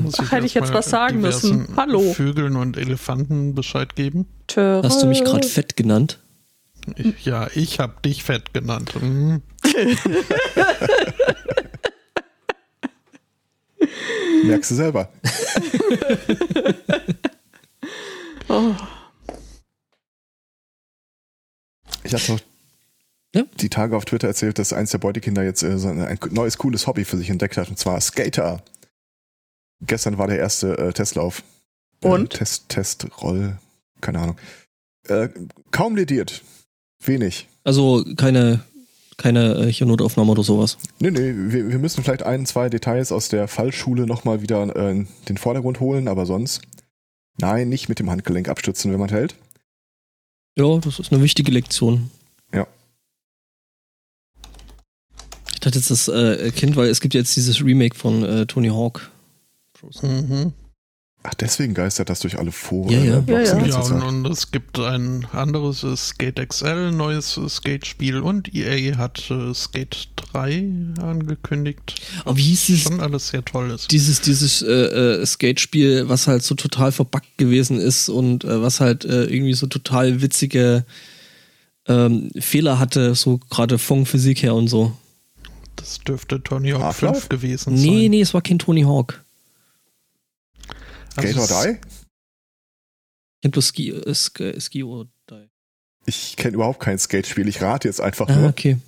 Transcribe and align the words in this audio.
muss 0.00 0.14
Ach, 0.18 0.32
hätte 0.32 0.46
ich 0.46 0.54
jetzt 0.54 0.72
was 0.72 0.90
sagen 0.90 1.20
müssen. 1.20 1.68
Hallo. 1.76 2.12
Vögeln 2.12 2.56
und 2.56 2.76
Elefanten 2.76 3.54
Bescheid 3.54 3.94
geben. 3.96 4.26
Hast 4.56 5.02
du 5.02 5.06
mich 5.06 5.24
gerade 5.24 5.46
fett 5.46 5.76
genannt? 5.76 6.18
Ich, 6.96 7.24
ja, 7.24 7.48
ich 7.54 7.78
habe 7.80 7.94
dich 8.04 8.24
fett 8.24 8.52
genannt. 8.52 8.92
Mhm. 9.00 9.40
Merkst 14.44 14.70
du 14.70 14.74
selber. 14.74 15.08
Oh. 18.46 18.74
Ich 22.04 22.12
hatte 22.12 22.32
noch 22.32 22.40
Ja? 23.34 23.44
die 23.58 23.70
Tage 23.70 23.96
auf 23.96 24.04
Twitter 24.04 24.28
erzählt, 24.28 24.58
dass 24.58 24.74
eins 24.74 24.90
der 24.90 24.98
Beutekinder 24.98 25.42
jetzt 25.42 25.62
äh, 25.62 25.78
so 25.78 25.88
ein 25.88 26.18
neues, 26.30 26.58
cooles 26.58 26.86
Hobby 26.86 27.06
für 27.06 27.16
sich 27.16 27.30
entdeckt 27.30 27.56
hat, 27.56 27.70
und 27.70 27.78
zwar 27.78 27.98
Skater. 28.02 28.62
Gestern 29.86 30.18
war 30.18 30.26
der 30.26 30.38
erste 30.38 30.78
äh, 30.78 30.92
Testlauf. 30.92 31.42
Und? 32.02 32.34
Äh, 32.34 32.38
Test, 32.38 32.68
Testroll, 32.68 33.58
keine 34.00 34.20
Ahnung. 34.20 34.36
Äh, 35.08 35.28
kaum 35.70 35.96
lediert. 35.96 36.42
Wenig. 37.02 37.48
Also 37.64 38.04
keine, 38.16 38.60
keine 39.16 39.54
äh, 39.54 39.84
Notaufnahme 39.84 40.32
oder 40.32 40.42
sowas. 40.42 40.78
Nee, 40.98 41.10
nee, 41.10 41.34
wir, 41.34 41.68
wir 41.68 41.78
müssen 41.78 42.02
vielleicht 42.02 42.22
ein, 42.22 42.46
zwei 42.46 42.68
Details 42.68 43.12
aus 43.12 43.28
der 43.28 43.48
Fallschule 43.48 44.06
nochmal 44.06 44.42
wieder 44.42 44.74
äh, 44.76 44.90
in 44.90 45.08
den 45.28 45.36
Vordergrund 45.36 45.80
holen, 45.80 46.08
aber 46.08 46.26
sonst. 46.26 46.62
Nein, 47.38 47.68
nicht 47.68 47.88
mit 47.88 47.98
dem 47.98 48.10
Handgelenk 48.10 48.48
abstützen, 48.48 48.92
wenn 48.92 49.00
man 49.00 49.10
hält. 49.10 49.34
Ja, 50.56 50.78
das 50.78 50.98
ist 50.98 51.12
eine 51.12 51.22
wichtige 51.22 51.50
Lektion. 51.50 52.10
Ja. 52.52 52.66
Ich 55.52 55.60
dachte 55.60 55.78
jetzt 55.78 55.90
das 55.90 56.08
äh, 56.08 56.50
Kind, 56.52 56.76
weil 56.76 56.88
es 56.88 57.00
gibt 57.00 57.14
jetzt 57.14 57.34
dieses 57.36 57.62
Remake 57.62 57.96
von 57.96 58.22
äh, 58.22 58.46
Tony 58.46 58.68
Hawk. 58.68 59.10
Mhm. 60.02 60.52
Ach, 61.26 61.32
deswegen 61.32 61.72
geistert 61.72 62.10
das 62.10 62.20
durch 62.20 62.38
alle 62.38 62.52
Foren. 62.52 62.90
Ja, 62.92 62.98
ja. 62.98 63.18
äh, 63.26 63.44
Ja, 63.46 63.58
ja. 63.58 63.66
Ja, 63.66 63.80
und, 63.80 64.02
und 64.02 64.26
es 64.30 64.50
gibt 64.50 64.78
ein 64.78 65.26
anderes 65.32 65.82
äh, 65.82 65.96
Skate 65.96 66.46
XL, 66.46 66.90
neues 66.90 67.38
äh, 67.38 67.48
Skate-Spiel 67.48 68.20
und 68.20 68.54
EA 68.54 68.98
hat 68.98 69.30
äh, 69.30 69.54
Skate 69.54 70.08
3 70.16 70.68
angekündigt. 71.00 71.94
Aber 72.26 72.36
wie 72.36 72.42
hieß 72.42 72.68
es? 72.68 72.80
Schon 72.82 73.00
alles 73.00 73.28
sehr 73.28 73.42
toll 73.42 73.70
ist. 73.70 73.90
Dieses, 73.90 74.20
dieses 74.20 74.60
äh, 74.60 74.66
äh, 74.70 75.24
Skate-Spiel, 75.24 76.10
was 76.10 76.26
halt 76.26 76.42
so 76.42 76.54
total 76.56 76.92
verbuggt 76.92 77.38
gewesen 77.38 77.80
ist 77.80 78.10
und 78.10 78.44
äh, 78.44 78.60
was 78.60 78.80
halt 78.80 79.06
äh, 79.06 79.24
irgendwie 79.24 79.54
so 79.54 79.66
total 79.66 80.20
witzige 80.20 80.84
ähm, 81.88 82.32
Fehler 82.38 82.78
hatte, 82.78 83.14
so 83.14 83.38
gerade 83.48 83.78
von 83.78 84.04
Physik 84.04 84.42
her 84.42 84.54
und 84.54 84.68
so. 84.68 84.92
Das 85.76 86.00
dürfte 86.00 86.42
Tony 86.42 86.70
Hawk 86.72 86.82
Half-Life? 86.82 87.20
5 87.20 87.28
gewesen 87.30 87.74
Nee, 87.76 88.02
sein. 88.02 88.10
nee, 88.10 88.20
es 88.20 88.34
war 88.34 88.42
kein 88.42 88.58
Tony 88.58 88.82
Hawk. 88.82 89.23
Skate 91.14 91.36
or 91.36 91.42
Also 91.42 91.62
Die? 91.64 91.78
Ich 93.36 93.40
kenn 93.42 93.50
bloß 93.50 93.68
Ski, 93.68 93.90
äh, 93.90 94.14
Ski, 94.14 94.60
Ski 94.60 94.82
or 94.82 95.06
Die. 95.30 95.48
Ich 96.06 96.36
kenne 96.36 96.54
überhaupt 96.54 96.80
kein 96.80 96.98
Skatespiel. 96.98 97.48
Ich 97.48 97.62
rate 97.62 97.88
jetzt 97.88 98.00
einfach 98.00 98.28
Ah, 98.28 98.36
nur. 98.36 98.48
okay. 98.50 98.78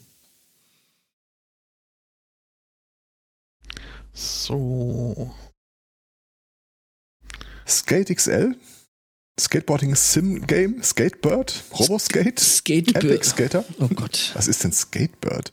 So. 4.12 5.30
Skate 7.66 8.14
XL? 8.14 8.56
Skateboarding 9.38 9.94
Sim 9.94 10.46
Game? 10.46 10.82
Skatebird? 10.82 11.62
Roboskate? 11.78 12.40
Skate. 12.40 12.94
Epic 12.96 13.24
Skater? 13.24 13.64
Oh 13.78 13.88
Gott. 13.88 14.30
Was 14.34 14.48
ist 14.48 14.64
denn 14.64 14.72
Skatebird? 14.72 15.52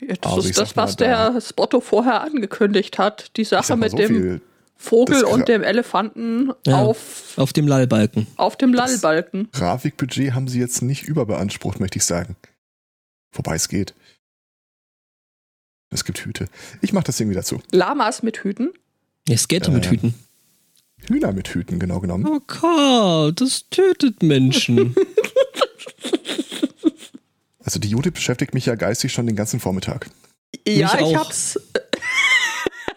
Das 0.00 0.18
Also 0.22 0.40
ich 0.40 0.50
ist 0.50 0.58
das, 0.58 0.76
was 0.76 0.96
der 0.96 1.40
Spotto 1.40 1.80
vorher 1.80 2.22
angekündigt 2.22 2.98
hat. 2.98 3.36
Die 3.36 3.44
Sache 3.44 3.76
mit 3.76 3.92
so 3.92 3.96
dem 3.96 4.08
viel. 4.08 4.40
Vogel 4.76 5.20
das 5.22 5.30
und 5.30 5.48
dem 5.48 5.62
Elefanten 5.62 6.52
Ja. 6.66 6.82
auf, 6.82 7.34
Auf 7.36 7.52
dem 7.52 7.66
Lallbalken. 7.66 8.26
auf 8.36 8.56
dem 8.56 8.72
Das- 8.72 8.90
Lallbalken. 9.02 9.48
Grafikbudget 9.52 10.34
haben 10.34 10.48
sie 10.48 10.58
jetzt 10.60 10.82
nicht 10.82 11.04
überbeansprucht, 11.04 11.80
möchte 11.80 11.98
ich 11.98 12.04
sagen. 12.04 12.36
Wobei 13.32 13.54
es 13.56 13.68
geht. 13.68 13.94
Es 15.90 16.04
gibt 16.04 16.18
Hüte. 16.18 16.46
Ich 16.80 16.92
mache 16.92 17.04
das 17.04 17.16
Ding 17.16 17.30
wieder 17.30 17.44
zu. 17.44 17.60
Lamas 17.70 18.22
mit 18.22 18.38
Hüten. 18.38 18.72
Ja, 19.28 19.36
Skater 19.36 19.70
mit 19.70 19.86
Äh. 19.86 19.90
Hüten. 19.90 20.14
Hühner 21.06 21.32
mit 21.32 21.48
Hüten, 21.48 21.78
genau 21.78 22.00
genommen. 22.00 22.26
Oh 22.26 22.40
Gott, 22.46 23.40
das 23.40 23.68
tötet 23.70 24.22
Menschen. 24.22 24.94
Also 27.66 27.78
die 27.80 27.88
Judith 27.88 28.12
beschäftigt 28.12 28.52
mich 28.52 28.66
ja 28.66 28.74
geistig 28.74 29.10
schon 29.10 29.26
den 29.26 29.36
ganzen 29.36 29.58
Vormittag. 29.58 30.10
Ja, 30.68 30.94
ich 30.98 31.02
auch. 31.02 31.16
hab's. 31.16 31.58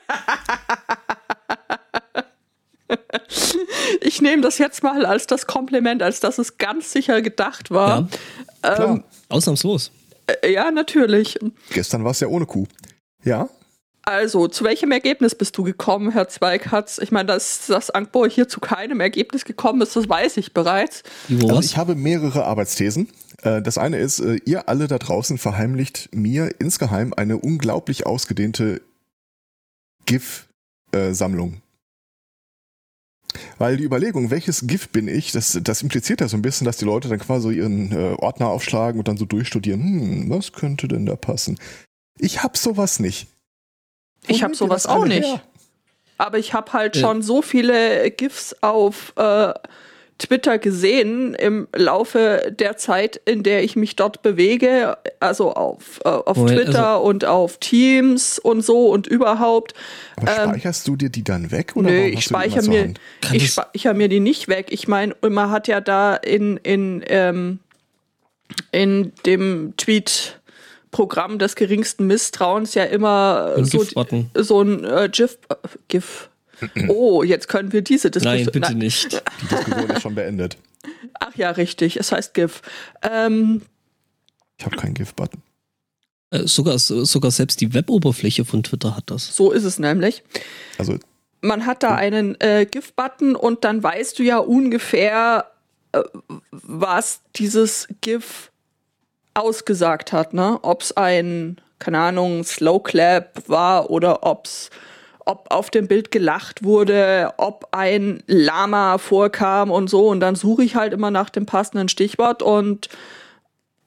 Ich 4.02 4.22
nehme 4.22 4.42
das 4.42 4.58
jetzt 4.58 4.84
mal 4.84 5.06
als 5.06 5.28
das 5.28 5.48
Kompliment, 5.48 6.02
als 6.03 6.20
dass 6.20 6.38
es 6.38 6.58
ganz 6.58 6.92
sicher 6.92 7.22
gedacht 7.22 7.72
war. 7.72 8.08
Klar, 8.62 8.90
Ähm, 8.90 9.03
Ausnahmslos. 9.30 9.92
äh, 10.44 10.52
ja, 10.52 10.72
natürlich. 10.72 11.38
gestern 11.72 12.03
war 12.03 12.12
es 12.12 12.20
ja 12.20 12.28
ohne 12.28 12.46
Kuh. 12.46 12.66
Ja, 13.24 13.50
Also, 14.03 14.47
zu 14.47 14.64
welchem 14.64 14.92
Ergebnis 14.92 15.36
bist 15.36 15.58
du 15.58 15.64
gekommen, 15.64 16.12
Herr 16.12 16.28
Zweighatz? 16.30 16.97
Ich 16.97 17.12
meine, 17.12 17.28
dass, 17.28 17.68
dass 17.68 17.90
Ankbo 17.90 18.26
hier 18.26 18.47
zu 18.47 18.59
keinem 18.62 19.00
Ergebnis 19.02 19.44
gekommen 19.46 19.81
ist, 19.81 19.96
das 19.96 20.08
weiß 20.09 20.38
ich 20.38 20.53
bereits. 20.53 21.03
Also 21.30 21.59
ich 21.59 21.76
habe 21.78 21.96
mehrere 21.96 22.46
Arbeitsthesen. 22.46 23.09
Äh, 23.42 23.62
Das 23.62 23.78
eine 23.78 24.00
ist, 24.00 24.20
äh, 24.20 24.40
ihr 24.46 24.68
alle 24.70 24.88
da 24.88 24.97
draußen 24.97 25.38
verheimlicht 25.38 26.09
mir 26.14 26.52
insgeheim 26.59 27.14
eine 27.16 27.38
unglaublich 27.38 28.06
ausgedehnte 28.06 28.81
GIF-Sammlung. 30.06 31.62
Weil 33.58 33.78
die 33.78 33.84
Überlegung, 33.84 34.32
welches 34.32 34.66
GIF 34.68 34.90
bin 34.90 35.08
ich, 35.08 35.32
das, 35.32 35.58
das 35.62 35.82
impliziert 35.82 36.22
ja 36.22 36.28
so 36.28 36.38
ein 36.38 36.42
bisschen, 36.42 36.66
dass 36.66 36.78
die 36.78 36.86
Leute 36.86 37.08
dann 37.10 37.20
quasi 37.20 37.50
ihren 37.54 37.92
äh, 37.92 38.14
Ordner 38.18 38.48
aufschlagen 38.48 39.00
und 39.00 39.08
dann 39.08 39.18
so 39.18 39.26
durchstudieren, 39.26 39.82
hm, 39.82 40.30
was 40.30 40.54
könnte 40.54 40.88
denn 40.88 41.06
da 41.06 41.16
passen? 41.16 41.60
Ich 42.20 42.42
hab 42.44 42.58
sowas 42.58 43.00
nicht. 43.00 43.28
Wo 44.26 44.34
Ich 44.34 44.44
hab 44.44 44.56
sowas 44.56 44.86
auch 44.88 45.06
nicht. 45.06 45.26
her? 45.28 45.42
Aber 46.18 46.40
ich 46.40 46.54
habe 46.54 46.74
halt 46.74 46.96
Ja. 46.96 47.02
schon 47.02 47.22
so 47.22 47.42
viele 47.42 48.10
GIFs 48.12 48.56
auf 48.62 49.14
äh, 49.18 49.54
Twitter 50.17 50.57
gesehen 50.57 51.35
im 51.35 51.67
Laufe 51.75 52.53
der 52.57 52.78
Zeit, 52.78 53.22
in 53.25 53.44
der 53.44 53.63
ich 53.63 53.75
mich 53.75 53.95
dort 53.95 54.23
bewege, 54.23 54.97
also 55.19 55.53
auf, 55.53 56.00
äh, 56.03 56.09
auf 56.09 56.38
Moment, 56.38 56.57
Twitter 56.57 56.88
also- 56.95 57.05
und 57.05 57.25
auf 57.25 57.57
Teams 57.59 58.39
und 58.39 58.61
so 58.61 58.88
und 58.88 59.05
überhaupt. 59.05 59.73
Aber 60.16 60.31
Ähm, 60.31 60.50
speicherst 60.50 60.88
du 60.88 60.95
dir 60.95 61.09
die 61.09 61.23
dann 61.23 61.51
weg? 61.51 61.73
Oder 61.75 61.91
Nö, 61.91 61.97
warum 62.00 62.13
ich 62.13 62.23
speichere 62.23 62.67
mir, 62.67 62.94
ich 63.31 63.51
speichere 63.51 63.94
mir 63.94 64.09
die 64.09 64.19
nicht 64.19 64.47
weg. 64.47 64.67
Ich 64.69 64.88
meine, 64.88 65.16
man 65.22 65.51
hat 65.51 65.67
ja 65.67 65.81
da 65.81 66.16
in, 66.16 66.57
in, 66.57 67.03
ähm, 67.07 67.59
in 68.72 69.13
dem 69.28 69.73
Tweet-Programm 69.78 71.38
des 71.38 71.55
geringsten 71.55 72.07
Misstrauens 72.07 72.73
ja 72.73 72.85
immer 72.85 73.63
so, 73.63 73.85
so 74.34 74.61
ein 74.61 74.84
äh, 74.84 75.09
GIF. 75.11 75.38
Äh, 75.49 75.55
GIF. 75.89 76.29
Oh, 76.90 77.23
jetzt 77.23 77.47
können 77.47 77.72
wir 77.73 77.81
diese 77.81 78.09
Diskussion. 78.12 78.35
Nein, 78.44 78.45
bitte 78.45 78.59
Nein. 78.59 78.78
nicht. 78.79 79.22
Die 79.41 79.47
Diskussion 79.47 79.90
ist 79.90 80.01
schon 80.01 80.16
beendet. 80.16 80.57
Ach 81.19 81.35
ja, 81.35 81.51
richtig. 81.51 81.97
Es 81.97 82.12
heißt 82.12 82.34
GIF. 82.34 82.62
Ähm, 83.01 83.62
Ich 84.57 84.66
habe 84.66 84.75
keinen 84.78 84.94
GIF-Button. 84.94 85.41
Äh, 86.31 86.47
sogar, 86.47 86.78
sogar 86.79 87.31
selbst 87.31 87.62
die 87.62 87.73
Weboberfläche 87.73 88.44
von 88.46 88.63
Twitter 88.63 88.96
hat 88.96 89.06
das. 89.07 89.35
so 89.35 89.51
ist 89.51 89.63
es 89.63 89.79
nämlich. 89.79 90.23
Also 90.78 90.97
man 91.41 91.66
hat 91.66 91.84
da 91.84 91.96
einen 91.96 92.40
äh, 92.41 92.66
GIF-Button 92.66 93.35
und 93.35 93.63
dann 93.63 93.81
weißt 93.84 94.17
du 94.19 94.23
ja 94.23 94.38
ungefähr, 94.40 95.51
äh, 95.91 96.01
was 96.51 97.22
dieses 97.35 97.88
GIF 98.01 98.51
ausgesagt 99.35 100.12
hat, 100.13 100.34
ne? 100.34 100.57
Ob 100.63 100.81
es 100.81 100.97
ein, 100.97 101.62
keine 101.79 102.00
Ahnung, 102.00 102.44
Slow 102.44 102.81
Clap 102.81 103.47
war 103.47 103.90
oder 103.91 104.23
ob's 104.25 104.69
ob 105.28 105.48
auf 105.52 105.70
dem 105.70 105.88
Bild 105.88 106.10
gelacht 106.12 106.64
wurde, 106.64 107.34
ob 107.38 107.68
ein 107.72 108.24
Lama 108.28 108.97
vorkam 108.97 109.70
und 109.72 109.90
so. 109.90 110.08
Und 110.08 110.20
dann 110.22 110.35
suche 110.35 110.64
ich 110.64 110.76
halt 110.76 110.94
immer 110.94 111.12
nach 111.12 111.29
dem 111.29 111.46
passenden 111.46 111.90
Stichwort 111.90 112.41
und 112.41 112.90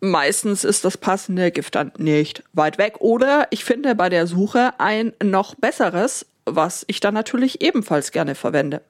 meistens 0.00 0.64
ist 0.64 0.84
das 0.84 0.96
passende 0.96 1.50
GIF 1.50 1.70
dann 1.70 1.92
nicht 1.98 2.42
weit 2.52 2.78
weg. 2.78 3.00
Oder 3.00 3.46
ich 3.50 3.64
finde 3.64 3.94
bei 3.94 4.08
der 4.08 4.26
Suche 4.26 4.72
ein 4.78 5.12
noch 5.22 5.54
besseres, 5.54 6.26
was 6.44 6.84
ich 6.88 7.00
dann 7.00 7.14
natürlich 7.14 7.60
ebenfalls 7.62 8.12
gerne 8.12 8.34
verwende. 8.34 8.82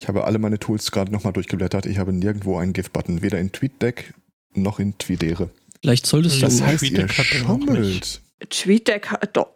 Ich 0.00 0.08
habe 0.08 0.24
alle 0.24 0.38
meine 0.38 0.58
Tools 0.58 0.90
gerade 0.90 1.12
nochmal 1.12 1.32
durchgeblättert. 1.32 1.86
Ich 1.86 1.98
habe 1.98 2.12
nirgendwo 2.12 2.58
einen 2.58 2.72
GIF-Button, 2.72 3.22
weder 3.22 3.38
in 3.38 3.52
TweetDeck 3.52 4.12
noch 4.54 4.78
in 4.78 4.96
Tweedere. 4.98 5.50
Vielleicht 5.80 6.06
solltest 6.06 6.42
Das 6.42 6.58
Das 6.58 6.58
du. 6.58 6.64
heißt- 6.64 6.66
heißt, 6.68 6.82
ihr 6.90 7.06
TweetDeck 7.08 8.20
TweetDeck, 8.48 9.10
hat- 9.10 9.36
doch, 9.36 9.50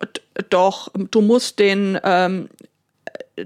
doch, 0.50 0.88
du 0.94 1.20
musst 1.20 1.58
den, 1.58 1.98
ähm, 2.02 2.48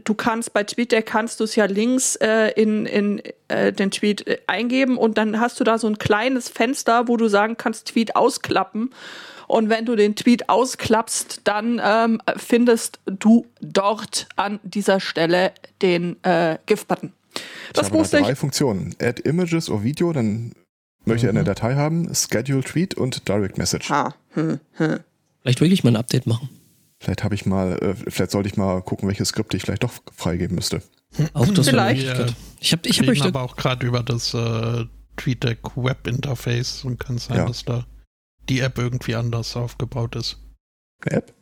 du 0.05 0.15
kannst 0.15 0.53
bei 0.53 0.65
TweetDeck 0.65 1.06
kannst 1.06 1.41
du 1.41 1.44
es 1.44 1.56
ja 1.56 1.67
links 1.67 2.17
äh, 2.17 2.49
in, 2.61 2.87
in 2.87 3.23
äh, 3.49 3.73
den 3.73 3.91
Tweet 3.91 4.27
äh, 4.27 4.39
eingeben 4.47 4.97
und 4.97 5.19
dann 5.19 5.41
hast 5.41 5.61
du 5.61 5.65
da 5.65 5.79
so 5.79 5.87
ein 5.87 5.99
kleines 5.99 6.49
Fenster, 6.49 7.09
wo 7.09 7.17
du 7.17 7.29
sagen 7.29 7.56
kannst, 7.56 7.89
Tweet 7.89 8.17
ausklappen. 8.17 8.91
Und 9.49 9.69
wenn 9.69 9.85
du 9.85 9.97
den 9.97 10.17
Tweet 10.17 10.49
ausklappst, 10.49 11.43
dann 11.44 11.79
ähm, 11.85 12.23
findest 12.37 13.00
du 13.05 13.47
dort 13.61 14.27
an 14.37 14.61
dieser 14.62 14.99
Stelle 14.99 15.53
den 15.83 16.23
äh, 16.25 16.56
GIF-Button. 16.65 17.12
Das 17.75 17.89
ich 17.89 17.93
habe 17.93 18.09
da 18.09 18.21
drei 18.21 18.33
ich. 18.33 18.39
Funktionen. 18.39 18.94
Add 19.00 19.23
Images 19.29 19.69
or 19.69 19.83
Video, 19.83 20.12
dann 20.12 20.53
möchte 21.05 21.27
mhm. 21.27 21.37
er 21.37 21.41
eine 21.41 21.44
Datei 21.44 21.75
haben, 21.75 22.15
Schedule 22.15 22.62
Tweet 22.62 22.94
und 22.94 23.29
Direct 23.29 23.59
Message. 23.59 23.91
Ha. 23.91 24.15
Hm, 24.35 24.61
hm. 24.75 25.00
Vielleicht 25.43 25.61
wirklich 25.61 25.85
mal 25.85 25.91
ein 25.91 25.97
Update 25.97 26.27
machen. 26.27 26.49
Vielleicht 27.00 27.25
habe 27.25 27.35
ich 27.35 27.47
mal, 27.47 27.73
äh, 27.83 27.94
vielleicht 28.11 28.31
sollte 28.31 28.49
ich 28.49 28.56
mal 28.56 28.81
gucken, 28.81 29.09
welche 29.09 29.25
Skripte 29.25 29.56
ich 29.56 29.65
vielleicht 29.65 29.83
doch 29.83 29.93
freigeben 30.15 30.55
müsste. 30.55 30.83
Auch 31.35 31.49
das 31.49 31.69
vielleicht. 31.69 32.06
Ich 32.61 32.73
habe 32.73 32.89
ich 32.89 33.00
hab 33.00 33.09
euch 33.09 33.23
aber 33.23 33.43
auch 33.43 33.56
gerade 33.56 33.85
über 33.87 34.03
das 34.03 34.33
äh, 34.35 34.85
TweetDeck 35.17 35.77
Web 35.77 36.06
Interface 36.06 36.85
und 36.85 36.99
kann 36.99 37.19
sein, 37.19 37.39
ja. 37.39 37.47
dass 37.47 37.65
da 37.65 37.87
die 38.49 38.61
App 38.61 38.79
irgendwie 38.79 39.15
anders 39.17 39.56
aufgebaut 39.56 40.17
ist. 40.17 40.39
App? 41.05 41.35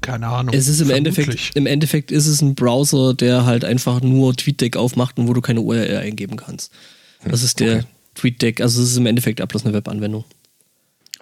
Keine 0.00 0.26
Ahnung. 0.26 0.54
Es 0.54 0.68
ist 0.68 0.80
im 0.80 0.90
Endeffekt, 0.90 1.52
im 1.54 1.66
Endeffekt 1.66 2.10
ist 2.10 2.26
es 2.26 2.42
ein 2.42 2.54
Browser, 2.54 3.14
der 3.14 3.46
halt 3.46 3.64
einfach 3.64 4.00
nur 4.00 4.34
TweetDeck 4.34 4.76
aufmacht 4.76 5.18
und 5.18 5.28
wo 5.28 5.32
du 5.32 5.40
keine 5.40 5.60
URL 5.60 5.96
eingeben 5.98 6.36
kannst. 6.36 6.72
Das 7.24 7.42
ist 7.42 7.60
der 7.60 7.78
okay. 7.78 7.86
TweetDeck, 8.14 8.60
also 8.60 8.82
es 8.82 8.90
ist 8.90 8.96
im 8.96 9.06
Endeffekt 9.06 9.46
bloß 9.46 9.64
eine 9.64 9.74
Webanwendung. 9.74 10.24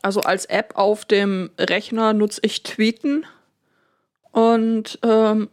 Also 0.02 0.20
als 0.20 0.44
App 0.44 0.76
auf 0.76 1.04
dem 1.04 1.50
Rechner 1.58 2.12
nutze 2.12 2.40
ich 2.44 2.62
Tweeten 2.62 3.24
und 4.30 4.98
ähm, 5.02 5.48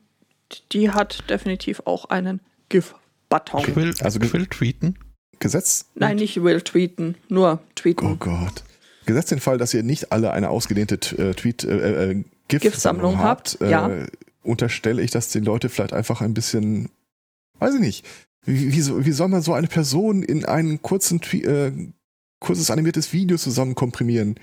die 0.72 0.92
hat 0.92 1.30
definitiv 1.30 1.82
auch 1.86 2.06
einen 2.06 2.42
GIF-Button. 2.70 3.60
Okay. 3.60 3.94
Also 4.02 4.20
Quill 4.20 4.48
tweeten? 4.48 4.98
Gesetz? 5.40 5.86
Nein, 5.96 6.18
nicht 6.18 6.42
will 6.42 6.62
tweeten, 6.62 7.16
nur 7.28 7.60
tweeten. 7.76 8.06
Oh 8.06 8.16
Gott. 8.16 8.64
Gesetzt 9.06 9.32
den 9.32 9.40
Fall, 9.40 9.58
dass 9.58 9.74
ihr 9.74 9.84
nicht 9.84 10.12
alle 10.12 10.32
eine 10.32 10.50
ausgedehnte 10.50 10.96
äh, 11.18 11.34
Tweet 11.34 11.64
äh, 11.64 12.12
äh, 12.12 12.24
GIF-Sammlung 12.48 13.14
GIF 13.14 13.22
habt, 13.22 13.62
äh, 13.62 13.70
ja. 13.70 14.06
unterstelle 14.44 15.02
ich, 15.02 15.12
dass 15.12 15.30
die 15.30 15.40
Leute 15.40 15.70
vielleicht 15.70 15.94
einfach 15.94 16.22
ein 16.22 16.34
bisschen, 16.34 16.90
weiß 17.60 17.76
ich 17.76 17.82
nicht, 17.82 18.06
wie, 18.46 18.74
wie, 18.74 19.06
wie 19.06 19.12
soll 19.12 19.28
man 19.28 19.42
so 19.42 19.54
eine 19.54 19.68
Person 19.68 20.24
in 20.24 20.46
einen 20.46 20.82
kurzen 20.82 21.22
Tweet, 21.22 21.46
äh, 21.46 21.72
kurzes 22.46 22.72
animiertes 22.72 23.12
Video 23.12 23.38
zusammen 23.38 23.76
komprimieren? 23.76 24.40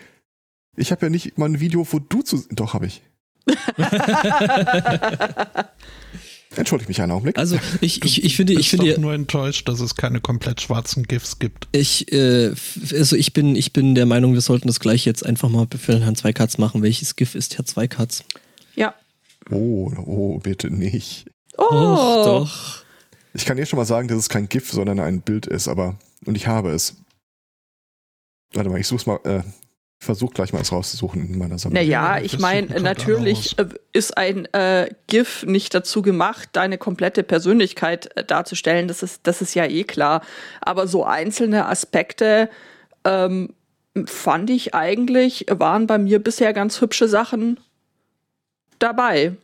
Ich 0.76 0.90
habe 0.90 1.06
ja 1.06 1.10
nicht 1.10 1.38
mal 1.38 1.48
ein 1.48 1.60
Video, 1.60 1.86
wo 1.90 1.98
du 1.98 2.22
zu, 2.22 2.44
doch 2.50 2.74
habe 2.74 2.86
ich. 2.86 3.02
Entschuldige 6.56 6.88
mich 6.88 7.00
einen 7.00 7.12
Augenblick. 7.12 7.38
Also 7.38 7.58
ich, 7.80 8.04
ich, 8.04 8.24
ich 8.24 8.36
finde, 8.36 8.52
ich 8.52 8.68
finde 8.68 9.00
nur 9.00 9.14
enttäuscht, 9.14 9.68
dass 9.68 9.80
es 9.80 9.94
keine 9.94 10.20
komplett 10.20 10.60
schwarzen 10.60 11.04
GIFs 11.04 11.38
gibt. 11.38 11.66
Ich, 11.72 12.12
äh, 12.12 12.52
also 12.92 13.16
ich 13.16 13.32
bin, 13.32 13.56
ich 13.56 13.72
bin 13.72 13.94
der 13.94 14.04
Meinung, 14.04 14.34
wir 14.34 14.42
sollten 14.42 14.66
das 14.66 14.78
gleich 14.78 15.06
jetzt 15.06 15.24
einfach 15.24 15.48
mal 15.48 15.66
für 15.78 15.98
Herrn 16.00 16.16
Zweikatz 16.16 16.58
machen. 16.58 16.82
Welches 16.82 17.16
GIF 17.16 17.34
ist 17.34 17.56
Herr 17.56 17.64
Zweikatz? 17.64 18.24
Ja. 18.74 18.94
Oh, 19.50 19.90
oh, 20.04 20.38
bitte 20.40 20.70
nicht. 20.70 21.26
Oh, 21.56 21.64
Och, 21.64 22.24
doch. 22.24 22.84
Ich 23.34 23.46
kann 23.46 23.56
jetzt 23.56 23.70
schon 23.70 23.78
mal 23.78 23.86
sagen, 23.86 24.08
dass 24.08 24.18
es 24.18 24.28
kein 24.28 24.48
GIF, 24.48 24.70
sondern 24.70 25.00
ein 25.00 25.22
Bild 25.22 25.46
ist, 25.46 25.68
aber 25.68 25.96
und 26.26 26.36
ich 26.36 26.46
habe 26.46 26.70
es. 26.70 26.96
Warte 28.54 28.70
mal, 28.70 28.80
ich 28.80 28.86
such's 28.86 29.06
mal. 29.06 29.18
Äh, 29.24 29.42
versuche 30.02 30.34
gleich 30.34 30.52
mal 30.52 30.60
es 30.60 30.72
rauszusuchen 30.72 31.28
in 31.28 31.38
meiner 31.38 31.58
Sammlung. 31.58 31.80
Naja, 31.80 32.18
ich 32.18 32.38
meine, 32.40 32.80
natürlich 32.80 33.56
äh, 33.58 33.66
ist 33.92 34.16
ein 34.16 34.46
äh, 34.52 34.92
GIF 35.06 35.44
nicht 35.44 35.74
dazu 35.74 36.02
gemacht, 36.02 36.48
deine 36.52 36.76
komplette 36.76 37.22
Persönlichkeit 37.22 38.14
äh, 38.16 38.24
darzustellen. 38.24 38.88
Das 38.88 39.02
ist, 39.02 39.26
das 39.26 39.40
ist 39.40 39.54
ja 39.54 39.64
eh 39.64 39.84
klar. 39.84 40.22
Aber 40.60 40.88
so 40.88 41.04
einzelne 41.04 41.66
Aspekte 41.66 42.50
ähm, 43.04 43.54
fand 44.06 44.50
ich 44.50 44.74
eigentlich, 44.74 45.46
waren 45.48 45.86
bei 45.86 45.98
mir 45.98 46.18
bisher 46.18 46.52
ganz 46.52 46.80
hübsche 46.80 47.06
Sachen 47.06 47.60
dabei. 48.80 49.36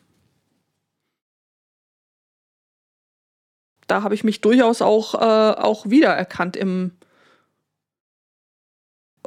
Da 3.86 4.02
habe 4.02 4.14
ich 4.14 4.24
mich 4.24 4.40
durchaus 4.40 4.82
auch, 4.82 5.14
äh, 5.14 5.60
auch 5.60 5.86
wiedererkannt 5.88 6.56
im, 6.56 6.92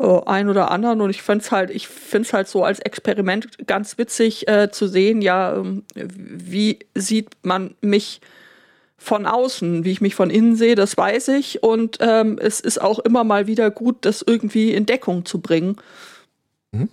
äh, 0.01 0.21
ein 0.25 0.49
oder 0.49 0.71
anderen 0.71 1.01
und 1.01 1.09
ich 1.09 1.21
finde 1.21 1.43
es 1.43 1.51
halt, 1.51 1.69
ich 1.69 1.87
finde 1.87 2.27
es 2.27 2.33
halt 2.33 2.47
so 2.47 2.63
als 2.63 2.79
Experiment 2.79 3.67
ganz 3.67 3.97
witzig 3.97 4.47
äh, 4.47 4.71
zu 4.71 4.87
sehen, 4.87 5.21
ja, 5.21 5.55
ähm, 5.55 5.83
wie 5.95 6.79
sieht 6.95 7.29
man 7.43 7.75
mich 7.81 8.21
von 8.97 9.25
außen, 9.25 9.83
wie 9.83 9.91
ich 9.91 10.01
mich 10.01 10.15
von 10.15 10.29
innen 10.29 10.55
sehe, 10.55 10.75
das 10.75 10.97
weiß 10.97 11.29
ich 11.29 11.63
und 11.63 11.97
ähm, 12.01 12.39
es 12.41 12.59
ist 12.59 12.81
auch 12.81 12.99
immer 12.99 13.23
mal 13.23 13.47
wieder 13.47 13.71
gut, 13.71 13.97
das 14.01 14.23
irgendwie 14.25 14.73
in 14.73 14.85
Deckung 14.85 15.25
zu 15.25 15.39
bringen. 15.39 15.77
Mhm. 16.71 16.89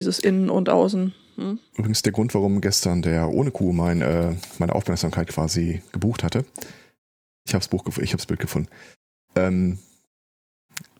Dieses 0.00 0.18
Innen 0.18 0.50
und 0.50 0.68
Außen. 0.68 1.14
Hm? 1.36 1.58
Übrigens 1.76 2.02
der 2.02 2.12
Grund, 2.12 2.34
warum 2.34 2.60
gestern 2.60 3.02
der 3.02 3.28
ohne 3.28 3.50
Kuh 3.50 3.72
mein, 3.72 4.02
äh, 4.02 4.34
meine 4.58 4.74
Aufmerksamkeit 4.74 5.28
quasi 5.28 5.82
gebucht 5.92 6.22
hatte. 6.22 6.44
Ich 7.46 7.54
habe 7.54 7.60
das 7.60 7.68
Buch, 7.68 7.84
ich 7.86 8.12
habe 8.12 8.16
das 8.16 8.26
Bild 8.26 8.40
gefunden. 8.40 8.68
Ähm, 9.36 9.78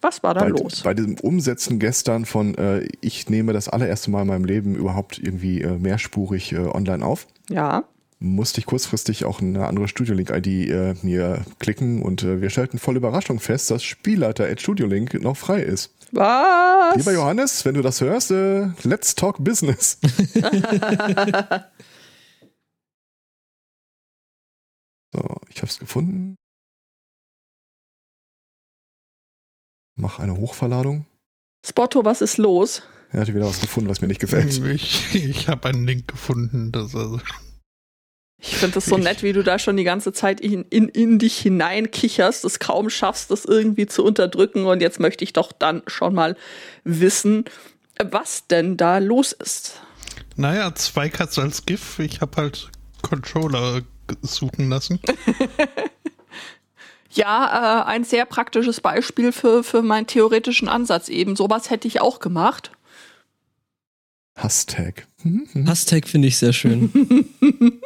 Was 0.00 0.22
war 0.22 0.34
da 0.34 0.40
bei, 0.42 0.48
los? 0.48 0.82
Bei 0.82 0.94
diesem 0.94 1.18
Umsetzen 1.18 1.78
gestern 1.78 2.24
von 2.24 2.54
äh, 2.56 2.86
ich 3.00 3.28
nehme 3.28 3.52
das 3.52 3.68
allererste 3.68 4.10
Mal 4.10 4.22
in 4.22 4.28
meinem 4.28 4.44
Leben 4.44 4.74
überhaupt 4.74 5.18
irgendwie 5.18 5.62
äh, 5.62 5.78
mehrspurig 5.78 6.52
äh, 6.52 6.58
online 6.58 7.04
auf. 7.04 7.26
Ja. 7.48 7.84
Musste 8.18 8.60
ich 8.60 8.66
kurzfristig 8.66 9.26
auch 9.26 9.40
eine 9.42 9.66
andere 9.66 9.88
Studiolink-ID 9.88 10.46
äh, 10.46 10.94
mir 11.02 11.44
klicken 11.58 12.02
und 12.02 12.22
äh, 12.22 12.40
wir 12.40 12.48
stellten 12.48 12.78
voll 12.78 12.96
Überraschung 12.96 13.40
fest, 13.40 13.70
dass 13.70 13.84
Spielleiter 13.84 14.46
at 14.46 14.60
Studiolink 14.60 15.12
noch 15.20 15.36
frei 15.36 15.60
ist. 15.62 15.92
Was? 16.12 16.96
Lieber 16.96 17.12
Johannes, 17.12 17.64
wenn 17.64 17.74
du 17.74 17.82
das 17.82 18.00
hörst, 18.00 18.30
äh, 18.30 18.68
let's 18.84 19.14
talk 19.14 19.44
business. 19.44 19.98
so, 25.12 25.36
ich 25.50 25.58
habe 25.58 25.66
es 25.66 25.78
gefunden. 25.78 26.36
Mach 29.96 30.18
eine 30.18 30.36
Hochverladung. 30.36 31.06
Spotto, 31.64 32.04
was 32.04 32.20
ist 32.20 32.36
los? 32.36 32.82
Er 33.10 33.20
hat 33.20 33.28
wieder 33.28 33.46
was 33.46 33.60
gefunden, 33.60 33.88
was 33.88 34.00
mir 34.00 34.08
nicht 34.08 34.20
gefällt. 34.20 34.60
Ich, 34.64 35.14
ich 35.14 35.48
habe 35.48 35.68
einen 35.68 35.86
Link 35.86 36.06
gefunden. 36.08 36.70
Das 36.70 36.94
also 36.94 37.18
ich 38.38 38.56
finde 38.56 38.74
das 38.74 38.84
so 38.84 38.98
nett, 38.98 39.22
wie 39.22 39.32
du 39.32 39.42
da 39.42 39.58
schon 39.58 39.76
die 39.76 39.84
ganze 39.84 40.12
Zeit 40.12 40.40
in, 40.40 40.64
in, 40.64 40.88
in 40.88 41.18
dich 41.18 41.38
hineinkicherst, 41.38 42.44
es 42.44 42.58
kaum 42.58 42.90
schaffst, 42.90 43.30
das 43.30 43.46
irgendwie 43.46 43.86
zu 43.86 44.04
unterdrücken. 44.04 44.66
Und 44.66 44.82
jetzt 44.82 45.00
möchte 45.00 45.24
ich 45.24 45.32
doch 45.32 45.52
dann 45.52 45.82
schon 45.86 46.14
mal 46.14 46.36
wissen, 46.84 47.46
was 47.98 48.46
denn 48.46 48.76
da 48.76 48.98
los 48.98 49.32
ist. 49.32 49.80
Naja, 50.36 50.74
zwei 50.74 51.08
Cuts 51.08 51.38
als 51.38 51.64
GIF. 51.64 51.98
Ich 51.98 52.20
habe 52.20 52.36
halt 52.36 52.70
Controller 53.00 53.82
suchen 54.20 54.68
lassen. 54.68 55.00
Ja, 57.16 57.82
äh, 57.82 57.84
ein 57.86 58.04
sehr 58.04 58.26
praktisches 58.26 58.80
Beispiel 58.80 59.32
für, 59.32 59.64
für 59.64 59.80
meinen 59.82 60.06
theoretischen 60.06 60.68
Ansatz 60.68 61.08
eben. 61.08 61.34
Sowas 61.34 61.70
hätte 61.70 61.88
ich 61.88 62.02
auch 62.02 62.20
gemacht. 62.20 62.72
Hashtag. 64.36 65.06
Hashtag 65.54 66.06
finde 66.06 66.28
ich 66.28 66.36
sehr 66.36 66.52
schön. 66.52 67.30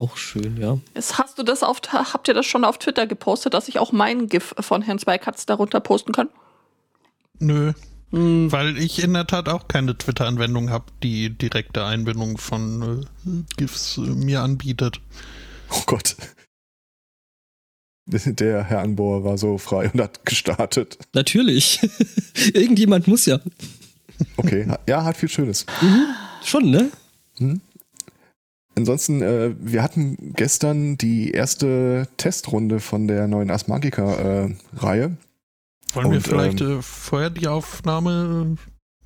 auch 0.00 0.16
schön, 0.16 0.56
ja. 0.56 0.78
Jetzt 0.94 1.18
hast 1.18 1.38
du 1.38 1.44
das 1.44 1.62
auf, 1.62 1.80
habt 1.92 2.26
ihr 2.26 2.34
das 2.34 2.46
schon 2.46 2.64
auf 2.64 2.78
Twitter 2.78 3.06
gepostet, 3.06 3.54
dass 3.54 3.68
ich 3.68 3.78
auch 3.78 3.92
meinen 3.92 4.28
GIF 4.28 4.56
von 4.58 4.82
Herrn 4.82 4.98
Zweikatz 4.98 5.46
darunter 5.46 5.78
posten 5.78 6.10
kann? 6.10 6.28
Nö. 7.38 7.72
Hm. 8.10 8.50
Weil 8.50 8.76
ich 8.78 9.02
in 9.02 9.14
der 9.14 9.28
Tat 9.28 9.48
auch 9.48 9.68
keine 9.68 9.96
Twitter-Anwendung 9.96 10.70
habe, 10.70 10.86
die 11.02 11.30
direkte 11.30 11.84
Einbindung 11.84 12.38
von 12.38 13.06
äh, 13.24 13.44
GIFs 13.56 13.98
äh, 13.98 14.00
mir 14.00 14.42
anbietet. 14.42 15.00
Oh 15.70 15.82
Gott. 15.86 16.16
Der 18.08 18.64
Herr 18.64 18.80
Anbohr 18.80 19.24
war 19.24 19.36
so 19.36 19.58
frei 19.58 19.90
und 19.92 20.00
hat 20.00 20.24
gestartet. 20.24 20.98
Natürlich. 21.12 21.80
Irgendjemand 22.54 23.08
muss 23.08 23.26
ja. 23.26 23.40
Okay, 24.36 24.68
ja, 24.88 25.04
hat 25.04 25.16
viel 25.16 25.28
Schönes. 25.28 25.66
Mhm. 25.82 26.04
Schon, 26.44 26.70
ne? 26.70 26.90
Mhm. 27.38 27.60
Ansonsten, 28.76 29.22
äh, 29.22 29.54
wir 29.58 29.82
hatten 29.82 30.34
gestern 30.36 30.98
die 30.98 31.30
erste 31.30 32.08
Testrunde 32.18 32.80
von 32.80 33.08
der 33.08 33.26
neuen 33.26 33.50
Asmagica-Reihe. 33.50 35.04
Äh, 35.04 35.94
Wollen 35.94 36.06
und, 36.06 36.12
wir 36.12 36.20
vielleicht 36.20 36.60
ähm, 36.60 36.78
äh, 36.78 36.82
vorher 36.82 37.30
die 37.30 37.48
Aufnahme, 37.48 38.56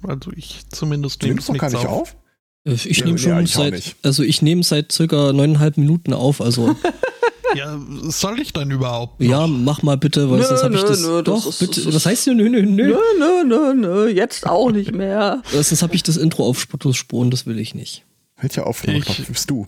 also 0.03 0.33
ich 0.35 0.69
zumindest 0.71 1.23
nehme 1.23 1.39
es 1.39 1.49
nicht 1.49 1.61
gar 1.61 1.71
nicht 1.71 1.87
auf? 1.87 2.17
Ich 2.65 2.99
ja, 2.99 3.07
nehme 3.07 3.19
schon 3.19 3.31
ja, 3.33 3.41
ich 3.41 3.53
seit, 3.53 3.97
also 4.03 4.23
ich 4.23 4.43
nehme 4.43 4.63
seit 4.63 4.93
circa 4.93 5.33
neuneinhalb 5.33 5.79
Minuten 5.79 6.13
auf, 6.13 6.41
also. 6.43 6.77
ja, 7.57 7.81
soll 8.03 8.39
ich 8.39 8.53
dann 8.53 8.71
überhaupt? 8.71 9.21
Noch? 9.21 9.29
Ja, 9.29 9.47
mach 9.47 9.83
mal 9.83 9.97
bitte, 9.97 10.31
weil 10.31 10.41
nö, 10.41 10.45
sonst 10.45 10.65
habe 10.65 10.75
ich 10.75 10.83
das. 10.83 11.01
Nö, 11.01 11.23
doch, 11.23 11.45
das 11.47 11.59
bitte. 11.59 11.81
Ist, 11.81 11.95
was 11.95 12.05
heißt 12.05 12.27
denn 12.27 12.37
nö, 12.37 12.51
nö, 12.51 12.63
nö? 12.63 12.89
Nö, 12.89 12.99
nö, 13.19 13.45
nö, 13.45 13.75
nö, 13.75 14.09
jetzt 14.09 14.47
auch 14.47 14.71
nicht 14.71 14.93
mehr. 14.93 15.43
Sonst 15.51 15.83
habe 15.83 15.95
ich 15.95 16.03
das 16.03 16.19
Intro 16.19 16.47
auf 16.47 16.61
Spuren, 16.93 17.31
das 17.31 17.47
will 17.47 17.59
ich 17.59 17.75
nicht. 17.75 18.05
Welcher 18.37 18.67
Aufnahmeknopf 18.67 19.27
bist 19.27 19.49
du? 19.49 19.67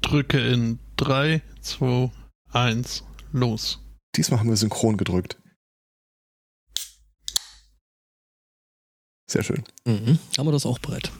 Drücke 0.00 0.38
in 0.38 0.78
3, 0.98 1.42
2, 1.60 2.10
1, 2.52 3.02
los. 3.32 3.80
Diesmal 4.14 4.40
haben 4.40 4.48
wir 4.48 4.56
synchron 4.56 4.96
gedrückt. 4.96 5.36
Sehr 9.28 9.42
schön. 9.42 9.64
Mhm. 9.84 10.20
Haben 10.38 10.46
wir 10.46 10.52
das 10.52 10.66
auch 10.66 10.78
bereit? 10.78 11.10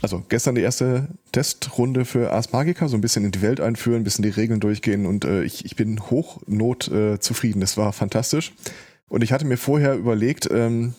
Also 0.00 0.24
gestern 0.28 0.54
die 0.54 0.60
erste 0.60 1.08
Testrunde 1.32 2.04
für 2.04 2.32
Ars 2.32 2.52
Magica, 2.52 2.88
so 2.88 2.96
ein 2.96 3.00
bisschen 3.00 3.24
in 3.24 3.32
die 3.32 3.42
Welt 3.42 3.60
einführen, 3.60 4.02
ein 4.02 4.04
bisschen 4.04 4.22
die 4.22 4.28
Regeln 4.28 4.60
durchgehen 4.60 5.06
und 5.06 5.24
äh, 5.24 5.42
ich, 5.42 5.64
ich 5.64 5.74
bin 5.74 5.98
hochnot 6.10 6.88
äh, 6.88 7.18
zufrieden. 7.18 7.60
Das 7.60 7.76
war 7.76 7.92
fantastisch. 7.92 8.52
Und 9.08 9.24
ich 9.24 9.32
hatte 9.32 9.44
mir 9.44 9.56
vorher 9.56 9.96
überlegt, 9.96 10.48
ähm, 10.50 10.94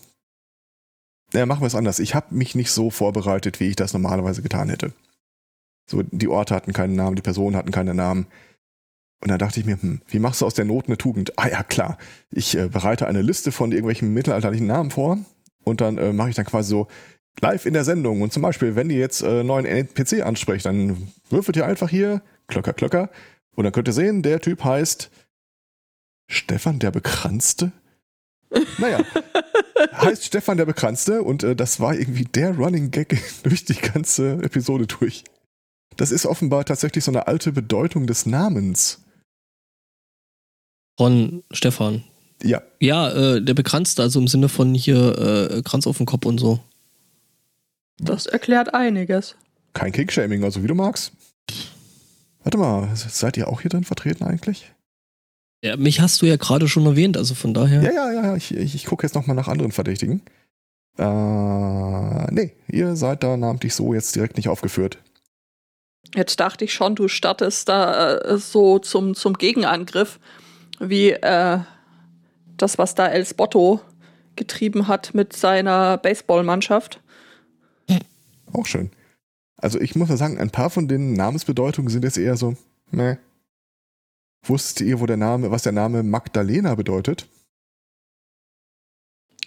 naja, 1.32 1.46
machen 1.46 1.62
wir 1.62 1.68
es 1.68 1.76
anders. 1.76 2.00
Ich 2.00 2.16
habe 2.16 2.36
mich 2.36 2.56
nicht 2.56 2.72
so 2.72 2.90
vorbereitet, 2.90 3.60
wie 3.60 3.68
ich 3.68 3.76
das 3.76 3.94
normalerweise 3.94 4.42
getan 4.42 4.70
hätte. 4.70 4.94
So, 5.88 6.04
die 6.04 6.28
Orte 6.28 6.56
hatten 6.56 6.74
keinen 6.74 6.96
Namen, 6.96 7.16
die 7.16 7.22
Personen 7.22 7.56
hatten 7.56 7.72
keine 7.72 7.94
Namen. 7.94 8.28
Und 9.22 9.30
dann 9.30 9.40
dachte 9.40 9.60
ich 9.60 9.66
mir, 9.66 9.82
hm, 9.82 10.02
wie 10.08 10.20
machst 10.20 10.42
du 10.42 10.46
aus 10.46 10.54
der 10.54 10.66
Not 10.66 10.88
eine 10.88 10.98
Tugend? 10.98 11.38
Ah 11.38 11.48
ja, 11.50 11.64
klar. 11.64 11.98
Ich 12.32 12.58
äh, 12.58 12.68
bereite 12.68 13.08
eine 13.08 13.22
Liste 13.22 13.52
von 13.52 13.72
irgendwelchen 13.72 14.14
mittelalterlichen 14.14 14.68
Namen 14.68 14.92
vor 14.92 15.20
und 15.64 15.82
dann 15.82 15.98
äh, 15.98 16.14
mache 16.14 16.30
ich 16.30 16.36
dann 16.36 16.46
quasi 16.46 16.70
so 16.70 16.88
live 17.42 17.66
in 17.66 17.74
der 17.74 17.84
Sendung. 17.84 18.22
Und 18.22 18.34
zum 18.34 18.42
Beispiel, 18.42 18.76
wenn 18.76 18.90
ihr 18.90 19.00
jetzt 19.00 19.22
äh, 19.22 19.44
neuen 19.44 19.66
NPC 19.66 20.22
ansprecht, 20.26 20.66
dann 20.66 21.12
würfelt 21.30 21.58
ihr 21.58 21.66
einfach 21.66 21.90
hier 21.90 22.22
Klöcker, 22.48 22.74
Klöcker. 22.74 23.10
Und 23.56 23.64
dann 23.64 23.74
könnt 23.74 23.88
ihr 23.88 23.94
sehen, 23.94 24.22
der 24.24 24.40
Typ 24.40 24.64
heißt 24.64 25.10
Stefan 26.30 26.80
der 26.80 26.92
Bekranzte. 26.92 27.72
Naja, 28.78 29.04
heißt 29.94 30.26
Stefan 30.26 30.58
der 30.58 30.66
Bekranzte 30.66 31.24
und 31.24 31.44
äh, 31.44 31.56
das 31.56 31.80
war 31.80 31.94
irgendwie 31.94 32.26
der 32.26 32.56
Running 32.56 32.92
Gag 32.92 33.22
durch 33.44 33.66
die 33.66 33.76
ganze 33.76 34.34
Episode 34.44 34.88
durch. 34.88 35.24
Das 35.98 36.12
ist 36.12 36.26
offenbar 36.26 36.66
tatsächlich 36.66 37.04
so 37.04 37.12
eine 37.12 37.28
alte 37.28 37.52
Bedeutung 37.52 38.08
des 38.08 38.26
Namens. 38.26 39.04
Von 40.98 41.44
Stefan. 41.52 42.04
Ja. 42.42 42.62
Ja, 42.80 43.10
äh, 43.12 43.42
der 43.42 43.54
Bekranzte, 43.54 44.02
also 44.02 44.20
im 44.20 44.28
Sinne 44.28 44.50
von 44.50 44.74
hier 44.74 45.52
äh, 45.52 45.62
Kranz 45.62 45.88
auf 45.88 45.98
dem 45.98 46.06
Kopf 46.06 46.26
und 46.26 46.38
so. 46.38 46.60
Das 48.00 48.26
erklärt 48.26 48.74
einiges. 48.74 49.36
Kein 49.74 49.92
Kickshaming, 49.92 50.44
also 50.44 50.64
wie 50.64 50.68
du 50.68 50.76
magst. 50.76 51.12
Warte 52.44 52.58
mal, 52.58 52.90
seid 52.96 53.38
ihr 53.38 53.48
auch 53.48 53.62
hier 53.62 53.70
drin 53.70 53.84
vertreten 53.84 54.24
eigentlich? 54.24 54.72
Ja, 55.64 55.76
mich 55.76 56.00
hast 56.00 56.22
du 56.22 56.26
ja 56.26 56.38
gerade 56.38 56.70
schon 56.70 56.86
erwähnt, 56.86 57.18
also 57.18 57.36
von 57.36 57.54
daher. 57.54 57.82
Ja, 57.84 57.92
ja, 57.92 58.12
ja, 58.12 58.36
ich, 58.36 58.56
ich, 58.56 58.76
ich 58.76 58.86
gucke 58.86 59.06
jetzt 59.06 59.14
nochmal 59.14 59.36
nach 59.36 59.50
anderen 59.50 59.74
Verdächtigen. 59.74 60.22
Äh, 60.98 62.32
nee, 62.32 62.54
ihr 62.68 62.96
seid 62.96 63.24
da 63.24 63.36
namentlich 63.36 63.76
so 63.76 63.94
jetzt 63.94 64.16
direkt 64.16 64.38
nicht 64.38 64.48
aufgeführt. 64.48 64.98
Jetzt 66.16 66.40
dachte 66.40 66.66
ich 66.66 66.74
schon, 66.74 66.96
du 66.96 67.08
startest 67.08 67.70
da 67.70 68.18
äh, 68.18 68.38
so 68.38 68.80
zum, 68.80 69.16
zum 69.16 69.34
Gegenangriff, 69.34 70.20
wie 70.80 71.12
äh, 71.12 71.60
das, 72.58 72.78
was 72.78 72.96
da 72.96 73.08
El 73.08 73.26
Spotto 73.26 73.82
getrieben 74.36 74.88
hat 74.88 75.14
mit 75.14 75.34
seiner 75.34 75.98
Baseballmannschaft. 75.98 77.02
Auch 78.54 78.66
schön. 78.66 78.92
Also 79.58 79.80
ich 79.80 79.96
muss 79.96 80.10
mal 80.10 80.18
sagen, 80.18 80.38
ein 80.38 80.50
paar 80.50 80.70
von 80.70 80.88
den 80.88 81.14
Namensbedeutungen 81.14 81.90
sind 81.90 82.04
jetzt 82.04 82.18
eher 82.18 82.38
so, 82.38 82.56
ne. 82.92 83.20
Wusstet 84.46 84.88
ihr, 84.88 85.02
wo 85.02 85.06
der 85.06 85.18
Name, 85.18 85.52
was 85.52 85.64
der 85.64 85.74
Name 85.74 86.02
Magdalena 86.02 86.76
bedeutet? 86.76 87.28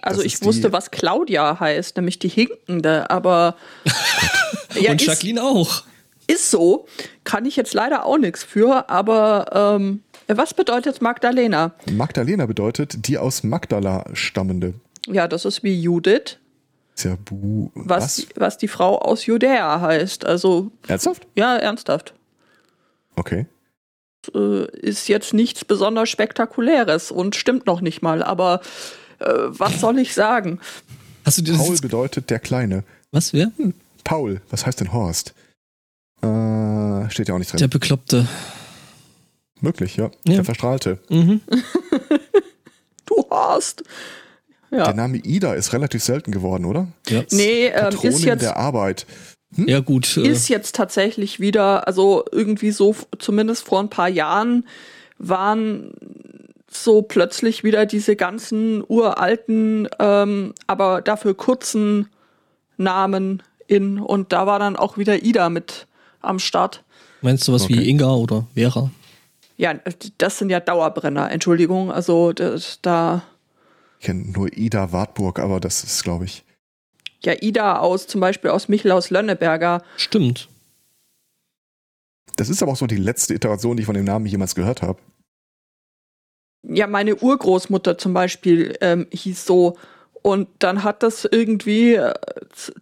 Also 0.03 0.23
das 0.23 0.27
ich 0.27 0.43
wusste, 0.45 0.73
was 0.73 0.91
Claudia 0.91 1.59
heißt, 1.59 1.97
nämlich 1.97 2.19
die 2.19 2.29
Hinkende, 2.29 3.09
aber 3.09 3.57
ja, 4.75 4.91
und 4.91 5.01
Jacqueline 5.01 5.43
auch. 5.43 5.85
Ist 6.27 6.51
so, 6.51 6.87
kann 7.25 7.47
ich 7.47 7.57
jetzt 7.57 7.73
leider 7.73 8.05
auch 8.05 8.19
nichts 8.19 8.45
für, 8.45 8.89
aber 8.91 9.77
ähm, 9.79 10.03
was 10.29 10.55
bedeutet 10.55 11.01
Magdalena? 11.01 11.75
Magdalena 11.91 12.47
bedeutet 12.47 13.07
die 13.07 13.19
aus 13.19 13.43
Magdala 13.43 14.05
stammende. 14.13 14.75
Ja, 15.07 15.27
das 15.27 15.45
ist 15.45 15.63
wie 15.63 15.81
Judith. 15.81 16.39
Zerbu 16.95 17.71
was? 17.75 18.03
Was, 18.03 18.27
was 18.37 18.59
die 18.59 18.69
Frau 18.69 18.99
aus 18.99 19.27
Judäa 19.27 19.81
heißt. 19.81 20.25
Also. 20.25 20.71
Ernsthaft? 20.87 21.27
Ja, 21.35 21.57
ernsthaft. 21.57 22.15
Okay. 23.17 23.47
Äh, 24.35 24.67
ist 24.79 25.09
jetzt 25.09 25.35
nichts 25.35 25.65
besonders 25.65 26.09
Spektakuläres 26.09 27.11
und 27.11 27.35
stimmt 27.35 27.67
noch 27.67 27.81
nicht 27.81 28.03
mal, 28.03 28.23
aber 28.23 28.61
äh, 29.19 29.25
was 29.27 29.81
soll 29.81 29.99
ich 29.99 30.15
sagen? 30.15 30.61
Hast 31.25 31.47
du 31.47 31.57
Paul 31.57 31.77
bedeutet 31.79 32.31
der 32.31 32.39
Kleine. 32.39 32.85
Was, 33.11 33.33
wer? 33.33 33.51
Hm. 33.57 33.75
Paul, 34.05 34.41
was 34.51 34.67
heißt 34.67 34.81
denn 34.81 34.93
Horst? 34.93 35.35
Äh, 36.23 37.11
steht 37.11 37.29
ja 37.29 37.35
auch 37.35 37.39
nicht 37.39 37.53
drin. 37.53 37.59
Der 37.59 37.69
Bekloppte. 37.69 38.27
Möglich, 39.61 39.97
ja. 39.97 40.11
ja. 40.25 40.35
Der 40.35 40.45
Verstrahlte. 40.45 40.99
Mhm. 41.09 41.41
du 43.07 43.15
Horst. 43.31 43.85
Ja. 44.73 44.85
Der 44.85 44.95
Name 44.95 45.19
Ida 45.19 45.53
ist 45.53 45.73
relativ 45.75 46.03
selten 46.03 46.33
geworden, 46.33 46.65
oder? 46.65 46.89
Ja. 47.09 47.23
Nee, 47.31 47.67
ähm, 47.67 47.95
ist 48.03 48.25
jetzt 48.25 48.43
der 48.43 48.57
Arbeit. 48.57 49.07
Hm? 49.55 49.69
Ja, 49.69 49.81
gut. 49.81 50.17
Äh. 50.17 50.27
Ist 50.27 50.49
jetzt 50.49 50.75
tatsächlich 50.75 51.41
wieder, 51.41 51.87
also 51.87 52.25
irgendwie 52.33 52.71
so, 52.71 52.97
zumindest 53.19 53.65
vor 53.67 53.81
ein 53.81 53.91
paar 53.91 54.09
Jahren, 54.09 54.67
waren 55.19 55.93
so 56.71 57.03
plötzlich 57.03 57.65
wieder 57.65 57.85
diese 57.85 58.17
ganzen 58.17 58.83
uralten, 58.89 59.89
ähm, 59.99 60.55
aber 60.67 61.03
dafür 61.03 61.35
kurzen 61.35 62.09
Namen 62.79 63.43
in. 63.67 63.99
Und 63.99 64.33
da 64.33 64.47
war 64.47 64.59
dann 64.59 64.77
auch 64.77 64.97
wieder 64.97 65.23
Ida 65.23 65.51
mit 65.51 65.87
am 66.23 66.39
Start. 66.39 66.83
Meinst 67.21 67.47
du 67.47 67.53
was 67.53 67.65
okay. 67.65 67.75
wie 67.75 67.91
Inga 67.91 68.15
oder 68.15 68.47
Vera? 68.55 68.91
Ja, 69.59 69.75
das 70.17 70.39
sind 70.39 70.49
ja 70.49 70.61
Dauerbrenner, 70.61 71.31
Entschuldigung. 71.31 71.93
Also 71.93 72.33
das, 72.33 72.79
da. 72.81 73.23
Ich 74.03 74.07
kenne 74.07 74.33
nur 74.33 74.53
Ida 74.53 74.91
Wartburg, 74.91 75.39
aber 75.39 75.61
das 75.61 75.85
ist, 75.85 76.03
glaube 76.03 76.25
ich. 76.25 76.43
Ja, 77.23 77.35
Ida 77.41 77.79
aus, 77.79 78.09
zum 78.09 78.21
Beispiel 78.21 78.51
aus 78.51 78.67
Michel 78.67 78.93
Lönneberger. 79.11 79.85
Stimmt. 79.97 80.49
Das 82.35 82.49
ist 82.49 82.65
aber 82.65 82.73
auch 82.73 82.77
so 82.77 82.89
die 82.89 82.97
letzte 82.97 83.33
Iteration, 83.33 83.77
die 83.77 83.83
ich 83.83 83.87
von 83.87 83.95
dem 83.95 84.05
Namen 84.05 84.27
jemals 84.27 84.57
gehört 84.57 84.83
habe. 84.83 84.99
Ja, 86.65 86.89
meine 86.89 87.15
Urgroßmutter 87.15 87.97
zum 87.97 88.13
Beispiel 88.13 88.77
ähm, 88.81 89.07
hieß 89.13 89.45
so. 89.45 89.79
Und 90.21 90.49
dann 90.59 90.83
hat 90.83 91.05
das 91.05 91.25
irgendwie 91.25 91.95
äh, 91.95 92.13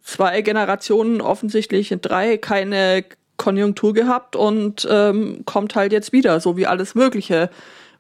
zwei 0.02 0.40
Generationen, 0.40 1.20
offensichtlich 1.20 1.94
drei, 2.00 2.38
keine 2.38 3.04
Konjunktur 3.36 3.92
gehabt 3.92 4.36
und 4.36 4.88
ähm, 4.90 5.42
kommt 5.44 5.74
halt 5.74 5.92
jetzt 5.92 6.14
wieder, 6.14 6.40
so 6.40 6.56
wie 6.56 6.66
alles 6.66 6.94
mögliche 6.94 7.50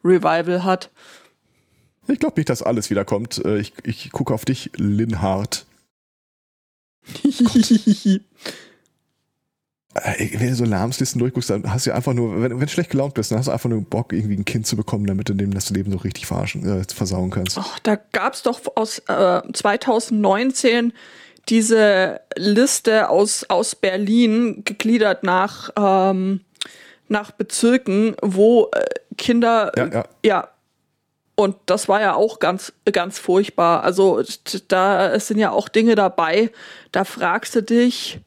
Revival 0.02 0.64
hat. 0.64 0.88
Ich 2.10 2.18
glaube 2.18 2.38
nicht, 2.38 2.48
dass 2.48 2.62
alles 2.62 2.90
wiederkommt. 2.90 3.44
Äh, 3.44 3.58
ich, 3.58 3.72
ich 3.84 4.12
gucke 4.12 4.34
auf 4.34 4.44
dich, 4.44 4.70
Linhard. 4.76 5.66
Äh, 9.92 10.38
wenn 10.38 10.50
du 10.50 10.54
so 10.54 10.64
Namenslisten 10.64 11.18
durchguckst, 11.18 11.50
dann 11.50 11.72
hast 11.72 11.86
du 11.86 11.92
einfach 11.92 12.14
nur, 12.14 12.40
wenn, 12.40 12.52
wenn, 12.52 12.60
du 12.60 12.68
schlecht 12.68 12.90
gelaunt 12.90 13.14
bist, 13.14 13.32
dann 13.32 13.38
hast 13.38 13.46
du 13.46 13.52
einfach 13.52 13.68
nur 13.68 13.82
Bock, 13.82 14.12
irgendwie 14.12 14.36
ein 14.36 14.44
Kind 14.44 14.66
zu 14.66 14.76
bekommen, 14.76 15.06
damit 15.06 15.28
du 15.28 15.34
dem 15.34 15.52
das 15.52 15.70
Leben 15.70 15.90
so 15.90 15.98
richtig 15.98 16.26
verarschen, 16.26 16.64
äh, 16.64 16.84
versauen 16.84 17.30
kannst. 17.30 17.58
Ach, 17.58 17.78
da 17.80 17.96
gab's 17.96 18.42
doch 18.42 18.60
aus 18.76 19.00
äh, 19.08 19.40
2019 19.52 20.92
diese 21.48 22.20
Liste 22.36 23.08
aus, 23.08 23.44
aus 23.48 23.74
Berlin, 23.74 24.62
gegliedert 24.64 25.24
nach, 25.24 25.70
ähm, 25.76 26.42
nach 27.08 27.32
Bezirken, 27.32 28.14
wo 28.22 28.70
äh, 28.72 28.84
Kinder, 29.16 29.72
ja, 29.76 29.86
ja. 29.88 30.04
ja, 30.24 30.48
und 31.40 31.56
das 31.66 31.88
war 31.88 32.00
ja 32.00 32.14
auch 32.14 32.38
ganz, 32.38 32.72
ganz 32.92 33.18
furchtbar. 33.18 33.82
Also 33.82 34.22
da 34.68 35.18
sind 35.18 35.38
ja 35.38 35.50
auch 35.50 35.68
Dinge 35.68 35.94
dabei, 35.94 36.50
da 36.92 37.04
fragst 37.04 37.54
du 37.54 37.62
dich, 37.62 38.20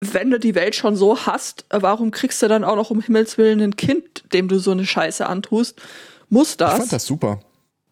wenn 0.00 0.30
du 0.30 0.38
die 0.38 0.54
Welt 0.54 0.74
schon 0.74 0.96
so 0.96 1.26
hast, 1.26 1.66
warum 1.70 2.10
kriegst 2.10 2.40
du 2.42 2.48
dann 2.48 2.64
auch 2.64 2.76
noch 2.76 2.90
um 2.90 3.00
Himmels 3.00 3.36
Willen 3.36 3.60
ein 3.60 3.76
Kind, 3.76 4.32
dem 4.32 4.48
du 4.48 4.58
so 4.58 4.70
eine 4.70 4.86
Scheiße 4.86 5.26
antust? 5.26 5.80
Muss 6.28 6.56
das? 6.56 6.72
Ich 6.72 6.78
fand 6.78 6.92
das 6.92 7.06
super. 7.06 7.40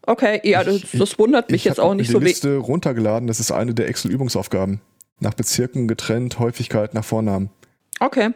Okay, 0.02 0.40
ja, 0.45 0.62
das, 0.62 0.83
das 0.92 1.18
wundert 1.18 1.50
mich 1.50 1.64
jetzt 1.64 1.80
auch 1.80 1.95
nicht 1.95 2.06
so. 2.06 2.12
Ich 2.12 2.14
habe 2.14 2.25
die 2.25 2.30
Liste 2.30 2.56
runtergeladen, 2.56 3.26
das 3.26 3.40
ist 3.40 3.50
eine 3.50 3.75
der 3.75 3.88
Excel-Übungsaufgaben. 3.88 4.80
Nach 5.18 5.35
Bezirken 5.35 5.88
getrennt, 5.88 6.38
Häufigkeit 6.38 6.95
nach 6.95 7.04
Vornamen. 7.04 7.50
Okay. 7.99 8.26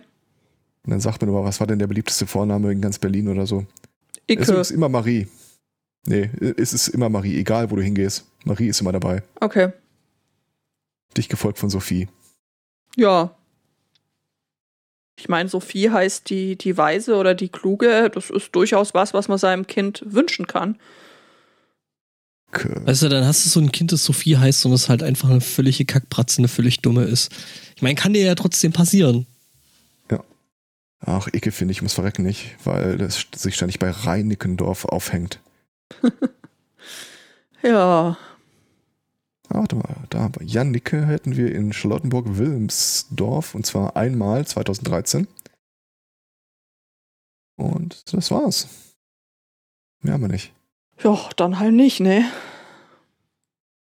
Und 0.85 0.91
dann 0.91 1.01
sagt 1.01 1.23
man 1.23 1.31
aber, 1.31 1.45
was 1.45 1.61
war 1.61 1.67
denn 1.67 1.79
der 1.79 1.87
beliebteste 1.87 2.27
Vorname 2.27 2.73
in 2.73 2.81
ganz 2.81 2.99
Berlin 2.99 3.29
oder 3.29 3.47
so? 3.47 3.67
Icke. 4.31 4.43
Es 4.43 4.49
ist 4.49 4.71
immer 4.71 4.89
Marie. 4.89 5.27
Nee, 6.07 6.31
es 6.57 6.73
ist 6.73 6.89
immer 6.89 7.09
Marie, 7.09 7.37
egal 7.39 7.71
wo 7.71 7.77
du 7.77 7.83
hingehst. 7.83 8.25
Marie 8.45 8.69
ist 8.69 8.81
immer 8.81 8.93
dabei. 8.93 9.23
Okay. 9.41 9.73
Dich 11.17 11.29
gefolgt 11.29 11.59
von 11.59 11.69
Sophie. 11.69 12.09
Ja. 12.97 13.37
Ich 15.19 15.29
meine, 15.29 15.49
Sophie 15.49 15.91
heißt 15.91 16.31
die, 16.31 16.57
die 16.57 16.77
Weise 16.77 17.17
oder 17.17 17.35
die 17.35 17.51
Kluge. 17.51 18.11
Das 18.15 18.31
ist 18.31 18.55
durchaus 18.55 18.95
was, 18.95 19.13
was 19.13 19.29
man 19.29 19.37
seinem 19.37 19.67
Kind 19.67 20.03
wünschen 20.07 20.47
kann. 20.47 20.79
Okay. 22.49 22.75
Weißt 22.85 23.03
du, 23.03 23.09
dann 23.09 23.27
hast 23.27 23.45
du 23.45 23.51
so 23.51 23.61
ein 23.61 23.71
Kind, 23.71 23.93
das 23.93 24.05
Sophie 24.05 24.37
heißt 24.37 24.65
und 24.67 24.73
es 24.73 24.89
halt 24.89 25.03
einfach 25.03 25.29
eine 25.29 25.41
völlige 25.41 25.85
Kackbratze, 25.85 26.39
eine 26.39 26.49
völlig 26.49 26.81
dumme 26.81 27.05
ist. 27.05 27.31
Ich 27.77 27.83
meine, 27.83 27.95
kann 27.95 28.13
dir 28.13 28.25
ja 28.25 28.35
trotzdem 28.35 28.73
passieren. 28.73 29.27
Ach, 31.01 31.29
Icke 31.33 31.51
finde 31.51 31.73
ich, 31.73 31.83
muss 31.83 31.95
verrecken 31.95 32.23
nicht, 32.23 32.57
weil 32.65 32.99
das 32.99 33.27
sich 33.35 33.55
ständig 33.55 33.79
bei 33.79 33.91
Reinickendorf 33.91 34.85
aufhängt. 34.85 35.41
ja. 37.63 38.17
Ah, 39.49 39.59
warte 39.59 39.77
mal, 39.77 39.97
da 40.11 40.29
bei 40.29 40.45
Jan 40.45 40.71
Nicke 40.71 41.07
hätten 41.07 41.37
wir 41.37 41.53
in 41.55 41.73
Charlottenburg-Wilmsdorf 41.73 43.55
und 43.55 43.67
zwar 43.67 43.97
einmal 43.97 44.47
2013. 44.47 45.27
Und 47.57 48.15
das 48.15 48.31
war's. 48.31 48.69
Mehr 50.03 50.15
haben 50.15 50.23
wir 50.23 50.29
nicht. 50.29 50.53
Ja, 51.03 51.19
dann 51.37 51.59
halt 51.59 51.75
nicht, 51.75 52.01
ne? 52.01 52.31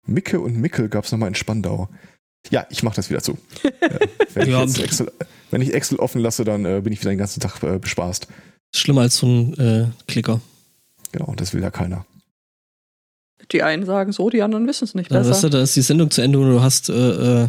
Micke 0.06 0.40
und 0.40 0.58
Mickel 0.58 0.90
gab's 0.90 1.12
nochmal 1.12 1.30
in 1.30 1.36
Spandau. 1.36 1.90
Ja, 2.50 2.66
ich 2.70 2.84
mach 2.84 2.96
das 2.96 3.10
wieder 3.10 3.22
zu. 3.22 3.38
äh, 3.64 4.08
wenn, 4.34 4.50
ja. 4.50 4.64
ich 4.64 4.82
Excel, 4.82 5.12
wenn, 5.52 5.62
ich 5.62 5.74
Excel, 5.74 6.00
offen 6.00 6.22
lasse, 6.22 6.44
dann 6.44 6.66
äh, 6.66 6.82
bin 6.82 6.94
ich 6.94 7.02
wieder 7.02 7.12
den 7.12 7.18
ganzen 7.18 7.40
Tag 7.40 7.62
äh, 7.64 7.78
bespaßt. 7.78 8.28
Schlimmer 8.74 9.02
als 9.02 9.18
so 9.18 9.28
ein 9.28 9.54
äh, 9.58 9.88
Klicker. 10.08 10.42
Genau, 11.12 11.34
das 11.36 11.54
will 11.54 11.62
ja 11.62 11.72
keiner. 11.72 12.06
Die 13.52 13.64
einen 13.64 13.86
sagen 13.86 14.12
so, 14.12 14.30
die 14.30 14.42
anderen 14.42 14.68
wissen 14.68 14.84
es 14.84 14.96
nicht 14.96 15.10
besser. 15.10 15.24
Ja, 15.24 15.32
weißt 15.32 15.44
du, 15.44 15.50
da 15.50 15.62
ist 15.62 15.76
die 15.76 15.82
Sendung 15.82 16.12
zu 16.12 16.22
Ende 16.22 16.40
und 16.40 16.52
du 16.52 16.62
hast. 16.62 16.90
Äh, 16.90 16.94
äh 17.44 17.48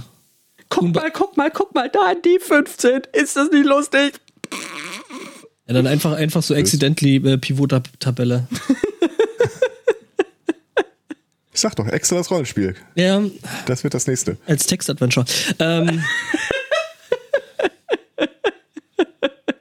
guck 0.70 0.94
mal, 0.94 1.10
guck 1.10 1.36
mal, 1.36 1.50
guck 1.50 1.74
mal, 1.74 1.90
da 1.90 2.14
die 2.14 2.38
15. 2.40 3.02
Ist 3.12 3.36
das 3.36 3.50
nicht 3.50 3.66
lustig? 3.66 4.14
Ja, 5.66 5.74
dann 5.74 5.86
einfach, 5.86 6.12
einfach 6.12 6.42
so 6.42 6.54
accidentally 6.54 7.16
äh, 7.16 7.36
Pivot-Tabelle. 7.36 8.48
ich 11.60 11.62
sag 11.62 11.76
doch, 11.76 11.86
Excel 11.88 12.16
als 12.16 12.30
Rollenspiel. 12.30 12.74
Ja. 12.94 13.22
Das 13.66 13.84
wird 13.84 13.92
das 13.92 14.06
nächste. 14.06 14.38
Als 14.46 14.64
Text-Adventure. 14.64 15.26
Ähm. 15.58 16.02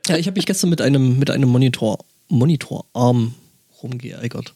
ja, 0.07 0.15
ich 0.15 0.25
habe 0.27 0.37
mich 0.37 0.45
gestern 0.45 0.69
mit 0.69 0.79
einem, 0.79 1.19
mit 1.19 1.29
einem 1.29 1.49
Monitor, 1.49 1.99
Monitorarm 2.29 3.35
rumgeärgert 3.83 4.55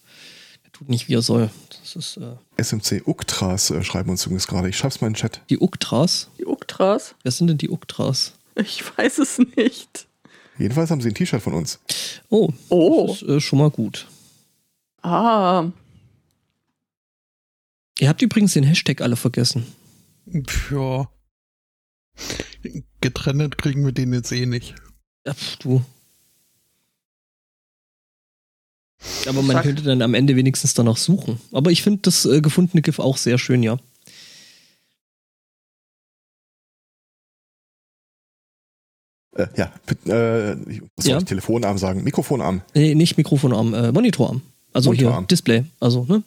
tut 0.72 0.88
nicht, 0.88 1.08
wie 1.08 1.14
er 1.14 1.22
soll. 1.22 1.50
Das 1.82 1.96
ist, 1.96 2.16
äh 2.16 2.62
SMC 2.62 3.06
Uktras 3.06 3.70
äh, 3.70 3.84
schreiben 3.84 4.08
uns 4.08 4.24
übrigens 4.24 4.46
gerade. 4.46 4.70
Ich 4.70 4.78
schreib's 4.78 5.02
mal 5.02 5.08
in 5.08 5.12
den 5.12 5.18
Chat. 5.18 5.42
Die 5.50 5.58
Uktras? 5.58 6.30
Die 6.38 6.46
Uktras? 6.46 7.14
Wer 7.22 7.30
sind 7.30 7.46
denn 7.48 7.58
die 7.58 7.68
Uktras? 7.68 8.32
Ich 8.56 8.82
weiß 8.96 9.18
es 9.18 9.38
nicht. 9.56 10.06
Jedenfalls 10.58 10.90
haben 10.90 11.02
sie 11.02 11.08
ein 11.08 11.14
T-Shirt 11.14 11.42
von 11.42 11.52
uns. 11.52 11.78
Oh, 12.30 12.50
oh. 12.70 13.08
das 13.08 13.20
ist 13.20 13.28
äh, 13.28 13.40
schon 13.40 13.58
mal 13.58 13.70
gut. 13.70 14.06
Ah. 15.02 15.66
Ihr 17.98 18.08
habt 18.08 18.22
übrigens 18.22 18.54
den 18.54 18.64
Hashtag 18.64 19.00
alle 19.00 19.16
vergessen. 19.16 19.66
Ja. 20.70 21.08
Getrennt 23.00 23.58
kriegen 23.58 23.84
wir 23.84 23.92
den 23.92 24.12
jetzt 24.12 24.32
eh 24.32 24.46
nicht. 24.46 24.74
Ja, 25.26 25.34
pf, 25.34 25.56
du. 25.56 25.84
Aber 29.28 29.42
man 29.42 29.62
könnte 29.62 29.82
dann 29.82 30.02
am 30.02 30.14
Ende 30.14 30.36
wenigstens 30.36 30.74
danach 30.74 30.96
suchen. 30.96 31.40
Aber 31.52 31.70
ich 31.70 31.82
finde 31.82 32.00
das 32.02 32.24
äh, 32.24 32.40
gefundene 32.40 32.82
GIF 32.82 32.98
auch 32.98 33.16
sehr 33.16 33.38
schön, 33.38 33.62
ja. 33.62 33.78
Äh, 39.36 39.46
ja, 39.56 39.72
äh, 40.06 40.52
ich 40.70 40.80
muss 40.80 41.06
ja. 41.06 41.20
Telefonarm 41.20 41.76
sagen. 41.78 42.04
Mikrofonarm. 42.04 42.62
Nee, 42.74 42.94
nicht 42.94 43.16
Mikrofonarm, 43.16 43.74
äh, 43.74 43.92
Monitorarm. 43.92 44.42
Also 44.72 44.90
Monitorarm. 44.90 45.24
hier, 45.24 45.26
Display. 45.28 45.64
Also, 45.80 46.04
ne? 46.04 46.22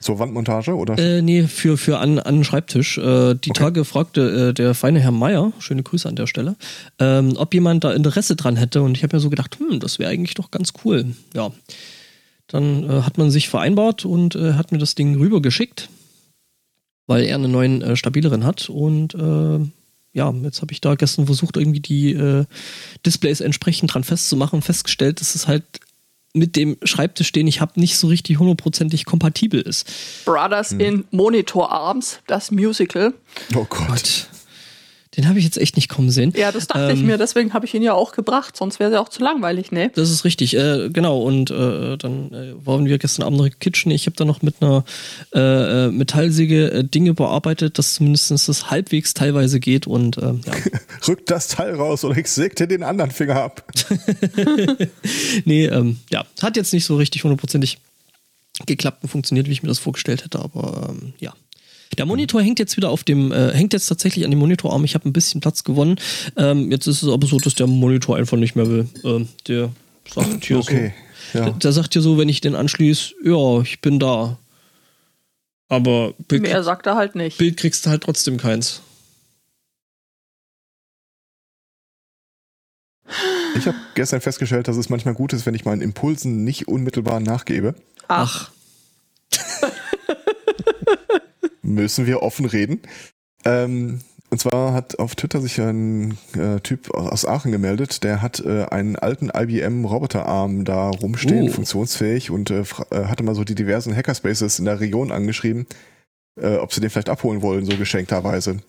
Zur 0.00 0.18
Wandmontage 0.18 0.74
oder? 0.74 0.98
Äh, 0.98 1.20
nee, 1.20 1.42
für, 1.42 1.76
für 1.76 1.98
an, 1.98 2.18
an 2.18 2.36
den 2.36 2.44
Schreibtisch. 2.44 2.96
Äh, 2.96 3.34
die 3.34 3.50
okay. 3.50 3.52
Tage 3.52 3.84
fragte 3.84 4.48
äh, 4.48 4.54
der 4.54 4.74
feine 4.74 4.98
Herr 4.98 5.10
Meier, 5.10 5.52
schöne 5.58 5.82
Grüße 5.82 6.08
an 6.08 6.16
der 6.16 6.26
Stelle, 6.26 6.56
ähm, 6.98 7.34
ob 7.36 7.52
jemand 7.52 7.84
da 7.84 7.92
Interesse 7.92 8.34
dran 8.34 8.56
hätte. 8.56 8.80
Und 8.80 8.96
ich 8.96 9.02
habe 9.02 9.14
mir 9.14 9.20
so 9.20 9.28
gedacht, 9.28 9.58
hm, 9.58 9.78
das 9.78 9.98
wäre 9.98 10.10
eigentlich 10.10 10.34
doch 10.34 10.50
ganz 10.50 10.72
cool. 10.84 11.14
Ja. 11.34 11.52
Dann 12.46 12.84
äh, 12.84 13.02
hat 13.02 13.18
man 13.18 13.30
sich 13.30 13.50
vereinbart 13.50 14.06
und 14.06 14.36
äh, 14.36 14.54
hat 14.54 14.72
mir 14.72 14.78
das 14.78 14.94
Ding 14.94 15.16
rübergeschickt, 15.16 15.90
weil 17.06 17.24
er 17.24 17.34
einen 17.34 17.52
neuen 17.52 17.82
äh, 17.82 17.94
stabileren 17.94 18.44
hat. 18.44 18.70
Und 18.70 19.14
äh, 19.14 19.58
ja, 20.14 20.32
jetzt 20.42 20.62
habe 20.62 20.72
ich 20.72 20.80
da 20.80 20.94
gestern 20.94 21.26
versucht, 21.26 21.58
irgendwie 21.58 21.80
die 21.80 22.44
Displays 23.06 23.40
entsprechend 23.40 23.94
dran 23.94 24.02
festzumachen, 24.02 24.60
festgestellt, 24.60 25.20
dass 25.20 25.36
es 25.36 25.46
halt 25.46 25.62
mit 26.32 26.56
dem 26.56 26.76
Schreibtisch, 26.84 27.32
den 27.32 27.46
ich 27.46 27.60
habe, 27.60 27.78
nicht 27.80 27.96
so 27.96 28.06
richtig 28.06 28.38
hundertprozentig 28.38 29.04
kompatibel 29.04 29.60
ist. 29.60 29.90
Brothers 30.24 30.70
hm. 30.70 30.80
in 30.80 31.04
Monitor 31.10 31.70
Arms, 31.70 32.20
das 32.26 32.50
Musical. 32.50 33.14
Oh 33.54 33.66
Gott. 33.68 33.88
Gott. 33.88 34.28
Den 35.16 35.28
habe 35.28 35.40
ich 35.40 35.44
jetzt 35.44 35.58
echt 35.58 35.74
nicht 35.74 35.88
kommen 35.88 36.10
sehen. 36.10 36.32
Ja, 36.36 36.52
das 36.52 36.68
dachte 36.68 36.92
ähm, 36.92 36.96
ich 36.96 37.02
mir, 37.02 37.18
deswegen 37.18 37.52
habe 37.52 37.66
ich 37.66 37.74
ihn 37.74 37.82
ja 37.82 37.94
auch 37.94 38.12
gebracht, 38.12 38.56
sonst 38.56 38.78
wäre 38.78 38.90
es 38.90 38.94
ja 38.94 39.00
auch 39.00 39.08
zu 39.08 39.22
langweilig, 39.22 39.72
ne? 39.72 39.90
Das 39.92 40.08
ist 40.08 40.24
richtig, 40.24 40.56
äh, 40.56 40.88
genau. 40.88 41.22
Und 41.22 41.50
äh, 41.50 41.96
dann 41.96 42.32
äh, 42.32 42.54
waren 42.64 42.86
wir 42.86 42.96
gestern 42.98 43.24
Abend 43.24 43.38
noch 43.38 43.46
in 43.46 43.58
Kitchen. 43.58 43.90
Ich 43.90 44.06
habe 44.06 44.14
da 44.14 44.24
noch 44.24 44.42
mit 44.42 44.56
einer 44.60 44.84
äh, 45.34 45.86
äh, 45.86 45.90
Metallsäge 45.90 46.70
äh, 46.70 46.84
Dinge 46.84 47.14
bearbeitet, 47.14 47.76
dass 47.78 47.94
zumindest 47.94 48.30
das 48.30 48.70
halbwegs 48.70 49.12
teilweise 49.12 49.58
geht. 49.58 49.88
Und 49.88 50.16
ja. 50.16 50.34
Rückt 51.08 51.28
das 51.30 51.48
Teil 51.48 51.74
raus 51.74 52.04
oder 52.04 52.16
ich 52.16 52.28
säg 52.28 52.54
dir 52.54 52.68
den 52.68 52.84
anderen 52.84 53.10
Finger 53.10 53.36
ab. 53.36 53.64
nee, 55.44 55.66
ähm, 55.66 55.98
ja, 56.10 56.24
hat 56.40 56.56
jetzt 56.56 56.72
nicht 56.72 56.84
so 56.84 56.96
richtig 56.96 57.24
hundertprozentig 57.24 57.78
geklappt 58.66 59.02
und 59.02 59.08
funktioniert, 59.08 59.48
wie 59.48 59.52
ich 59.52 59.62
mir 59.62 59.68
das 59.68 59.78
vorgestellt 59.78 60.24
hätte, 60.24 60.38
aber 60.38 60.90
ähm, 60.90 61.14
ja. 61.18 61.32
Der 61.98 62.06
Monitor 62.06 62.40
hängt 62.40 62.58
jetzt 62.58 62.76
wieder 62.76 62.90
auf 62.90 63.04
dem, 63.04 63.32
äh, 63.32 63.52
hängt 63.52 63.72
jetzt 63.72 63.86
tatsächlich 63.86 64.24
an 64.24 64.30
dem 64.30 64.38
Monitorarm. 64.38 64.84
Ich 64.84 64.94
habe 64.94 65.08
ein 65.08 65.12
bisschen 65.12 65.40
Platz 65.40 65.64
gewonnen. 65.64 65.96
Ähm, 66.36 66.70
jetzt 66.70 66.86
ist 66.86 67.02
es 67.02 67.08
aber 67.08 67.26
so, 67.26 67.38
dass 67.38 67.54
der 67.54 67.66
Monitor 67.66 68.16
einfach 68.16 68.36
nicht 68.36 68.54
mehr 68.54 68.68
will. 68.68 68.88
Ähm, 69.04 69.28
der 69.48 69.70
sagt 70.08 70.44
hier 70.44 70.58
okay, 70.58 70.92
so. 71.32 71.38
Ja. 71.38 71.44
Der, 71.46 71.54
der, 71.54 71.72
sagt 71.72 71.92
hier 71.92 72.02
so, 72.02 72.18
wenn 72.18 72.28
ich 72.28 72.40
den 72.40 72.54
anschließe, 72.54 73.14
ja, 73.24 73.60
ich 73.60 73.80
bin 73.80 73.98
da. 73.98 74.38
Aber 75.68 76.14
Bild, 76.26 76.42
mehr 76.42 76.62
sagt 76.64 76.86
er 76.86 76.96
halt 76.96 77.14
nicht. 77.14 77.38
Bild 77.38 77.56
kriegst 77.56 77.86
du 77.86 77.90
halt 77.90 78.02
trotzdem 78.02 78.36
keins. 78.38 78.82
Ich 83.56 83.66
habe 83.66 83.76
gestern 83.94 84.20
festgestellt, 84.20 84.68
dass 84.68 84.76
es 84.76 84.88
manchmal 84.88 85.14
gut 85.14 85.32
ist, 85.32 85.44
wenn 85.46 85.54
ich 85.54 85.64
meinen 85.64 85.82
Impulsen 85.82 86.44
nicht 86.44 86.68
unmittelbar 86.68 87.20
nachgebe. 87.20 87.74
Ach. 88.08 88.50
müssen 91.74 92.06
wir 92.06 92.22
offen 92.22 92.46
reden. 92.46 92.80
Ähm, 93.44 94.00
und 94.30 94.38
zwar 94.38 94.72
hat 94.72 94.98
auf 95.00 95.16
Twitter 95.16 95.40
sich 95.40 95.60
ein 95.60 96.16
äh, 96.36 96.60
Typ 96.60 96.90
aus 96.94 97.26
Aachen 97.26 97.50
gemeldet, 97.50 98.04
der 98.04 98.22
hat 98.22 98.38
äh, 98.38 98.64
einen 98.66 98.94
alten 98.94 99.28
IBM 99.34 99.84
Roboterarm 99.84 100.64
da 100.64 100.88
rumstehen, 100.88 101.48
uh. 101.48 101.52
funktionsfähig 101.52 102.30
und 102.30 102.50
äh, 102.50 102.60
äh, 102.90 103.06
hatte 103.06 103.24
mal 103.24 103.34
so 103.34 103.42
die 103.42 103.56
diversen 103.56 103.94
Hackerspaces 103.94 104.60
in 104.60 104.66
der 104.66 104.78
Region 104.78 105.10
angeschrieben, 105.10 105.66
äh, 106.40 106.56
ob 106.56 106.72
sie 106.72 106.80
den 106.80 106.90
vielleicht 106.90 107.08
abholen 107.08 107.42
wollen, 107.42 107.64
so 107.64 107.76
geschenkterweise. 107.76 108.60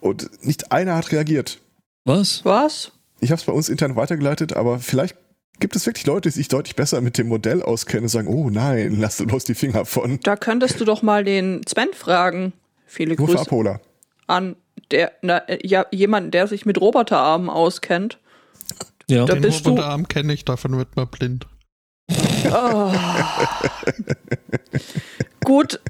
Und 0.00 0.44
nicht 0.44 0.72
einer 0.72 0.96
hat 0.96 1.12
reagiert. 1.12 1.60
Was? 2.04 2.44
Was? 2.44 2.90
Ich 3.20 3.30
habe 3.30 3.38
es 3.38 3.46
bei 3.46 3.52
uns 3.52 3.68
intern 3.68 3.94
weitergeleitet, 3.94 4.54
aber 4.54 4.80
vielleicht 4.80 5.16
Gibt 5.60 5.76
es 5.76 5.86
wirklich 5.86 6.06
Leute, 6.06 6.28
die 6.28 6.34
sich 6.34 6.48
deutlich 6.48 6.74
besser 6.74 7.00
mit 7.00 7.16
dem 7.16 7.28
Modell 7.28 7.62
auskennen 7.62 8.04
und 8.04 8.08
sagen, 8.08 8.28
oh 8.28 8.50
nein, 8.50 8.96
lass 8.98 9.18
du 9.18 9.26
bloß 9.26 9.44
die 9.44 9.54
Finger 9.54 9.84
von? 9.84 10.18
Da 10.22 10.36
könntest 10.36 10.80
du 10.80 10.84
doch 10.84 11.02
mal 11.02 11.24
den 11.24 11.62
Sven 11.66 11.92
fragen. 11.92 12.52
Viele 12.86 13.16
Grüße. 13.16 13.38
Abholer. 13.38 13.80
An 14.26 14.56
der, 14.90 15.12
na, 15.22 15.42
ja, 15.62 15.86
jemanden, 15.90 16.30
der 16.30 16.48
sich 16.48 16.66
mit 16.66 16.80
Roboterarmen 16.80 17.50
auskennt. 17.50 18.18
Ja, 19.08 19.24
da 19.24 19.34
den 19.34 19.44
Roboterarm 19.44 20.08
kenne 20.08 20.32
ich, 20.32 20.44
davon 20.44 20.76
wird 20.76 20.96
man 20.96 21.08
blind. 21.08 21.46
Oh. 22.50 22.92
Gut. 25.44 25.80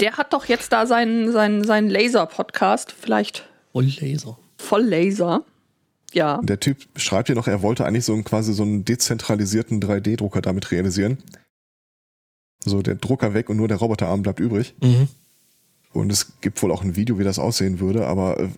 Der 0.00 0.16
hat 0.16 0.32
doch 0.32 0.46
jetzt 0.46 0.72
da 0.72 0.86
seinen, 0.86 1.32
seinen, 1.32 1.64
seinen 1.64 1.88
Laser-Podcast. 1.88 2.92
Vielleicht. 2.92 3.48
Voll 3.72 3.90
Laser. 4.00 4.38
Voll 4.58 4.82
Laser. 4.82 5.44
Ja. 6.12 6.40
Der 6.42 6.60
Typ 6.60 6.86
schreibt 6.96 7.28
ja 7.28 7.34
noch, 7.34 7.48
er 7.48 7.62
wollte 7.62 7.84
eigentlich 7.84 8.04
so 8.04 8.12
einen, 8.12 8.24
quasi 8.24 8.52
so 8.52 8.62
einen 8.62 8.84
dezentralisierten 8.84 9.80
3D-Drucker 9.80 10.40
damit 10.40 10.70
realisieren. 10.70 11.18
So 12.64 12.82
der 12.82 12.94
Drucker 12.94 13.34
weg 13.34 13.48
und 13.48 13.56
nur 13.56 13.68
der 13.68 13.76
Roboterarm 13.76 14.22
bleibt 14.22 14.40
übrig. 14.40 14.74
Mhm. 14.80 15.08
Und 15.92 16.12
es 16.12 16.40
gibt 16.40 16.62
wohl 16.62 16.72
auch 16.72 16.82
ein 16.82 16.96
Video, 16.96 17.18
wie 17.18 17.24
das 17.24 17.38
aussehen 17.38 17.80
würde, 17.80 18.06
aber 18.06 18.40
äh, 18.40 18.48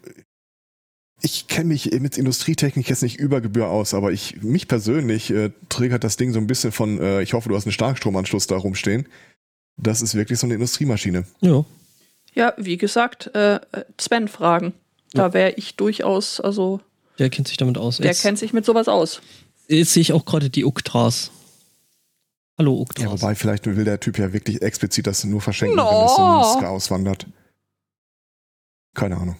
ich 1.20 1.48
kenne 1.48 1.68
mich 1.68 1.90
mit 2.00 2.16
Industrietechnik 2.16 2.88
jetzt 2.88 3.02
nicht 3.02 3.18
über 3.18 3.40
Gebühr 3.40 3.68
aus, 3.68 3.92
aber 3.92 4.12
ich 4.12 4.42
mich 4.42 4.68
persönlich 4.68 5.30
äh, 5.30 5.50
triggert 5.68 6.04
das 6.04 6.16
Ding 6.16 6.32
so 6.32 6.38
ein 6.38 6.46
bisschen 6.46 6.70
von, 6.70 7.00
äh, 7.00 7.22
ich 7.22 7.32
hoffe, 7.32 7.48
du 7.48 7.56
hast 7.56 7.66
einen 7.66 7.72
Starkstromanschluss 7.72 8.46
da 8.46 8.56
rumstehen. 8.56 9.06
Das 9.76 10.02
ist 10.02 10.14
wirklich 10.14 10.38
so 10.38 10.46
eine 10.46 10.54
Industriemaschine. 10.54 11.24
Ja. 11.40 11.64
Ja, 12.34 12.54
wie 12.56 12.76
gesagt, 12.76 13.34
äh, 13.34 13.58
Sven 13.98 14.28
fragen. 14.28 14.74
Da 15.12 15.28
ja. 15.28 15.32
wäre 15.32 15.52
ich 15.56 15.76
durchaus, 15.76 16.40
also 16.40 16.80
der 17.18 17.30
kennt 17.30 17.48
sich 17.48 17.56
damit 17.56 17.78
aus. 17.78 17.98
Der 17.98 18.06
jetzt, 18.06 18.22
kennt 18.22 18.38
sich 18.38 18.52
mit 18.52 18.64
sowas 18.64 18.88
aus. 18.88 19.20
Jetzt 19.68 19.92
sehe 19.92 20.00
ich 20.00 20.12
auch 20.12 20.24
gerade 20.24 20.50
die 20.50 20.64
Uktras. 20.64 21.30
Hallo 22.56 22.80
Uktras. 22.80 23.04
Ja, 23.04 23.10
wobei 23.10 23.34
vielleicht 23.34 23.66
will 23.66 23.84
der 23.84 24.00
Typ 24.00 24.18
ja 24.18 24.32
wirklich 24.32 24.62
explizit 24.62 25.06
das 25.06 25.24
nur 25.24 25.40
verschenken, 25.40 25.76
no. 25.76 25.84
wenn 25.84 26.06
es 26.06 26.14
zum 26.14 26.58
Ska 26.58 26.68
auswandert. 26.68 27.26
Keine 28.94 29.16
Ahnung. 29.16 29.36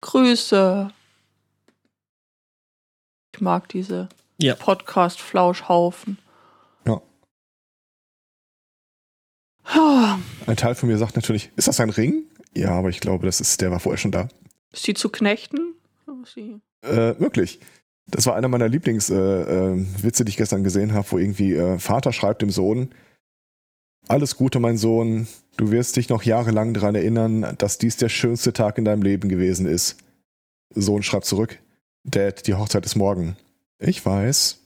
Grüße. 0.00 0.90
Ich 3.32 3.40
mag 3.40 3.68
diese 3.68 4.08
ja. 4.38 4.54
Podcast-Flauschhaufen. 4.54 6.18
Ja. 6.86 7.00
Ein 10.46 10.56
Teil 10.56 10.74
von 10.74 10.88
mir 10.88 10.98
sagt 10.98 11.14
natürlich, 11.14 11.50
ist 11.54 11.68
das 11.68 11.78
ein 11.78 11.90
Ring? 11.90 12.24
Ja, 12.54 12.70
aber 12.70 12.88
ich 12.88 13.00
glaube, 13.00 13.26
das 13.26 13.40
ist, 13.40 13.60
der 13.60 13.70
war 13.70 13.80
vorher 13.80 13.98
schon 13.98 14.12
da. 14.12 14.28
Ist 14.72 14.84
sie 14.84 14.94
zu 14.94 15.08
knechten? 15.08 15.74
Sie? 16.24 16.60
Äh, 16.82 17.18
wirklich. 17.18 17.60
Das 18.06 18.26
war 18.26 18.34
einer 18.34 18.48
meiner 18.48 18.68
Lieblingswitze, 18.68 19.14
äh, 19.16 20.22
äh, 20.22 20.24
die 20.24 20.30
ich 20.30 20.36
gestern 20.36 20.64
gesehen 20.64 20.92
habe, 20.92 21.10
wo 21.10 21.18
irgendwie 21.18 21.54
äh, 21.54 21.78
Vater 21.78 22.12
schreibt 22.12 22.42
dem 22.42 22.50
Sohn, 22.50 22.92
alles 24.08 24.36
Gute, 24.36 24.58
mein 24.58 24.76
Sohn, 24.76 25.28
du 25.56 25.70
wirst 25.70 25.96
dich 25.96 26.08
noch 26.08 26.24
jahrelang 26.24 26.74
daran 26.74 26.96
erinnern, 26.96 27.54
dass 27.58 27.78
dies 27.78 27.96
der 27.96 28.08
schönste 28.08 28.52
Tag 28.52 28.78
in 28.78 28.84
deinem 28.84 29.02
Leben 29.02 29.28
gewesen 29.28 29.66
ist. 29.66 29.98
Sohn 30.74 31.02
schreibt 31.02 31.26
zurück, 31.26 31.58
Dad, 32.02 32.46
die 32.46 32.54
Hochzeit 32.54 32.84
ist 32.84 32.96
morgen. 32.96 33.36
Ich 33.78 34.04
weiß. 34.04 34.58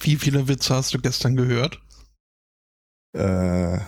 Wie 0.00 0.16
viele 0.16 0.48
Witze 0.48 0.74
hast 0.74 0.92
du 0.92 0.98
gestern 0.98 1.36
gehört? 1.36 1.80
Äh, 3.12 3.78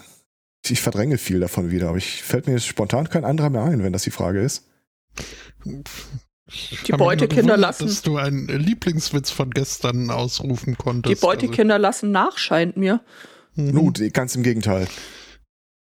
ich 0.71 0.81
verdränge 0.81 1.19
viel 1.19 1.41
davon 1.41 1.71
wieder, 1.71 1.89
aber 1.89 1.99
ich 1.99 2.23
fällt 2.23 2.47
mir 2.47 2.55
jetzt 2.55 2.67
spontan 2.67 3.09
kein 3.09 3.25
anderer 3.25 3.51
mehr 3.51 3.65
ein, 3.65 3.83
wenn 3.83 3.93
das 3.93 4.03
die 4.03 4.11
Frage 4.11 4.41
ist. 4.41 4.65
Die 5.65 6.93
Beutekinder 6.93 7.57
lassen. 7.57 7.87
Dass 7.87 8.03
du 8.03 8.17
einen 8.17 8.47
Lieblingswitz 8.49 9.31
von 9.31 9.51
gestern 9.51 10.11
ausrufen 10.11 10.79
konntest. 10.79 11.15
Die 11.15 11.21
Beutekinder 11.21 11.75
also. 11.75 11.83
lassen 11.83 12.11
nach, 12.11 12.39
scheint 12.39 12.77
mir. 12.77 13.03
Mhm. 13.55 13.75
Gut, 13.75 14.15
ganz 14.15 14.35
im 14.35 14.43
Gegenteil. 14.43 14.87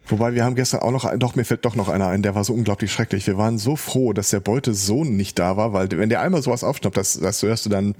Wobei 0.07 0.35
wir 0.35 0.45
haben 0.45 0.55
gestern 0.55 0.81
auch 0.81 0.91
noch, 0.91 1.17
doch 1.19 1.35
mir 1.35 1.45
fällt 1.45 1.65
doch 1.65 1.77
noch 1.77 1.89
einer 1.89 2.09
ein, 2.09 2.23
der 2.23 2.35
war 2.35 2.43
so 2.43 2.55
unglaublich 2.55 2.91
schrecklich. 2.93 3.27
Wir 3.27 3.37
waren 3.37 3.59
so 3.59 3.77
froh, 3.77 4.13
dass 4.13 4.31
der 4.31 4.41
Beutesohn 4.41 5.17
nicht 5.17 5.39
da 5.39 5.57
war, 5.57 5.73
weil 5.73 5.91
wenn 5.91 6.09
der 6.09 6.23
einmal 6.23 6.43
sowas 6.43 6.65
aufschnappt, 6.65 6.97
das, 6.97 7.21
das 7.21 7.43
hörst 7.43 7.67
du 7.67 7.71
dann 7.71 7.95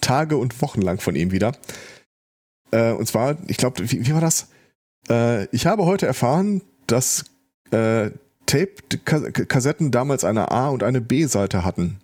Tage 0.00 0.38
und 0.38 0.62
Wochen 0.62 0.80
lang 0.80 1.00
von 1.00 1.14
ihm 1.14 1.32
wieder. 1.32 1.52
Äh, 2.70 2.92
und 2.92 3.06
zwar, 3.06 3.36
ich 3.46 3.58
glaube, 3.58 3.90
wie, 3.90 4.06
wie, 4.06 4.14
war 4.14 4.20
das? 4.22 4.48
Äh, 5.08 5.44
ich 5.54 5.66
habe 5.66 5.84
heute 5.84 6.06
erfahren, 6.06 6.62
dass 6.86 7.24
äh, 7.70 8.10
Tape-Kassetten 8.46 9.90
damals 9.90 10.24
eine 10.24 10.50
A- 10.50 10.70
und 10.70 10.82
eine 10.82 11.00
B-Seite 11.00 11.64
hatten. 11.64 12.00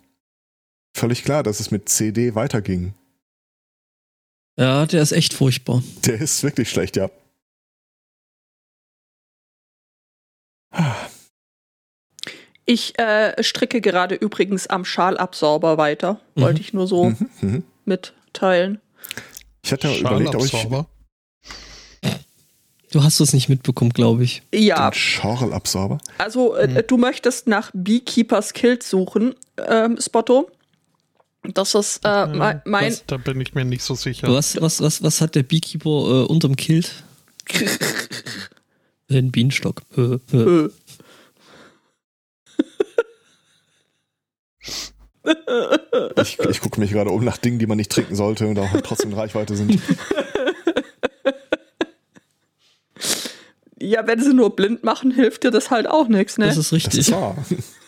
Völlig 0.95 1.23
klar, 1.23 1.43
dass 1.43 1.59
es 1.59 1.71
mit 1.71 1.89
CD 1.89 2.35
weiterging. 2.35 2.93
Ja, 4.57 4.85
der 4.85 5.03
ist 5.03 5.11
echt 5.11 5.33
furchtbar. 5.33 5.83
Der 6.05 6.19
ist 6.19 6.41
wirklich 6.43 6.69
schlecht, 6.69 6.95
ja. 6.95 7.09
Ich 12.65 12.97
äh, 12.99 13.41
stricke 13.43 13.81
gerade 13.81 14.15
übrigens 14.15 14.67
am 14.67 14.83
Schalabsorber 14.83 15.77
weiter. 15.77 16.19
Mhm. 16.35 16.41
Wollte 16.41 16.61
ich 16.61 16.73
nur 16.73 16.87
so 16.87 17.11
mhm, 17.11 17.29
mhm. 17.41 17.63
mitteilen. 17.85 18.81
Ich 19.63 19.71
hatte 19.71 19.93
überlegt, 19.95 20.35
ob 20.35 20.43
ich, 20.43 20.67
Du 22.91 23.03
hast 23.03 23.19
es 23.19 23.33
nicht 23.33 23.49
mitbekommen, 23.49 23.91
glaube 23.91 24.23
ich. 24.23 24.43
Ja. 24.53 24.89
Den 24.89 24.93
Schorlabsorber. 24.93 25.97
Also, 26.17 26.55
äh, 26.55 26.67
hm. 26.67 26.83
du 26.87 26.97
möchtest 26.97 27.47
nach 27.47 27.69
Beekeepers 27.73 28.53
Kilt 28.53 28.83
suchen, 28.83 29.35
ähm, 29.67 29.97
Spotto. 29.99 30.49
Das 31.43 31.75
ist 31.75 32.05
äh, 32.05 32.23
äh 32.23 32.59
mein. 32.65 32.89
Das, 32.89 33.05
da 33.05 33.17
bin 33.17 33.39
ich 33.41 33.53
mir 33.53 33.65
nicht 33.65 33.83
so 33.83 33.95
sicher. 33.95 34.27
Was, 34.31 34.59
was, 34.61 34.81
was, 34.81 35.03
was 35.03 35.21
hat 35.21 35.35
der 35.35 35.43
Beekeeper 35.43 35.89
äh, 35.89 36.25
unterm 36.25 36.55
Kilt? 36.55 37.03
Ein 39.09 39.31
Bienenstock. 39.31 39.83
ich, 46.21 46.39
ich 46.39 46.61
gucke 46.61 46.79
mich 46.79 46.91
gerade 46.91 47.09
um 47.09 47.23
nach 47.23 47.37
Dingen, 47.37 47.59
die 47.59 47.67
man 47.67 47.77
nicht 47.77 47.91
trinken 47.91 48.15
sollte 48.15 48.47
und 48.47 48.59
auch 48.59 48.69
trotzdem 48.81 49.11
in 49.11 49.17
Reichweite 49.17 49.55
sind. 49.55 49.79
Ja, 53.79 54.07
wenn 54.07 54.21
sie 54.21 54.33
nur 54.33 54.55
blind 54.55 54.83
machen, 54.83 55.11
hilft 55.11 55.43
dir 55.43 55.51
das 55.51 55.69
halt 55.69 55.87
auch 55.87 56.07
nichts, 56.07 56.37
ne? 56.37 56.47
Das 56.47 56.57
ist 56.57 56.73
richtig. 56.73 56.97
Das 56.97 57.07
ist 57.07 57.13
wahr. 57.13 57.37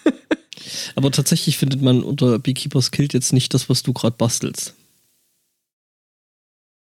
Aber 0.95 1.11
tatsächlich 1.11 1.57
findet 1.57 1.81
man 1.81 2.03
unter 2.03 2.37
Beekeepers 2.39 2.91
Kilt 2.91 3.13
jetzt 3.13 3.33
nicht 3.33 3.53
das, 3.53 3.69
was 3.69 3.81
du 3.83 3.93
gerade 3.93 4.15
bastelst. 4.17 4.75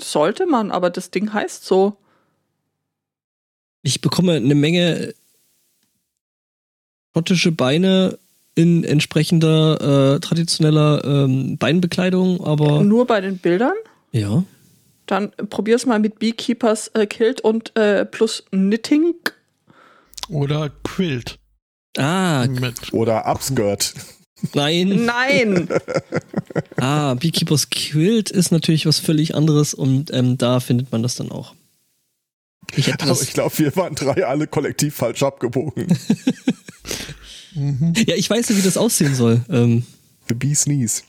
Sollte 0.01 0.47
man, 0.47 0.71
aber 0.71 0.89
das 0.89 1.11
Ding 1.11 1.31
heißt 1.31 1.63
so. 1.63 1.95
Ich 3.83 4.01
bekomme 4.01 4.33
eine 4.33 4.55
Menge 4.55 5.13
schottische 7.13 7.51
Beine 7.51 8.17
in 8.55 8.83
entsprechender 8.83 10.15
äh, 10.15 10.19
traditioneller 10.19 11.03
ähm, 11.05 11.57
Beinbekleidung, 11.57 12.43
aber. 12.43 12.83
Nur 12.83 13.05
bei 13.05 13.21
den 13.21 13.37
Bildern? 13.37 13.73
Ja. 14.11 14.43
Dann 15.11 15.33
probier's 15.49 15.85
mal 15.85 15.99
mit 15.99 16.19
Beekeepers 16.19 16.87
äh, 16.93 17.05
Kilt 17.05 17.41
und 17.41 17.75
äh, 17.77 18.05
plus 18.05 18.45
Knitting. 18.51 19.13
Oder 20.29 20.71
Quilt. 20.85 21.37
Ah. 21.97 22.47
Mit. 22.47 22.93
Oder 22.93 23.29
Upskirt. 23.29 23.93
Nein. 24.53 25.03
Nein. 25.03 25.67
ah, 26.77 27.15
Beekeepers 27.15 27.69
Quilt 27.69 28.31
ist 28.31 28.51
natürlich 28.51 28.85
was 28.85 28.99
völlig 28.99 29.35
anderes 29.35 29.73
und 29.73 30.13
ähm, 30.13 30.37
da 30.37 30.61
findet 30.61 30.93
man 30.93 31.03
das 31.03 31.15
dann 31.15 31.29
auch. 31.29 31.55
Ich, 32.77 32.87
ich 32.87 33.33
glaube, 33.33 33.57
wir 33.57 33.75
waren 33.75 33.95
drei 33.95 34.25
alle 34.25 34.47
kollektiv 34.47 34.95
falsch 34.95 35.23
abgebogen. 35.23 35.87
mhm. 37.53 37.91
Ja, 38.07 38.15
ich 38.15 38.29
weiß 38.29 38.47
ja, 38.47 38.55
wie 38.55 38.61
das 38.61 38.77
aussehen 38.77 39.13
soll. 39.13 39.41
Ähm. 39.49 39.85
The 40.29 40.35
Bee 40.35 40.55
Sneeze. 40.55 41.01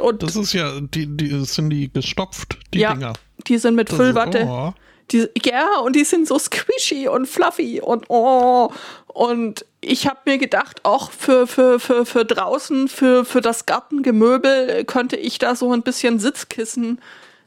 Und 0.00 0.22
das 0.22 0.36
ist 0.36 0.52
ja, 0.52 0.80
die, 0.80 1.06
die 1.06 1.44
sind 1.44 1.70
die 1.70 1.92
gestopft, 1.92 2.58
die 2.74 2.80
ja, 2.80 2.94
Dinger. 2.94 3.12
Die 3.46 3.58
sind 3.58 3.74
mit 3.74 3.90
das 3.90 3.96
Füllwatte. 3.96 4.38
Ist, 4.38 4.46
oh. 4.48 4.74
die, 5.10 5.28
ja, 5.44 5.78
und 5.80 5.94
die 5.94 6.04
sind 6.04 6.26
so 6.26 6.38
squishy 6.38 7.08
und 7.08 7.26
fluffy 7.26 7.80
und 7.80 8.06
oh. 8.08 8.70
Und 9.06 9.64
ich 9.80 10.06
habe 10.06 10.18
mir 10.26 10.38
gedacht, 10.38 10.84
auch 10.84 11.10
für, 11.10 11.46
für, 11.46 11.80
für, 11.80 12.06
für 12.06 12.24
draußen, 12.24 12.88
für, 12.88 13.24
für 13.24 13.40
das 13.40 13.66
Gartengemöbel 13.66 14.84
könnte 14.84 15.16
ich 15.16 15.38
da 15.38 15.56
so 15.56 15.72
ein 15.72 15.82
bisschen 15.82 16.20
Sitzkissen 16.20 17.00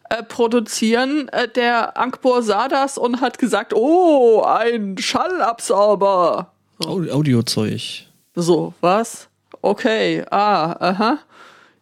äh, 0.09 0.23
produzieren. 0.23 1.29
Äh, 1.29 1.47
der 1.47 1.97
Ankbor 1.97 2.43
sah 2.43 2.67
das 2.67 2.97
und 2.97 3.21
hat 3.21 3.37
gesagt, 3.37 3.73
oh, 3.73 4.43
ein 4.43 4.97
Schallabsauber. 4.97 6.51
Audiozeug. 6.83 8.07
So, 8.35 8.73
was? 8.81 9.29
Okay, 9.61 10.25
ah, 10.31 10.75
aha. 10.79 11.19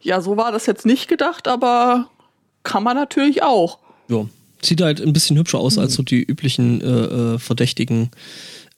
Ja, 0.02 0.22
so 0.22 0.38
war 0.38 0.52
das 0.52 0.66
jetzt 0.66 0.86
nicht 0.86 1.08
gedacht, 1.08 1.48
aber 1.48 2.10
kann 2.64 2.84
man 2.84 2.96
natürlich 2.96 3.44
auch. 3.44 3.80
Ja, 4.08 4.26
sieht 4.62 4.82
halt 4.82 5.02
ein 5.02 5.14
bisschen 5.14 5.38
hübscher 5.38 5.60
aus 5.60 5.78
als 5.78 5.94
so 5.94 6.04
die 6.04 6.24
üblichen 6.24 6.82
äh, 6.82 7.36
äh, 7.36 7.40
Verdächtigen, 7.40 8.12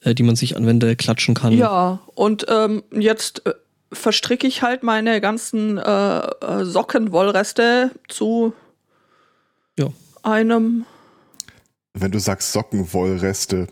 äh, 0.02 0.14
die 0.14 0.22
man 0.22 0.36
sich 0.36 0.56
an 0.56 0.66
Wände 0.66 0.96
klatschen 0.96 1.34
kann. 1.34 1.52
Ja, 1.52 2.00
und 2.14 2.46
ähm, 2.48 2.82
jetzt 2.92 3.46
äh, 3.46 3.54
verstricke 3.92 4.46
ich 4.46 4.62
halt 4.62 4.82
meine 4.82 5.20
ganzen 5.20 5.78
äh, 5.78 6.18
äh, 6.18 6.64
Sockenwollreste 6.64 7.92
zu 8.08 8.52
ja. 9.78 9.88
einem. 10.22 10.86
Wenn 11.94 12.10
du 12.10 12.18
sagst 12.18 12.52
Sockenwollreste. 12.52 13.68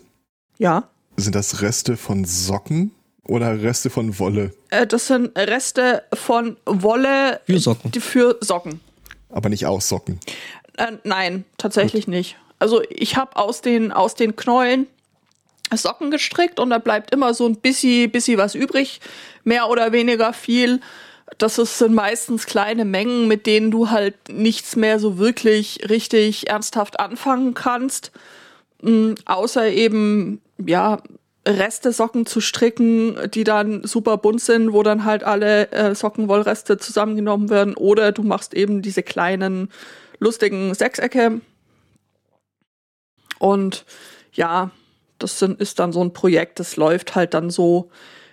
Ja. 0.58 0.88
Sind 1.16 1.34
das 1.34 1.62
Reste 1.62 1.96
von 1.96 2.24
Socken? 2.24 2.92
Oder 3.24 3.62
Reste 3.62 3.90
von 3.90 4.18
Wolle? 4.18 4.52
Äh, 4.70 4.87
das 4.87 5.06
sind 5.06 5.37
Reste 5.37 6.02
von 6.14 6.56
Wolle 6.64 7.40
für 7.46 7.59
Socken. 7.59 7.92
Für 7.92 8.38
Socken. 8.40 8.80
Aber 9.28 9.48
nicht 9.48 9.66
aus 9.66 9.88
Socken. 9.88 10.18
Äh, 10.76 10.92
nein, 11.04 11.44
tatsächlich 11.59 12.06
Gut. 12.06 12.14
nicht. 12.14 12.37
Also 12.59 12.83
ich 12.90 13.16
habe 13.16 13.37
aus 13.37 13.62
den, 13.62 13.92
aus 13.92 14.14
den 14.14 14.37
Knäulen 14.37 14.87
Socken 15.72 16.11
gestrickt 16.11 16.59
und 16.59 16.70
da 16.70 16.78
bleibt 16.78 17.12
immer 17.12 17.33
so 17.35 17.46
ein 17.46 17.56
bisschen, 17.56 18.11
bisschen 18.11 18.38
was 18.38 18.54
übrig, 18.54 19.00
mehr 19.44 19.68
oder 19.68 19.92
weniger 19.92 20.33
viel. 20.33 20.80
Das 21.38 21.56
sind 21.56 21.94
meistens 21.94 22.46
kleine 22.46 22.85
Mengen, 22.85 23.28
mit 23.28 23.46
denen 23.46 23.70
du 23.70 23.90
halt 23.90 24.16
nichts 24.28 24.74
mehr 24.74 24.98
so 24.98 25.18
wirklich 25.18 25.88
richtig 25.88 26.50
ernsthaft 26.50 26.98
anfangen 26.98 27.54
kannst. 27.54 28.11
Mhm, 28.83 29.14
außer 29.26 29.68
eben, 29.68 30.40
ja, 30.59 31.00
Reste-Socken 31.46 32.26
zu 32.26 32.40
stricken, 32.40 33.16
die 33.33 33.44
dann 33.44 33.85
super 33.85 34.18
bunt 34.18 34.42
sind, 34.42 34.72
wo 34.72 34.83
dann 34.83 35.05
halt 35.05 35.24
alle 35.24 35.70
äh, 35.72 35.94
Sockenwollreste 35.94 36.76
zusammengenommen 36.79 37.48
werden. 37.48 37.74
Oder 37.74 38.12
du 38.12 38.22
machst 38.22 38.55
eben 38.55 38.83
diese 38.83 39.03
kleinen, 39.03 39.70
lustigen 40.18 40.74
Sechsecke. 40.74 41.40
Und 43.38 43.87
ja, 44.33 44.70
das 45.18 45.38
sind, 45.38 45.61
ist 45.61 45.79
dann 45.79 45.92
so 45.92 46.03
ein 46.03 46.12
Projekt, 46.12 46.61
das 46.61 46.76
läuft 46.76 47.14
halt 47.14 47.35
dann 47.35 47.50
so 47.50 47.90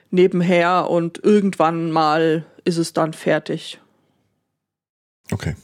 nebenher 0.10 0.90
und 0.90 1.24
irgendwann 1.24 1.92
mal 1.92 2.46
ist 2.66 2.78
es 2.78 2.94
dann 2.94 3.14
fertig. 3.14 3.80
Okay. 5.32 5.56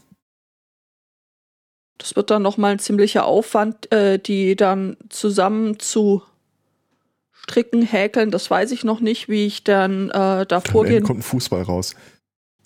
Das 1.97 2.15
wird 2.15 2.31
dann 2.31 2.41
nochmal 2.41 2.73
ein 2.73 2.79
ziemlicher 2.79 3.25
Aufwand, 3.25 3.91
äh, 3.91 4.19
die 4.19 4.55
dann 4.55 4.97
zusammen 5.09 5.79
zu 5.79 6.21
stricken, 7.43 7.81
häkeln, 7.81 8.31
das 8.31 8.49
weiß 8.49 8.71
ich 8.71 8.83
noch 8.83 8.99
nicht, 8.99 9.29
wie 9.29 9.45
ich 9.45 9.63
dann 9.63 10.09
äh, 10.09 10.45
da 10.45 10.61
vorgehen. 10.61 11.03
kommt 11.03 11.19
ein 11.19 11.23
Fußball 11.23 11.63
raus. 11.63 11.95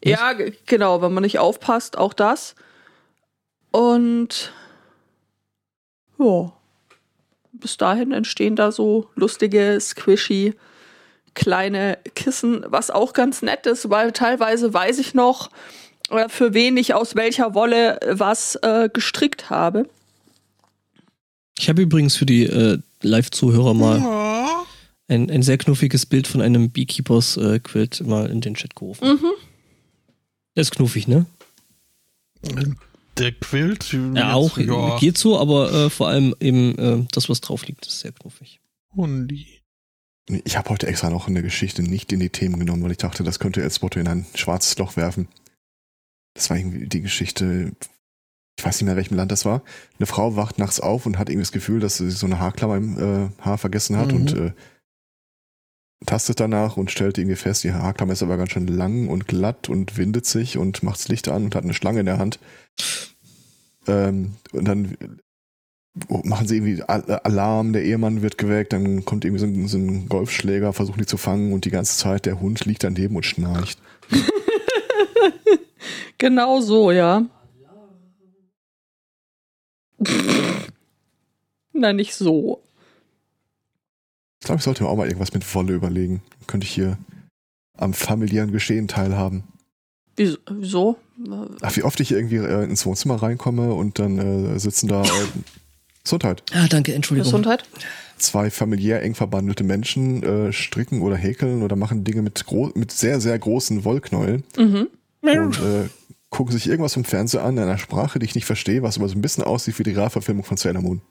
Ja, 0.03 0.33
genau, 0.65 1.01
wenn 1.01 1.13
man 1.13 1.23
nicht 1.23 1.39
aufpasst, 1.39 1.97
auch 1.97 2.13
das. 2.13 2.55
Und 3.71 4.53
ja, 6.19 6.53
bis 7.53 7.77
dahin 7.77 8.11
entstehen 8.11 8.55
da 8.55 8.71
so 8.71 9.09
lustige, 9.15 9.79
squishy 9.81 10.53
kleine 11.33 11.99
Kissen, 12.15 12.65
was 12.67 12.89
auch 12.89 13.13
ganz 13.13 13.41
nett 13.41 13.67
ist, 13.67 13.89
weil 13.89 14.11
teilweise 14.11 14.73
weiß 14.73 14.97
ich 14.99 15.13
noch, 15.13 15.49
äh, 16.09 16.29
für 16.29 16.53
wen 16.53 16.77
ich 16.77 16.93
aus 16.93 17.15
welcher 17.15 17.53
Wolle 17.53 17.99
was 18.09 18.55
äh, 18.61 18.89
gestrickt 18.91 19.49
habe. 19.49 19.87
Ich 21.59 21.69
habe 21.69 21.81
übrigens 21.81 22.15
für 22.15 22.25
die 22.25 22.45
äh, 22.45 22.79
Live-Zuhörer 23.01 23.73
mal 23.73 23.99
ja. 23.99 24.16
Ein, 25.07 25.29
ein 25.29 25.41
sehr 25.41 25.57
knuffiges 25.57 26.05
Bild 26.05 26.27
von 26.27 26.41
einem 26.41 26.69
Beekeepers-Quilt 26.71 28.01
äh, 28.01 28.03
mal 28.03 28.29
in 28.29 28.41
den 28.41 28.55
Chat 28.55 28.75
gerufen. 28.75 29.07
Mhm. 29.07 29.31
Der 30.55 30.61
ist 30.61 30.71
knuffig, 30.71 31.07
ne? 31.07 31.25
Der 33.17 33.31
Quilt? 33.31 33.93
Ja, 34.13 34.33
auch. 34.33 34.57
Ja. 34.57 34.97
Geht 34.99 35.17
so, 35.17 35.39
aber 35.39 35.71
äh, 35.71 35.89
vor 35.89 36.07
allem 36.07 36.35
eben 36.39 36.77
äh, 36.77 37.05
das, 37.11 37.29
was 37.29 37.41
drauf 37.41 37.65
liegt, 37.65 37.85
ist 37.87 37.99
sehr 38.01 38.11
knuffig. 38.11 38.59
Hundi. 38.95 39.47
Ich 40.29 40.57
habe 40.57 40.69
heute 40.69 40.87
extra 40.87 41.09
noch 41.09 41.27
eine 41.27 41.41
Geschichte 41.41 41.83
nicht 41.83 42.11
in 42.11 42.19
die 42.19 42.29
Themen 42.29 42.59
genommen, 42.59 42.83
weil 42.83 42.91
ich 42.91 42.97
dachte, 42.97 43.23
das 43.23 43.39
könnte 43.39 43.61
Elsbotto 43.61 43.99
in 43.99 44.07
ein 44.07 44.25
schwarzes 44.35 44.77
Loch 44.77 44.97
werfen. 44.97 45.29
Das 46.33 46.49
war 46.49 46.57
irgendwie 46.57 46.85
die 46.85 47.01
Geschichte, 47.01 47.71
ich 48.57 48.65
weiß 48.65 48.81
nicht 48.81 48.85
mehr, 48.85 48.97
welchem 48.97 49.15
Land 49.15 49.31
das 49.31 49.45
war. 49.45 49.63
Eine 49.97 50.05
Frau 50.05 50.35
wacht 50.35 50.59
nachts 50.59 50.79
auf 50.81 51.05
und 51.05 51.17
hat 51.17 51.29
irgendwie 51.29 51.43
das 51.43 51.53
Gefühl, 51.53 51.79
dass 51.79 51.97
sie 51.97 52.11
so 52.11 52.25
eine 52.25 52.39
Haarklammer 52.39 52.75
im 52.75 52.97
äh, 52.99 53.29
Haar 53.41 53.57
vergessen 53.57 53.95
hat 53.95 54.11
mhm. 54.11 54.15
und 54.15 54.33
äh, 54.33 54.51
tastet 56.05 56.39
danach 56.39 56.77
und 56.77 56.91
stellt 56.91 57.17
irgendwie 57.17 57.35
fest, 57.35 57.63
die 57.63 57.73
Haarklammer 57.73 58.13
ist 58.13 58.23
aber 58.23 58.37
ganz 58.37 58.51
schön 58.51 58.67
lang 58.67 59.07
und 59.07 59.27
glatt 59.27 59.69
und 59.69 59.97
windet 59.97 60.25
sich 60.25 60.57
und 60.57 60.83
macht 60.83 60.99
das 60.99 61.07
Licht 61.07 61.27
an 61.27 61.45
und 61.45 61.55
hat 61.55 61.63
eine 61.63 61.73
Schlange 61.73 62.01
in 62.01 62.05
der 62.05 62.19
Hand. 62.19 62.39
Ähm, 63.87 64.33
und 64.51 64.65
dann 64.65 64.97
machen 66.23 66.47
sie 66.47 66.57
irgendwie 66.57 66.83
Alarm, 66.83 67.73
der 67.73 67.83
Ehemann 67.83 68.21
wird 68.21 68.37
geweckt, 68.37 68.73
dann 68.73 69.05
kommt 69.05 69.25
irgendwie 69.25 69.39
so 69.39 69.47
ein, 69.47 69.67
so 69.67 69.77
ein 69.77 70.07
Golfschläger, 70.07 70.73
versucht 70.73 70.99
die 70.99 71.07
zu 71.07 71.17
fangen 71.17 71.53
und 71.53 71.65
die 71.65 71.71
ganze 71.71 71.97
Zeit 71.97 72.27
der 72.27 72.39
Hund 72.39 72.65
liegt 72.65 72.83
daneben 72.83 73.15
und 73.15 73.25
schnarcht. 73.25 73.79
genau 76.17 76.61
so, 76.61 76.91
ja. 76.91 77.25
Nein, 81.73 81.95
nicht 81.95 82.13
so. 82.13 82.61
Ich 84.47 84.49
glaube, 84.49 84.59
ich 84.59 84.63
sollte 84.63 84.83
mir 84.83 84.89
auch 84.89 84.95
mal 84.95 85.07
irgendwas 85.07 85.33
mit 85.33 85.55
Wolle 85.55 85.73
überlegen. 85.73 86.21
Dann 86.29 86.47
könnte 86.47 86.65
ich 86.65 86.71
hier 86.71 86.97
am 87.75 87.93
familiären 87.93 88.53
Geschehen 88.53 88.87
teilhaben. 88.87 89.43
Wieso? 90.15 90.95
Ach, 91.61 91.75
wie 91.75 91.83
oft 91.83 91.99
ich 91.99 92.13
irgendwie 92.13 92.37
äh, 92.37 92.63
ins 92.63 92.85
Wohnzimmer 92.85 93.21
reinkomme 93.21 93.73
und 93.73 93.99
dann 93.99 94.17
äh, 94.55 94.57
sitzen 94.57 94.87
da 94.87 95.03
äh, 95.03 95.07
Gesundheit. 96.01 96.43
Ah, 96.53 96.67
danke, 96.69 96.93
Entschuldigung. 96.93 97.29
Gesundheit. 97.29 97.65
Zwei 98.19 98.49
familiär 98.49 99.01
eng 99.01 99.15
verbandelte 99.15 99.65
Menschen 99.65 100.23
äh, 100.23 100.53
stricken 100.53 101.01
oder 101.01 101.17
häkeln 101.17 101.61
oder 101.61 101.75
machen 101.75 102.05
Dinge 102.05 102.21
mit, 102.21 102.45
mit 102.75 102.91
sehr, 102.93 103.19
sehr 103.19 103.37
großen 103.37 103.83
Wollknäueln. 103.83 104.45
Mhm. 104.57 104.87
Und 105.23 105.59
äh, 105.59 105.89
gucken 106.29 106.53
sich 106.53 106.69
irgendwas 106.69 106.95
im 106.95 107.03
Fernsehen 107.03 107.41
an, 107.41 107.57
in 107.57 107.63
einer 107.63 107.77
Sprache, 107.77 108.17
die 108.17 108.25
ich 108.25 108.35
nicht 108.35 108.45
verstehe, 108.45 108.81
was 108.81 108.97
aber 108.97 109.09
so 109.09 109.15
ein 109.15 109.21
bisschen 109.21 109.43
aussieht 109.43 109.77
wie 109.77 109.83
die 109.83 109.91
Realverfilmung 109.91 110.45
von 110.45 110.55
Sailor 110.55 110.83
Moon. 110.83 111.01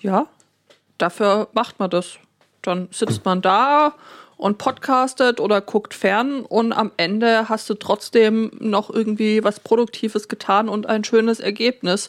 Ja, 0.00 0.26
dafür 0.98 1.48
macht 1.52 1.78
man 1.78 1.90
das. 1.90 2.18
Dann 2.62 2.88
sitzt 2.92 3.24
man 3.24 3.42
da 3.42 3.94
und 4.36 4.58
podcastet 4.58 5.40
oder 5.40 5.60
guckt 5.60 5.94
fern 5.94 6.42
und 6.42 6.72
am 6.72 6.92
Ende 6.96 7.48
hast 7.48 7.68
du 7.70 7.74
trotzdem 7.74 8.50
noch 8.58 8.90
irgendwie 8.90 9.44
was 9.44 9.60
Produktives 9.60 10.28
getan 10.28 10.68
und 10.68 10.86
ein 10.86 11.04
schönes 11.04 11.40
Ergebnis. 11.40 12.08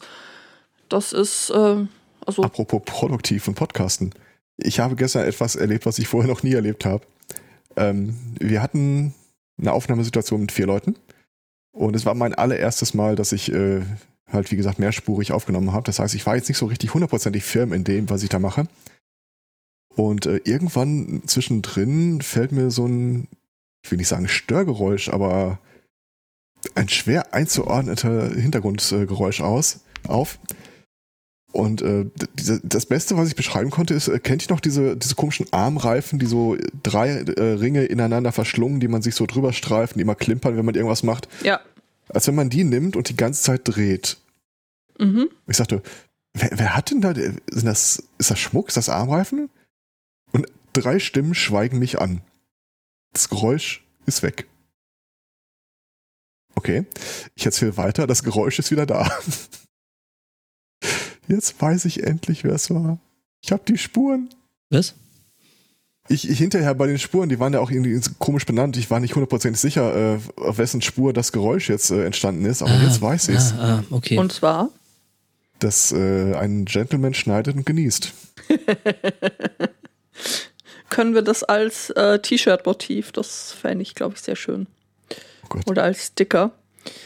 Das 0.89 1.13
ist, 1.13 1.49
äh, 1.49 1.85
also. 2.25 2.43
Apropos 2.43 2.81
produktiv 2.85 3.47
und 3.47 3.55
Podcasten. 3.55 4.13
Ich 4.57 4.79
habe 4.79 4.95
gestern 4.95 5.27
etwas 5.27 5.55
erlebt, 5.55 5.85
was 5.85 5.99
ich 5.99 6.07
vorher 6.07 6.29
noch 6.29 6.43
nie 6.43 6.53
erlebt 6.53 6.85
habe. 6.85 7.05
Ähm, 7.75 8.15
wir 8.39 8.61
hatten 8.61 9.13
eine 9.59 9.73
Aufnahmesituation 9.73 10.41
mit 10.41 10.51
vier 10.51 10.67
Leuten. 10.67 10.95
Und 11.71 11.95
es 11.95 12.05
war 12.05 12.13
mein 12.13 12.35
allererstes 12.35 12.93
Mal, 12.93 13.15
dass 13.15 13.31
ich 13.31 13.51
äh, 13.51 13.81
halt, 14.33 14.51
wie 14.51 14.55
gesagt, 14.55 14.79
mehrspurig 14.79 15.31
aufgenommen 15.31 15.73
habe. 15.73 15.85
Das 15.85 15.99
heißt, 15.99 16.15
ich 16.15 16.25
war 16.25 16.35
jetzt 16.35 16.47
nicht 16.47 16.57
so 16.57 16.65
richtig 16.65 16.93
hundertprozentig 16.93 17.43
firm 17.43 17.73
in 17.73 17.83
dem, 17.83 18.09
was 18.09 18.23
ich 18.23 18.29
da 18.29 18.39
mache. 18.39 18.67
Und 19.95 20.25
äh, 20.25 20.41
irgendwann 20.43 21.23
zwischendrin 21.25 22.21
fällt 22.21 22.51
mir 22.51 22.71
so 22.71 22.87
ein, 22.87 23.27
ich 23.83 23.91
will 23.91 23.97
nicht 23.97 24.07
sagen 24.07 24.27
Störgeräusch, 24.27 25.09
aber 25.09 25.59
ein 26.75 26.89
schwer 26.89 27.33
einzuordneter 27.33 28.29
Hintergrundgeräusch 28.29 29.41
aus, 29.41 29.81
auf. 30.07 30.39
Und 31.51 31.83
äh, 31.83 32.05
das 32.63 32.87
Beste, 32.87 33.15
was 33.15 33.27
ich 33.27 33.35
beschreiben 33.35 33.69
konnte, 33.69 33.93
ist, 33.93 34.07
äh, 34.07 34.17
kennt 34.17 34.43
ihr 34.43 34.51
noch 34.51 34.59
diese, 34.59 34.97
diese 34.97 35.13
komischen 35.13 35.45
Armreifen, 35.51 36.17
die 36.17 36.25
so 36.25 36.57
drei 36.81 37.09
äh, 37.09 37.43
Ringe 37.53 37.85
ineinander 37.85 38.31
verschlungen, 38.31 38.79
die 38.79 38.87
man 38.87 39.03
sich 39.03 39.13
so 39.13 39.27
drüber 39.27 39.53
streift 39.53 39.95
und 39.95 40.01
immer 40.01 40.15
klimpern, 40.15 40.57
wenn 40.57 40.65
man 40.65 40.73
irgendwas 40.73 41.03
macht? 41.03 41.27
Ja. 41.43 41.59
Als 42.09 42.25
wenn 42.27 42.33
man 42.33 42.49
die 42.49 42.63
nimmt 42.63 42.95
und 42.95 43.09
die 43.09 43.15
ganze 43.15 43.43
Zeit 43.43 43.61
dreht. 43.65 44.17
Mhm. 44.99 45.29
Ich 45.47 45.57
sagte, 45.57 45.81
wer, 46.33 46.49
wer 46.53 46.75
hat 46.75 46.91
denn 46.91 47.01
da, 47.01 47.13
sind 47.13 47.65
das, 47.65 48.03
ist 48.17 48.31
das 48.31 48.39
Schmuck, 48.39 48.67
ist 48.69 48.77
das 48.77 48.89
Armreifen? 48.89 49.49
Und 50.31 50.47
drei 50.73 50.99
Stimmen 50.99 51.35
schweigen 51.35 51.79
mich 51.79 51.99
an. 51.99 52.21
Das 53.13 53.29
Geräusch 53.29 53.83
ist 54.05 54.23
weg. 54.23 54.47
Okay, 56.55 56.85
ich 57.35 57.45
erzähle 57.45 57.77
weiter, 57.77 58.07
das 58.07 58.23
Geräusch 58.23 58.59
ist 58.59 58.71
wieder 58.71 58.85
da. 58.85 59.09
Jetzt 61.27 61.61
weiß 61.61 61.85
ich 61.85 62.03
endlich, 62.03 62.43
wer 62.43 62.53
es 62.53 62.69
war. 62.69 62.99
Ich 63.41 63.51
habe 63.51 63.63
die 63.67 63.77
Spuren. 63.77 64.29
Was? 64.69 64.93
Ich, 66.09 66.29
ich, 66.29 66.37
hinterher 66.37 66.75
bei 66.75 66.85
den 66.85 66.99
Spuren, 66.99 67.29
die 67.29 67.39
waren 67.39 67.53
ja 67.53 67.61
auch 67.61 67.71
irgendwie 67.71 67.99
komisch 68.19 68.45
benannt. 68.45 68.75
Ich 68.75 68.91
war 68.91 68.99
nicht 68.99 69.15
hundertprozentig 69.15 69.61
sicher, 69.61 70.15
äh, 70.15 70.19
auf 70.35 70.57
wessen 70.57 70.81
Spur 70.81 71.13
das 71.13 71.31
Geräusch 71.31 71.69
jetzt 71.69 71.91
äh, 71.91 72.05
entstanden 72.05 72.43
ist, 72.45 72.61
aber 72.61 72.71
ah, 72.71 72.83
jetzt 72.83 73.01
weiß 73.01 73.29
ich 73.29 73.37
es. 73.37 73.53
Ah, 73.53 73.79
ah, 73.79 73.83
okay. 73.89 74.17
Und 74.17 74.33
zwar? 74.33 74.69
Dass 75.63 75.93
äh, 75.93 76.33
ein 76.35 76.65
Gentleman 76.65 77.13
schneidet 77.13 77.55
und 77.55 77.65
genießt. 77.65 78.11
Können 80.89 81.15
wir 81.15 81.21
das 81.21 81.43
als 81.43 81.89
äh, 81.91 82.19
T-Shirt-Motiv? 82.19 83.13
Das 83.13 83.53
fände 83.53 83.81
ich, 83.81 83.95
glaube 83.95 84.15
ich, 84.15 84.21
sehr 84.21 84.35
schön. 84.35 84.67
Oh 85.49 85.59
Oder 85.67 85.83
als 85.83 86.07
Sticker. 86.07 86.51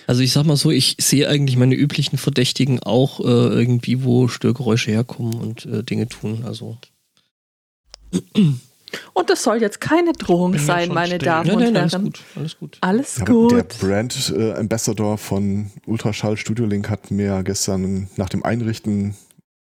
Also 0.08 0.22
ich 0.22 0.32
sag 0.32 0.46
mal 0.46 0.58
so, 0.58 0.72
ich 0.72 0.98
sehe 1.00 1.30
eigentlich 1.30 1.56
meine 1.56 1.76
üblichen 1.76 2.18
Verdächtigen 2.18 2.82
auch 2.82 3.20
äh, 3.20 3.24
irgendwie, 3.24 4.04
wo 4.04 4.28
Störgeräusche 4.28 4.90
herkommen 4.90 5.36
und 5.36 5.66
äh, 5.68 5.84
Dinge 5.84 6.08
tun. 6.08 6.44
Also. 6.44 6.80
Und 9.14 9.30
das 9.30 9.44
soll 9.44 9.62
jetzt 9.62 9.82
keine 9.82 10.14
Drohung 10.14 10.58
sein, 10.58 10.90
meine 10.90 11.16
still. 11.16 11.20
Damen 11.20 11.48
nein, 11.48 11.58
nein, 11.58 11.68
und 11.68 11.76
Herren. 11.76 11.92
Alles 11.94 12.04
gut, 12.04 12.22
alles 12.36 12.58
gut. 12.58 12.78
Alles 12.82 13.26
gut. 13.26 13.52
Der 13.52 13.64
Brand 13.64 14.34
äh, 14.36 14.54
Ambassador 14.54 15.18
von 15.18 15.72
Ultraschall 15.86 16.38
Studio 16.38 16.66
Link 16.66 16.90
hat 16.90 17.12
mir 17.12 17.44
gestern 17.44 18.10
nach 18.16 18.30
dem 18.30 18.44
Einrichten, 18.44 19.16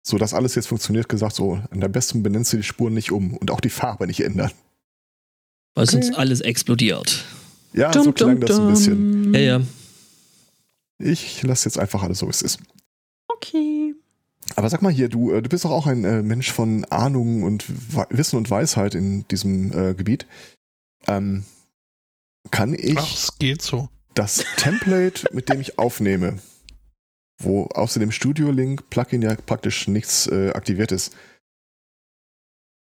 so 0.04 0.18
dass 0.18 0.34
alles 0.34 0.56
jetzt 0.56 0.68
funktioniert, 0.68 1.10
gesagt, 1.10 1.36
so, 1.36 1.60
an 1.72 1.80
der 1.80 1.88
besten 1.88 2.22
benennst 2.22 2.54
du 2.54 2.58
die 2.58 2.64
Spuren 2.64 2.94
nicht 2.94 3.12
um 3.12 3.36
und 3.36 3.50
auch 3.52 3.62
die 3.62 3.70
Farbe 3.70 4.06
nicht 4.08 4.22
ändern. 4.22 4.52
Weil 5.74 5.86
okay. 5.86 5.92
sonst 5.92 6.18
alles 6.18 6.42
explodiert. 6.42 7.26
Ja, 7.74 7.92
dum, 7.92 8.04
so 8.04 8.12
klang 8.14 8.40
dum, 8.40 8.48
das 8.48 8.60
ein 8.60 8.70
bisschen. 8.70 9.34
Ja, 9.34 9.40
ja. 9.40 9.62
Ich 10.98 11.44
lasse 11.44 11.68
jetzt 11.68 11.78
einfach 11.78 12.04
alles 12.04 12.20
so, 12.20 12.28
wie 12.28 12.32
es 12.32 12.42
ist. 12.42 12.60
Okay. 13.28 13.96
Aber 14.56 14.70
sag 14.70 14.82
mal 14.82 14.92
hier, 14.92 15.10
du, 15.10 15.32
äh, 15.32 15.42
du 15.42 15.50
bist 15.50 15.66
doch 15.66 15.72
auch 15.72 15.88
ein 15.88 16.04
äh, 16.04 16.22
Mensch 16.22 16.52
von 16.52 16.86
Ahnung 16.86 17.44
und 17.44 17.66
Wissen 18.10 18.38
und 18.38 18.50
Weisheit 18.50 18.96
in 18.96 19.28
diesem 19.28 19.72
äh, 19.72 19.94
Gebiet. 19.94 20.26
Ähm, 21.08 21.44
kann 22.52 22.74
ich 22.74 22.98
Ach, 22.98 23.14
es 23.14 23.38
geht 23.38 23.62
so. 23.62 23.90
das 24.14 24.46
Template, 24.58 25.28
mit 25.34 25.50
dem 25.50 25.60
ich 25.60 25.78
aufnehme, 25.78 26.40
wo 27.42 27.66
außer 27.66 28.00
dem 28.00 28.12
Studio-Link 28.12 28.90
Plugin 28.90 29.22
ja 29.22 29.36
praktisch 29.36 29.88
nichts 29.88 30.28
äh, 30.28 30.52
aktiviert 30.52 30.92
ist, 30.92 31.16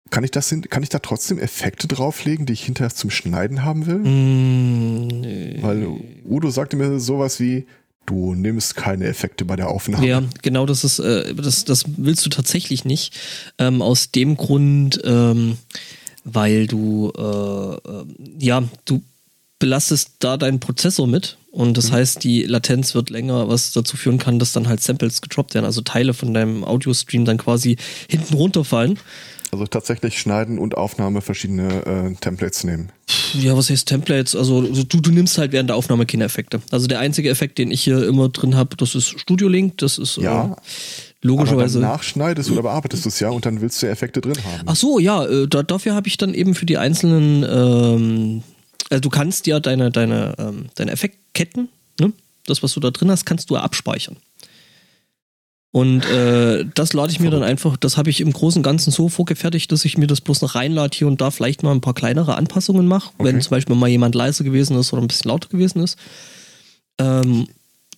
kann 0.10 0.26
ich 0.26 0.32
das 0.32 0.54
kann 0.70 0.84
ich 0.84 0.90
da 0.90 1.00
trotzdem 1.00 1.40
Effekte 1.40 1.88
drauflegen, 1.88 2.46
die 2.46 2.54
ich 2.54 2.66
hinterher 2.66 2.94
zum 2.94 3.10
Schneiden 3.10 3.64
haben 3.64 3.86
will? 3.86 4.00
Mm, 4.00 5.08
nee. 5.22 5.58
Weil 5.62 5.88
Udo 6.26 6.50
sagte 6.50 6.76
mir 6.76 7.00
sowas 7.00 7.40
wie, 7.40 7.66
du 8.06 8.36
nimmst 8.36 8.76
keine 8.76 9.06
Effekte 9.06 9.46
bei 9.46 9.56
der 9.56 9.70
Aufnahme. 9.70 10.06
Ja, 10.06 10.24
genau, 10.42 10.66
das 10.66 10.84
ist, 10.84 11.00
äh, 11.00 11.34
das, 11.34 11.66
das 11.66 11.86
willst 11.98 12.26
du 12.26 12.30
tatsächlich 12.30 12.86
nicht. 12.86 13.14
Ähm, 13.58 13.82
aus 13.82 14.12
dem 14.12 14.38
Grund, 14.38 15.00
ähm, 15.04 15.58
weil 16.24 16.68
du, 16.68 17.12
äh, 17.18 17.22
äh, 17.22 18.06
ja, 18.40 18.64
du 18.86 19.02
belastest 19.60 20.14
da 20.20 20.38
deinen 20.38 20.60
Prozessor 20.60 21.08
mit 21.08 21.38
und 21.52 21.78
das 21.78 21.90
mhm. 21.90 21.96
heißt, 21.96 22.24
die 22.24 22.44
Latenz 22.44 22.96
wird 22.96 23.10
länger, 23.10 23.48
was 23.48 23.74
dazu 23.74 23.98
führen 23.98 24.18
kann, 24.18 24.40
dass 24.40 24.54
dann 24.54 24.68
halt 24.68 24.82
Samples 24.82 25.22
gedroppt 25.22 25.54
werden, 25.54 25.66
also 25.66 25.82
Teile 25.82 26.14
von 26.14 26.34
deinem 26.34 26.64
Audio-Stream 26.64 27.26
dann 27.26 27.38
quasi 27.38 27.78
hinten 28.10 28.34
runterfallen. 28.34 28.98
Also 29.52 29.68
tatsächlich 29.68 30.18
schneiden 30.18 30.58
und 30.58 30.78
Aufnahme 30.78 31.22
verschiedene 31.22 31.86
äh, 31.86 32.16
Templates 32.16 32.64
nehmen. 32.64 32.90
Ja, 33.34 33.56
was 33.58 33.70
heißt 33.70 33.88
Templates? 33.88 34.36
Also 34.36 34.62
du, 34.62 35.02
du 35.02 35.12
nimmst 35.12 35.38
halt 35.38 35.52
während 35.52 35.70
der 35.70 35.76
Aufnahme 35.76 36.06
keine 36.06 36.24
Effekte. 36.24 36.62
Also 36.72 36.88
der 36.88 37.00
einzige 37.00 37.30
Effekt, 37.30 37.58
den 37.58 37.70
ich 37.70 37.84
hier 37.84 38.08
immer 38.08 38.30
drin 38.30 38.56
habe, 38.56 38.78
das 38.78 38.96
ist 38.96 39.20
Studio 39.20 39.50
Link. 39.50 39.78
Das 39.80 39.98
ist 39.98 40.18
ja. 40.18 40.54
Äh, 40.54 40.56
logischerweise. 41.22 41.80
Aber 41.80 41.88
dann 41.88 41.96
nachschneidest 41.98 42.52
oder 42.52 42.64
bearbeitest 42.64 43.06
du 43.06 43.10
es 43.10 43.20
ja 43.20 43.30
und 43.30 43.46
dann 43.46 43.62
willst 43.62 43.82
du 43.82 43.88
Effekte 43.88 44.22
drin 44.22 44.38
haben. 44.44 44.64
Ach 44.66 44.76
so, 44.76 45.00
ja, 45.00 45.26
äh, 45.26 45.48
da, 45.48 45.64
dafür 45.64 45.96
habe 45.96 46.08
ich 46.08 46.18
dann 46.18 46.34
eben 46.34 46.56
für 46.56 46.66
die 46.66 46.78
einzelnen, 46.78 47.44
ähm, 47.44 48.44
also 48.90 49.02
du 49.02 49.10
kannst 49.10 49.48
ja 49.48 49.60
deine, 49.60 49.92
deine, 49.92 50.36
ähm, 50.38 50.66
deine 50.76 50.92
Effektketten, 50.92 51.70
ne? 52.00 52.14
das, 52.46 52.64
was 52.64 52.74
du 52.74 52.80
da 52.80 52.92
drin 52.92 53.12
hast, 53.12 53.26
kannst 53.26 53.50
du 53.50 53.56
abspeichern. 53.58 54.18
Und 55.72 56.06
äh, 56.06 56.66
das 56.76 56.92
lade 56.92 57.14
ich 57.14 57.22
mir 57.22 57.32
dann 57.32 57.44
einfach, 57.44 57.78
das 57.78 57.96
habe 57.96 58.10
ich 58.10 58.20
im 58.20 58.34
Großen 58.34 58.60
und 58.60 58.64
Ganzen 58.64 58.92
so 58.92 59.08
vorgefertigt, 59.08 59.72
dass 59.72 59.86
ich 59.86 59.98
mir 59.98 60.08
das 60.08 60.20
bloß 60.20 60.42
noch 60.42 60.56
reinlade 60.56 60.98
hier 60.98 61.08
und 61.08 61.22
da 61.22 61.32
vielleicht 61.32 61.64
mal 61.64 61.72
ein 61.72 61.80
paar 61.80 61.94
kleinere 61.94 62.36
Anpassungen 62.36 62.86
mache, 62.88 63.12
okay. 63.18 63.30
wenn 63.30 63.42
zum 63.42 63.52
Beispiel 63.52 63.76
mal 63.76 63.88
jemand 63.88 64.14
leiser 64.14 64.44
gewesen 64.44 64.78
ist 64.78 64.92
oder 64.92 65.02
ein 65.02 65.08
bisschen 65.08 65.30
lauter 65.30 65.48
gewesen 65.48 65.82
ist. 65.82 65.98
Ähm, 67.00 67.48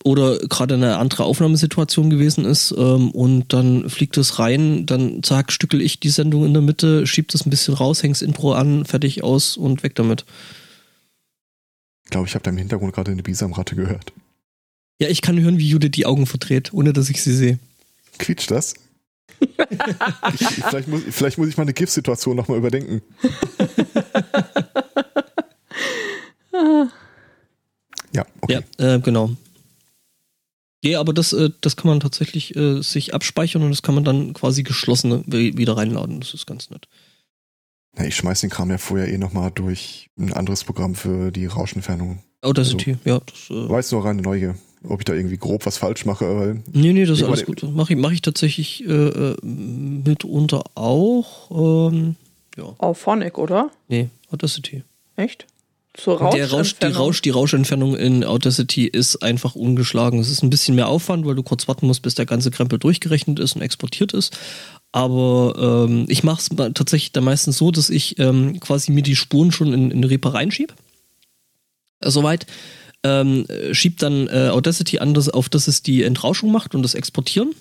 oder 0.04 0.38
gerade 0.38 0.74
eine 0.74 0.98
andere 0.98 1.24
Aufnahmesituation 1.24 2.10
gewesen 2.10 2.44
ist 2.44 2.72
ähm, 2.76 3.10
und 3.10 3.52
dann 3.52 3.88
fliegt 3.88 4.18
es 4.18 4.38
rein, 4.38 4.86
dann 4.86 5.22
zack, 5.22 5.50
stückel 5.50 5.80
ich 5.80 5.98
die 5.98 6.10
Sendung 6.10 6.44
in 6.44 6.52
der 6.52 6.62
Mitte, 6.62 7.06
schieb 7.06 7.28
das 7.28 7.44
ein 7.44 7.50
bisschen 7.50 7.74
raus, 7.74 8.02
häng's 8.02 8.22
Intro 8.22 8.52
an, 8.52 8.84
fertig 8.84 9.24
aus 9.24 9.56
und 9.56 9.82
weg 9.82 9.94
damit. 9.96 10.26
Ich 12.04 12.10
glaube, 12.10 12.28
ich 12.28 12.34
habe 12.34 12.44
da 12.44 12.50
im 12.50 12.58
Hintergrund 12.58 12.92
gerade 12.92 13.10
eine 13.10 13.22
Bisamratte 13.22 13.74
gehört. 13.74 14.12
Ja, 15.04 15.10
ich 15.10 15.20
kann 15.20 15.38
hören, 15.38 15.58
wie 15.58 15.68
Judith 15.68 15.90
die 15.90 16.06
Augen 16.06 16.26
verdreht, 16.26 16.72
ohne 16.72 16.94
dass 16.94 17.10
ich 17.10 17.22
sie 17.22 17.34
sehe. 17.36 17.58
Quietscht 18.18 18.50
das? 18.50 18.72
ich, 19.38 19.50
vielleicht, 20.70 20.88
muss, 20.88 21.02
vielleicht 21.10 21.36
muss 21.36 21.48
ich 21.48 21.58
meine 21.58 21.74
GIF-Situation 21.74 22.34
nochmal 22.34 22.56
überdenken. 22.56 23.02
ja, 28.14 28.24
okay. 28.40 28.60
Ja, 28.78 28.94
äh, 28.94 28.98
genau. 29.00 29.36
Ja, 30.82 31.00
aber 31.00 31.12
das, 31.12 31.34
äh, 31.34 31.50
das 31.60 31.76
kann 31.76 31.90
man 31.90 32.00
tatsächlich 32.00 32.56
äh, 32.56 32.80
sich 32.80 33.12
abspeichern 33.12 33.60
und 33.60 33.68
das 33.72 33.82
kann 33.82 33.94
man 33.94 34.04
dann 34.04 34.32
quasi 34.32 34.62
geschlossen 34.62 35.22
wieder 35.26 35.76
reinladen. 35.76 36.20
Das 36.20 36.32
ist 36.32 36.46
ganz 36.46 36.70
nett. 36.70 36.88
Ja, 37.98 38.06
ich 38.06 38.16
schmeiß 38.16 38.40
den 38.40 38.48
Kram 38.48 38.70
ja 38.70 38.78
vorher 38.78 39.12
eh 39.12 39.18
nochmal 39.18 39.50
durch 39.50 40.08
ein 40.18 40.32
anderes 40.32 40.64
Programm 40.64 40.94
für 40.94 41.30
die 41.30 41.44
Rauschentfernung. 41.44 42.22
Audacity, 42.40 42.92
also, 42.92 43.10
ja. 43.10 43.20
Das, 43.20 43.50
äh, 43.50 43.68
weiß 43.68 43.92
nur 43.92 44.06
reine 44.06 44.22
Neugier 44.22 44.54
ob 44.88 45.00
ich 45.00 45.04
da 45.04 45.14
irgendwie 45.14 45.36
grob 45.36 45.66
was 45.66 45.78
falsch 45.78 46.04
mache. 46.04 46.24
Weil 46.36 46.62
nee, 46.72 46.92
nee, 46.92 47.04
das 47.04 47.20
ist 47.20 47.24
alles 47.24 47.44
gut. 47.44 47.62
Mache 47.62 47.94
ich, 47.94 47.98
mach 47.98 48.12
ich 48.12 48.22
tatsächlich 48.22 48.86
äh, 48.86 48.92
äh, 48.92 49.36
mitunter 49.42 50.64
auch. 50.74 51.90
Ähm, 51.90 52.16
ja. 52.56 52.74
Auf 52.78 52.98
Phonic, 52.98 53.38
oder? 53.38 53.70
Nee, 53.88 54.08
Audacity. 54.30 54.84
Echt? 55.16 55.46
Zur 55.94 56.18
Der 56.18 56.50
Rausch, 56.50 56.74
die, 56.74 56.86
Rausch, 56.86 57.22
die 57.22 57.30
Rauschentfernung 57.30 57.94
in 57.94 58.24
Audacity 58.24 58.84
ist 58.86 59.22
einfach 59.22 59.54
ungeschlagen. 59.54 60.18
Es 60.18 60.28
ist 60.28 60.42
ein 60.42 60.50
bisschen 60.50 60.74
mehr 60.74 60.88
Aufwand, 60.88 61.24
weil 61.24 61.36
du 61.36 61.44
kurz 61.44 61.68
warten 61.68 61.86
musst, 61.86 62.02
bis 62.02 62.16
der 62.16 62.26
ganze 62.26 62.50
Krempel 62.50 62.80
durchgerechnet 62.80 63.38
ist 63.38 63.54
und 63.54 63.62
exportiert 63.62 64.12
ist. 64.12 64.36
Aber 64.90 65.86
ähm, 65.88 66.06
ich 66.08 66.24
mache 66.24 66.40
es 66.40 66.74
tatsächlich 66.74 67.12
dann 67.12 67.22
meistens 67.22 67.58
so, 67.58 67.70
dass 67.70 67.90
ich 67.90 68.18
ähm, 68.18 68.58
quasi 68.58 68.90
mir 68.90 69.02
die 69.02 69.14
Spuren 69.14 69.52
schon 69.52 69.72
in, 69.72 69.92
in 69.92 70.02
Reaper 70.02 70.34
reinschiebe. 70.34 70.74
Äh, 72.00 72.10
soweit 72.10 72.46
ähm, 73.04 73.46
schiebt 73.72 74.02
dann 74.02 74.26
äh, 74.28 74.48
Audacity 74.50 74.98
an, 74.98 75.14
dass, 75.14 75.28
auf 75.28 75.48
dass 75.48 75.68
es 75.68 75.82
die 75.82 76.02
Entrauschung 76.02 76.50
macht 76.50 76.74
und 76.74 76.82
das 76.82 76.94
Exportieren. 76.94 77.54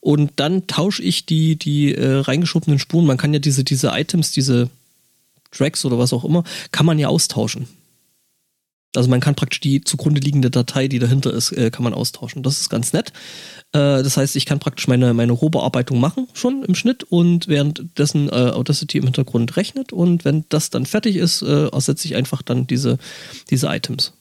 Und 0.00 0.32
dann 0.36 0.66
tausche 0.66 1.02
ich 1.02 1.26
die, 1.26 1.56
die 1.56 1.94
äh, 1.94 2.16
reingeschobenen 2.16 2.78
Spuren. 2.78 3.06
Man 3.06 3.16
kann 3.16 3.32
ja 3.32 3.40
diese, 3.40 3.64
diese 3.64 3.88
Items, 3.88 4.30
diese 4.30 4.70
Tracks 5.50 5.84
oder 5.84 5.98
was 5.98 6.12
auch 6.12 6.24
immer, 6.24 6.44
kann 6.70 6.86
man 6.86 6.98
ja 6.98 7.08
austauschen. 7.08 7.66
Also 8.96 9.08
man 9.08 9.20
kann 9.20 9.36
praktisch 9.36 9.60
die 9.60 9.82
zugrunde 9.82 10.20
liegende 10.20 10.50
Datei, 10.50 10.88
die 10.88 10.98
dahinter 10.98 11.32
ist, 11.32 11.52
äh, 11.52 11.70
kann 11.70 11.84
man 11.84 11.94
austauschen. 11.94 12.42
Das 12.42 12.60
ist 12.60 12.70
ganz 12.70 12.92
nett. 12.92 13.12
Äh, 13.72 14.02
das 14.02 14.16
heißt, 14.16 14.34
ich 14.34 14.46
kann 14.46 14.58
praktisch 14.58 14.88
meine, 14.88 15.14
meine 15.14 15.32
Rohbearbeitung 15.32 16.00
machen 16.00 16.26
schon 16.34 16.64
im 16.64 16.74
Schnitt 16.74 17.04
und 17.04 17.46
währenddessen 17.46 18.28
äh, 18.28 18.32
Audacity 18.32 18.98
im 18.98 19.04
Hintergrund 19.04 19.56
rechnet 19.56 19.92
und 19.92 20.24
wenn 20.24 20.44
das 20.48 20.70
dann 20.70 20.86
fertig 20.86 21.16
ist, 21.16 21.42
äh, 21.42 21.68
ersetze 21.68 22.08
ich 22.08 22.16
einfach 22.16 22.42
dann 22.42 22.66
diese, 22.66 22.98
diese 23.48 23.68
Items. 23.68 24.12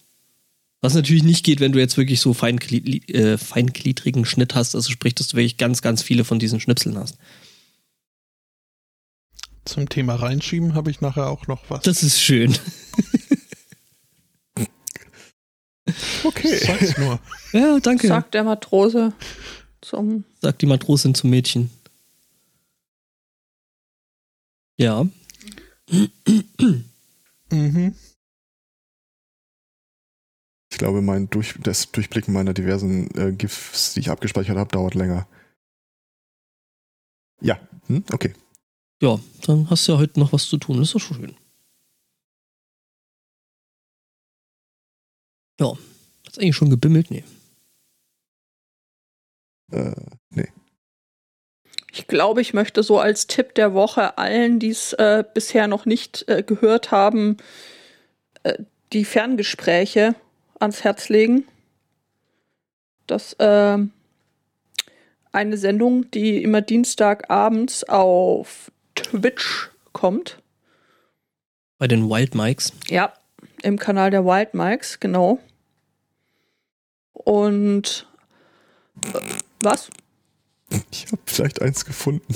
Was 0.82 0.94
natürlich 0.94 1.24
nicht 1.24 1.44
geht, 1.44 1.60
wenn 1.60 1.74
du 1.74 1.80
jetzt 1.80 1.98
wirklich 1.98 2.22
so 2.22 2.34
feinglied, 2.34 3.10
äh, 3.14 3.38
feingliedrigen 3.38 4.24
Schnitt 4.26 4.56
hast, 4.56 4.76
also 4.76 4.90
sprich, 4.90 5.14
dass 5.14 5.28
du 5.28 5.38
wirklich 5.38 5.58
ganz, 5.58 5.82
ganz 5.82 6.02
viele 6.02 6.24
von 6.24 6.40
diesen 6.40 6.62
Schnipseln 6.62 6.98
hast. 6.98 7.18
Zum 9.66 9.90
Thema 9.90 10.16
reinschieben 10.16 10.74
habe 10.74 10.90
ich 10.90 11.02
nachher 11.02 11.28
auch 11.28 11.48
noch 11.48 11.70
was. 11.70 11.82
Das 11.82 12.02
ist 12.02 12.22
schön. 12.22 12.58
okay. 16.24 16.58
Sag's 16.58 16.98
nur. 16.98 17.20
Ja, 17.52 17.80
danke. 17.80 18.08
Sagt 18.08 18.36
der 18.36 18.44
Matrose 18.44 19.12
zum. 19.82 20.24
Sagt 20.40 20.62
die 20.62 20.68
Matrosin 20.68 21.16
zum 21.16 21.32
Mädchen. 21.32 21.72
Ja. 24.78 25.08
mhm. 27.50 27.96
Ich 30.72 30.78
glaube, 30.78 31.02
mein 31.02 31.30
Durch 31.30 31.56
das 31.62 31.92
Durchblicken 31.92 32.34
meiner 32.34 32.54
diversen 32.54 33.10
äh, 33.18 33.32
GIFs, 33.32 33.94
die 33.94 34.02
ich 34.02 34.10
abgespeichert 34.10 34.58
habe, 34.58 34.72
dauert 34.72 34.94
länger. 34.94 35.28
Ja, 37.42 37.60
hm? 37.88 38.04
okay. 38.12 38.34
Ja, 39.02 39.20
dann 39.46 39.70
hast 39.70 39.88
du 39.88 39.94
ja 39.94 39.98
heute 39.98 40.20
noch 40.20 40.34
was 40.34 40.48
zu 40.48 40.58
tun. 40.58 40.78
Das 40.78 40.90
ist 40.90 40.96
doch 40.96 41.00
schon 41.00 41.18
schön. 41.18 41.36
Ja. 45.60 45.74
Hat's 46.26 46.38
eigentlich 46.38 46.56
schon 46.56 46.70
gebimmelt? 46.70 47.10
Nee. 47.12 47.24
Äh, 49.72 49.96
nee. 50.30 50.48
Ich 51.92 52.08
glaube, 52.08 52.42
ich 52.42 52.54
möchte 52.54 52.84
so 52.84 53.00
als 53.00 53.28
Tipp 53.28 53.56
der 53.56 53.74
Woche 53.74 54.18
allen, 54.18 54.60
die 54.60 54.70
es 54.70 54.94
äh, 54.94 55.24
bisher 55.34 55.68
noch 55.68 55.86
nicht 55.86 56.28
äh, 56.28 56.44
gehört 56.44 56.92
haben, 56.92 57.38
äh, 58.44 58.64
die 58.94 59.06
Ferngespräche 59.06 60.16
ans 60.60 60.84
Herz 60.84 61.10
legen. 61.10 61.46
Das 63.08 63.34
äh, 63.34 63.78
eine 65.32 65.58
Sendung, 65.58 66.10
die 66.12 66.44
immer 66.44 66.62
Dienstagabends 66.62 67.84
auf 67.84 68.72
Twitch 68.96 69.70
kommt. 69.94 70.42
Bei 71.78 71.88
den 71.88 72.10
Wild 72.10 72.36
Mikes? 72.36 72.74
Ja, 72.88 73.14
im 73.64 73.78
Kanal 73.78 74.12
der 74.12 74.26
Wild 74.26 74.54
Mikes, 74.54 75.00
genau. 75.00 75.40
Und 77.14 78.08
äh, 79.14 79.20
was? 79.62 79.90
Ich 80.92 81.08
habe 81.12 81.22
vielleicht 81.26 81.62
eins 81.62 81.86
gefunden. 81.86 82.36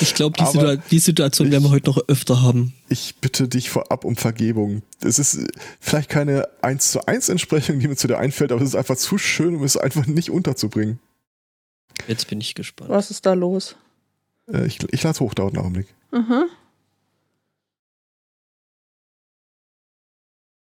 Ich 0.00 0.14
glaube, 0.14 0.36
die, 0.38 0.44
Situa 0.44 0.76
die, 0.76 0.98
Situation 0.98 1.48
ich, 1.48 1.52
werden 1.52 1.64
wir 1.64 1.70
heute 1.70 1.90
noch 1.90 2.08
öfter 2.08 2.42
haben. 2.42 2.74
Ich 2.88 3.16
bitte 3.16 3.48
dich 3.48 3.70
vorab 3.70 4.04
um 4.04 4.16
Vergebung. 4.16 4.82
Es 5.00 5.18
ist 5.18 5.38
vielleicht 5.80 6.08
keine 6.08 6.48
1 6.62 6.92
zu 6.92 7.06
1 7.06 7.28
Entsprechung, 7.28 7.78
die 7.78 7.88
mir 7.88 7.96
zu 7.96 8.06
dir 8.06 8.18
einfällt, 8.18 8.52
aber 8.52 8.60
es 8.62 8.68
ist 8.68 8.76
einfach 8.76 8.96
zu 8.96 9.18
schön, 9.18 9.56
um 9.56 9.64
es 9.64 9.76
einfach 9.76 10.06
nicht 10.06 10.30
unterzubringen. 10.30 10.98
Jetzt 12.06 12.28
bin 12.28 12.40
ich 12.40 12.54
gespannt. 12.54 12.90
Was 12.90 13.10
ist 13.10 13.26
da 13.26 13.34
los? 13.34 13.76
Äh, 14.48 14.66
ich 14.66 14.82
ich 14.92 15.02
lade 15.02 15.14
es 15.14 15.20
hoch, 15.20 15.34
dauert 15.34 15.54
einen 15.54 15.64
Augenblick. 15.64 15.86
Mhm. 16.10 16.44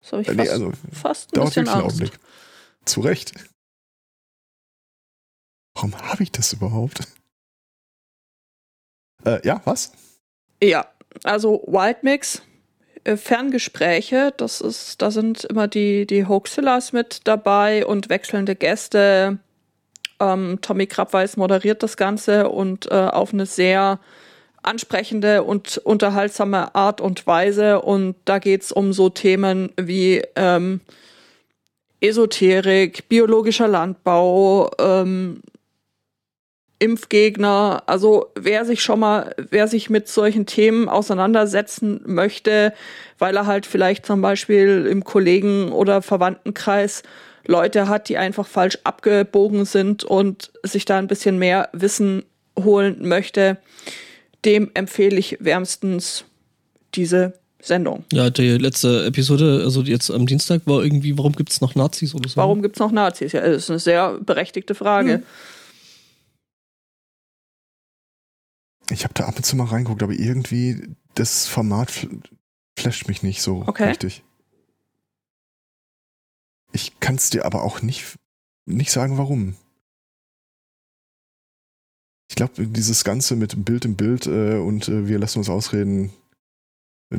Das 0.02 0.12
habe 0.12 0.22
ich 0.22 0.28
äh, 0.28 0.34
nee, 0.34 0.38
fast, 0.46 0.52
also, 0.52 0.72
fast 0.92 1.32
ein 1.32 1.36
dauert 1.36 1.50
bisschen 1.50 1.68
Angst. 1.68 1.76
Einen 1.76 1.86
Augenblick. 1.86 2.20
Zu 2.86 3.02
Recht. 3.02 3.34
Warum 5.76 5.96
habe 5.98 6.24
ich 6.24 6.32
das 6.32 6.54
überhaupt? 6.54 7.08
Äh, 9.26 9.40
ja, 9.46 9.62
was? 9.66 9.92
Ja, 10.62 10.86
also 11.24 11.64
Wildmix, 11.68 12.42
äh, 13.04 13.18
Ferngespräche, 13.18 14.34
das 14.38 14.62
ist, 14.62 15.02
da 15.02 15.12
sind 15.12 15.44
immer 15.46 15.68
die, 15.68 16.06
die 16.08 16.26
Hoaxillas 16.26 16.94
mit 16.94 17.22
dabei 17.26 17.86
und 17.86 18.10
wechselnde 18.10 18.56
Gäste. 18.56 19.40
Ähm, 20.20 20.60
Tommy 20.62 20.88
Krabweis 20.88 21.38
moderiert 21.38 21.84
das 21.84 21.98
Ganze 21.98 22.50
und 22.50 22.90
äh, 22.92 22.96
auf 22.96 23.34
eine 23.34 23.46
sehr 23.46 24.00
ansprechende 24.62 25.44
und 25.44 25.78
unterhaltsame 25.80 26.74
Art 26.74 27.02
und 27.02 27.28
Weise. 27.28 27.82
Und 27.82 28.16
da 28.26 28.40
geht 28.40 28.64
es 28.64 28.72
um 28.72 28.94
so 28.94 29.10
Themen 29.10 29.72
wie 29.78 30.24
ähm, 30.36 30.80
Esoterik, 32.00 33.10
biologischer 33.10 33.68
Landbau, 33.68 34.72
ähm, 34.80 35.42
Impfgegner, 36.84 37.84
also 37.86 38.28
wer 38.36 38.66
sich 38.66 38.84
schon 38.84 39.00
mal, 39.00 39.34
wer 39.50 39.70
sich 39.70 39.90
mit 39.90 40.10
solchen 40.10 40.46
Themen 40.46 40.90
auseinandersetzen 40.90 42.02
möchte, 42.06 42.74
weil 43.20 43.38
er 43.38 43.48
halt 43.48 43.66
vielleicht 43.66 44.06
zum 44.06 44.22
Beispiel 44.22 44.86
im 44.86 45.06
Kollegen- 45.06 45.72
oder 45.72 46.02
Verwandtenkreis 46.02 47.04
Leute 47.48 47.88
hat, 47.88 48.10
die 48.10 48.18
einfach 48.18 48.46
falsch 48.46 48.80
abgebogen 48.84 49.64
sind 49.64 50.04
und 50.04 50.52
sich 50.62 50.84
da 50.84 50.98
ein 50.98 51.08
bisschen 51.08 51.40
mehr 51.40 51.70
Wissen 51.72 52.24
holen 52.60 53.08
möchte, 53.08 53.58
dem 54.44 54.70
empfehle 54.74 55.18
ich 55.18 55.38
wärmstens 55.40 56.26
diese 56.96 57.34
Sendung. 57.62 58.04
Ja, 58.12 58.30
die 58.30 58.58
letzte 58.58 59.06
Episode, 59.06 59.62
also 59.64 59.84
jetzt 59.84 60.12
am 60.12 60.26
Dienstag, 60.26 60.64
war 60.66 60.84
irgendwie, 60.84 61.18
warum 61.18 61.32
gibt 61.32 61.50
es 61.50 61.62
noch 61.62 61.76
Nazis 61.76 62.14
oder 62.14 62.28
so? 62.28 62.36
Warum 62.36 62.62
gibt 62.62 62.76
es 62.76 62.82
noch 62.82 62.92
Nazis? 62.92 63.32
Ja, 63.32 63.40
das 63.40 63.64
ist 63.64 63.70
eine 63.70 63.80
sehr 63.80 64.20
berechtigte 64.20 64.76
Frage. 64.76 65.14
Hm. 65.14 65.24
Ich 68.94 69.04
habe 69.04 69.14
da 69.14 69.26
ab 69.26 69.36
und 69.38 69.44
zu 69.44 69.56
mal 69.56 69.66
reingeguckt, 69.66 70.04
aber 70.04 70.14
irgendwie 70.14 70.96
das 71.16 71.48
Format 71.48 72.08
flasht 72.78 73.08
mich 73.08 73.24
nicht 73.24 73.42
so 73.42 73.64
okay. 73.68 73.90
richtig. 73.90 74.24
Ich 76.72 77.00
kann 77.00 77.16
es 77.16 77.30
dir 77.30 77.46
aber 77.46 77.64
auch 77.64 77.82
nicht, 77.82 78.18
nicht 78.66 78.92
sagen, 78.92 79.18
warum. 79.18 79.56
Ich 82.30 82.36
glaube, 82.36 82.66
dieses 82.66 83.04
Ganze 83.04 83.36
mit 83.36 83.66
Bild 83.66 83.86
im 83.86 83.96
Bild 83.96 84.26
äh, 84.26 84.58
und 84.58 84.88
äh, 84.88 85.08
wir 85.08 85.20
lassen 85.20 85.40
uns 85.40 85.50
ausreden, 85.50 86.14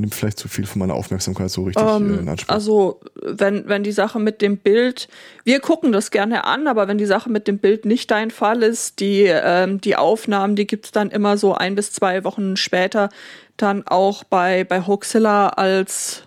nimmt 0.01 0.15
vielleicht 0.15 0.39
zu 0.39 0.49
viel 0.49 0.67
von 0.67 0.81
meiner 0.81 0.95
Aufmerksamkeit 0.95 1.51
so 1.51 1.65
richtig 1.65 1.83
äh, 1.83 1.97
in 1.97 2.29
Anspruch. 2.29 2.55
Also, 2.55 3.01
wenn, 3.23 3.69
wenn 3.69 3.83
die 3.83 3.93
Sache 3.93 4.19
mit 4.19 4.43
dem 4.43 4.59
Bild, 4.59 5.09
wir 5.45 5.61
gucken 5.61 5.93
das 5.93 6.11
gerne 6.11 6.45
an, 6.45 6.67
aber 6.67 6.89
wenn 6.89 6.99
die 6.99 7.07
Sache 7.07 7.31
mit 7.31 7.49
dem 7.49 7.59
Bild 7.59 7.85
nicht 7.85 8.11
dein 8.11 8.31
Fall 8.31 8.63
ist, 8.63 9.01
die, 9.01 9.25
ähm, 9.25 9.81
die 9.81 9.97
Aufnahmen, 9.97 10.57
die 10.57 10.67
gibt's 10.67 10.91
dann 10.91 11.11
immer 11.11 11.37
so 11.37 11.55
ein 11.55 11.75
bis 11.75 11.93
zwei 11.93 12.25
Wochen 12.25 12.57
später 12.57 13.09
dann 13.57 13.87
auch 13.87 14.25
bei, 14.25 14.65
bei 14.65 14.87
Hoaxilla 14.87 15.51
als 15.51 16.23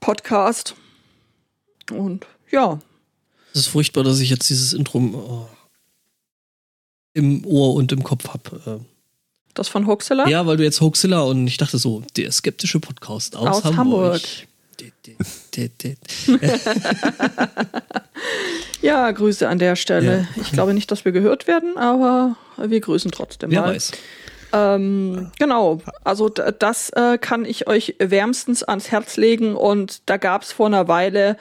Podcast. 0.00 0.74
Und 1.90 2.26
ja. 2.50 2.78
Es 3.52 3.60
ist 3.60 3.66
furchtbar, 3.68 4.04
dass 4.04 4.20
ich 4.20 4.30
jetzt 4.30 4.48
dieses 4.48 4.72
Intro 4.72 4.98
oh, 4.98 5.48
im 7.14 7.44
Ohr 7.44 7.74
und 7.74 7.90
im 7.92 8.02
Kopf 8.02 8.28
habe. 8.28 8.84
Das 9.56 9.68
von 9.68 9.86
Hoaxilla? 9.86 10.28
Ja, 10.28 10.46
weil 10.46 10.58
du 10.58 10.64
jetzt 10.64 10.80
Hoaxilla 10.82 11.22
und 11.22 11.46
ich 11.46 11.56
dachte 11.56 11.78
so, 11.78 12.02
der 12.16 12.30
skeptische 12.30 12.78
Podcast 12.78 13.34
aus, 13.36 13.64
aus 13.64 13.64
Hamburg. 13.64 13.76
Hamburg. 13.78 14.22
ja, 18.82 19.10
Grüße 19.10 19.48
an 19.48 19.58
der 19.58 19.76
Stelle. 19.76 20.28
Ja. 20.36 20.42
Ich 20.42 20.52
glaube 20.52 20.74
nicht, 20.74 20.90
dass 20.90 21.06
wir 21.06 21.12
gehört 21.12 21.46
werden, 21.46 21.78
aber 21.78 22.36
wir 22.58 22.80
grüßen 22.80 23.10
trotzdem 23.10 23.50
Wer 23.50 23.62
mal. 23.62 23.74
weiß. 23.74 23.92
Ähm, 24.52 25.30
genau, 25.38 25.80
also 26.04 26.28
das 26.28 26.90
äh, 26.90 27.16
kann 27.18 27.46
ich 27.46 27.66
euch 27.66 27.94
wärmstens 27.98 28.62
ans 28.62 28.90
Herz 28.90 29.16
legen 29.16 29.56
und 29.56 30.02
da 30.06 30.18
gab 30.18 30.42
es 30.42 30.52
vor 30.52 30.66
einer 30.66 30.86
Weile 30.88 31.38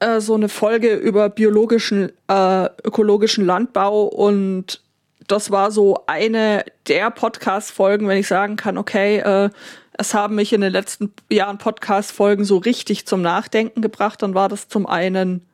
äh, 0.00 0.20
so 0.20 0.34
eine 0.34 0.50
Folge 0.50 0.94
über 0.94 1.30
biologischen, 1.30 2.12
äh, 2.28 2.68
ökologischen 2.84 3.46
Landbau 3.46 4.04
und 4.04 4.81
das 5.28 5.50
war 5.50 5.70
so 5.70 6.04
eine 6.06 6.64
der 6.88 7.10
Podcast-Folgen, 7.10 8.08
wenn 8.08 8.18
ich 8.18 8.26
sagen 8.26 8.56
kann, 8.56 8.78
okay, 8.78 9.18
äh, 9.18 9.50
es 9.98 10.14
haben 10.14 10.36
mich 10.36 10.52
in 10.52 10.60
den 10.62 10.72
letzten 10.72 11.12
Jahren 11.30 11.58
Podcast-Folgen 11.58 12.44
so 12.44 12.56
richtig 12.56 13.06
zum 13.06 13.22
Nachdenken 13.22 13.82
gebracht, 13.82 14.22
dann 14.22 14.34
war 14.34 14.48
das 14.48 14.68
zum 14.68 14.86
einen 14.86 15.46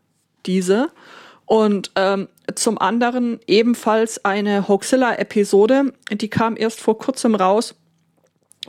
diese 0.46 0.90
und 1.46 1.90
ähm, 1.96 2.28
zum 2.54 2.78
anderen 2.78 3.40
ebenfalls 3.46 4.24
eine 4.24 4.68
Hoaxilla-Episode, 4.68 5.92
die 6.10 6.28
kam 6.28 6.56
erst 6.56 6.80
vor 6.80 6.98
kurzem 6.98 7.34
raus, 7.34 7.74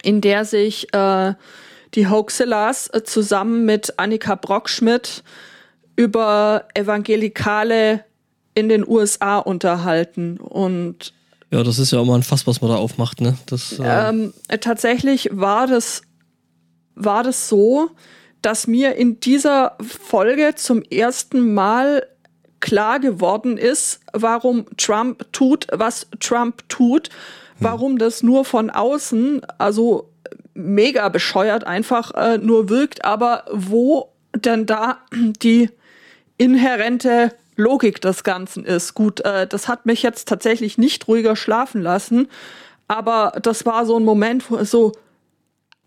in 0.01 0.21
der 0.21 0.45
sich 0.45 0.93
äh, 0.93 1.33
die 1.93 2.07
Hoaxillas 2.07 2.87
äh, 2.93 3.03
zusammen 3.03 3.65
mit 3.65 3.99
Annika 3.99 4.35
Brockschmidt 4.35 5.23
über 5.95 6.67
evangelikale 6.73 8.05
in 8.59 8.69
den 8.69 8.87
USA 8.87 9.37
unterhalten 9.37 10.37
und 10.37 11.13
ja, 11.51 11.63
das 11.63 11.79
ist 11.79 11.91
ja 11.91 11.99
auch 11.99 12.05
mal 12.05 12.15
ein 12.15 12.23
Fass, 12.23 12.45
was 12.45 12.61
man 12.61 12.69
da 12.69 12.77
aufmacht, 12.77 13.21
ne? 13.21 13.35
Das, 13.47 13.79
äh 13.79 14.09
ähm, 14.09 14.33
tatsächlich 14.61 15.29
war 15.31 15.65
das, 15.65 16.03
war 16.93 17.23
das 17.23 17.49
so, 17.49 17.89
dass 18.43 18.67
mir 18.67 18.95
in 18.95 19.19
dieser 19.19 19.75
Folge 19.81 20.53
zum 20.55 20.83
ersten 20.83 21.55
Mal 21.55 22.05
klar 22.59 22.99
geworden 22.99 23.57
ist, 23.57 24.01
warum 24.13 24.65
Trump 24.77 25.25
tut, 25.31 25.65
was 25.71 26.07
Trump 26.19 26.69
tut, 26.69 27.07
hm. 27.07 27.15
warum 27.59 27.97
das 27.97 28.21
nur 28.21 28.45
von 28.45 28.69
außen, 28.69 29.41
also 29.57 30.09
mega 30.53 31.09
bescheuert 31.09 31.63
einfach 31.63 32.11
äh, 32.13 32.37
nur 32.37 32.69
wirkt, 32.69 33.05
aber 33.05 33.45
wo 33.51 34.09
denn 34.35 34.65
da 34.65 34.99
die 35.41 35.69
inhärente 36.37 37.33
Logik 37.59 38.01
des 38.01 38.23
Ganzen 38.23 38.65
ist. 38.65 38.95
Gut, 38.95 39.19
äh, 39.21 39.45
das 39.45 39.67
hat 39.67 39.85
mich 39.85 40.01
jetzt 40.01 40.27
tatsächlich 40.27 40.77
nicht 40.77 41.07
ruhiger 41.07 41.35
schlafen 41.35 41.81
lassen, 41.81 42.29
aber 42.87 43.33
das 43.41 43.65
war 43.65 43.85
so 43.85 43.99
ein 43.99 44.05
Moment, 44.05 44.49
wo 44.49 44.55
es 44.57 44.71
so, 44.71 44.93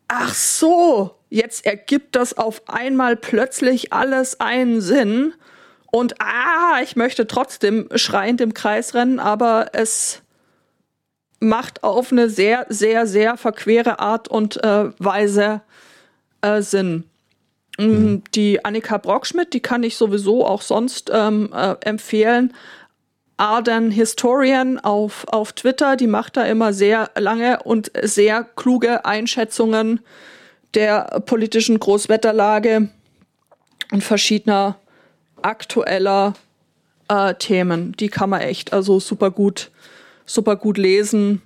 ach 0.06 0.34
so, 0.34 1.16
jetzt 1.30 1.66
ergibt 1.66 2.14
das 2.14 2.36
auf 2.36 2.68
einmal 2.68 3.16
plötzlich 3.16 3.92
alles 3.92 4.38
einen 4.38 4.80
Sinn. 4.80 5.34
Und 5.90 6.20
ah, 6.20 6.80
ich 6.82 6.94
möchte 6.94 7.26
trotzdem 7.26 7.88
schreiend 7.96 8.40
im 8.40 8.54
Kreis 8.54 8.94
rennen, 8.94 9.18
aber 9.18 9.70
es 9.72 10.22
macht 11.40 11.82
auf 11.82 12.12
eine 12.12 12.30
sehr, 12.30 12.66
sehr, 12.68 13.06
sehr 13.06 13.36
verquere 13.36 13.98
Art 13.98 14.28
und 14.28 14.62
äh, 14.62 14.90
Weise 14.98 15.62
äh, 16.40 16.62
Sinn. 16.62 17.04
Mhm. 17.78 18.22
Die 18.34 18.64
Annika 18.64 18.98
Brockschmidt, 18.98 19.52
die 19.54 19.60
kann 19.60 19.82
ich 19.82 19.96
sowieso 19.96 20.46
auch 20.46 20.62
sonst 20.62 21.10
ähm, 21.12 21.50
äh, 21.54 21.74
empfehlen. 21.80 22.52
Arden 23.38 23.90
Historian 23.90 24.78
auf, 24.78 25.26
auf 25.28 25.52
Twitter, 25.52 25.96
die 25.96 26.06
macht 26.06 26.36
da 26.36 26.44
immer 26.44 26.72
sehr 26.72 27.10
lange 27.16 27.62
und 27.62 27.90
sehr 28.02 28.44
kluge 28.44 29.04
Einschätzungen 29.04 30.00
der 30.74 31.22
politischen 31.26 31.78
Großwetterlage 31.78 32.88
und 33.90 34.04
verschiedener 34.04 34.76
aktueller 35.40 36.34
äh, 37.08 37.34
Themen. 37.34 37.92
Die 37.98 38.08
kann 38.08 38.30
man 38.30 38.42
echt 38.42 38.72
also 38.72 39.00
super 39.00 39.30
gut, 39.30 39.70
super 40.24 40.56
gut 40.56 40.78
lesen 40.78 41.42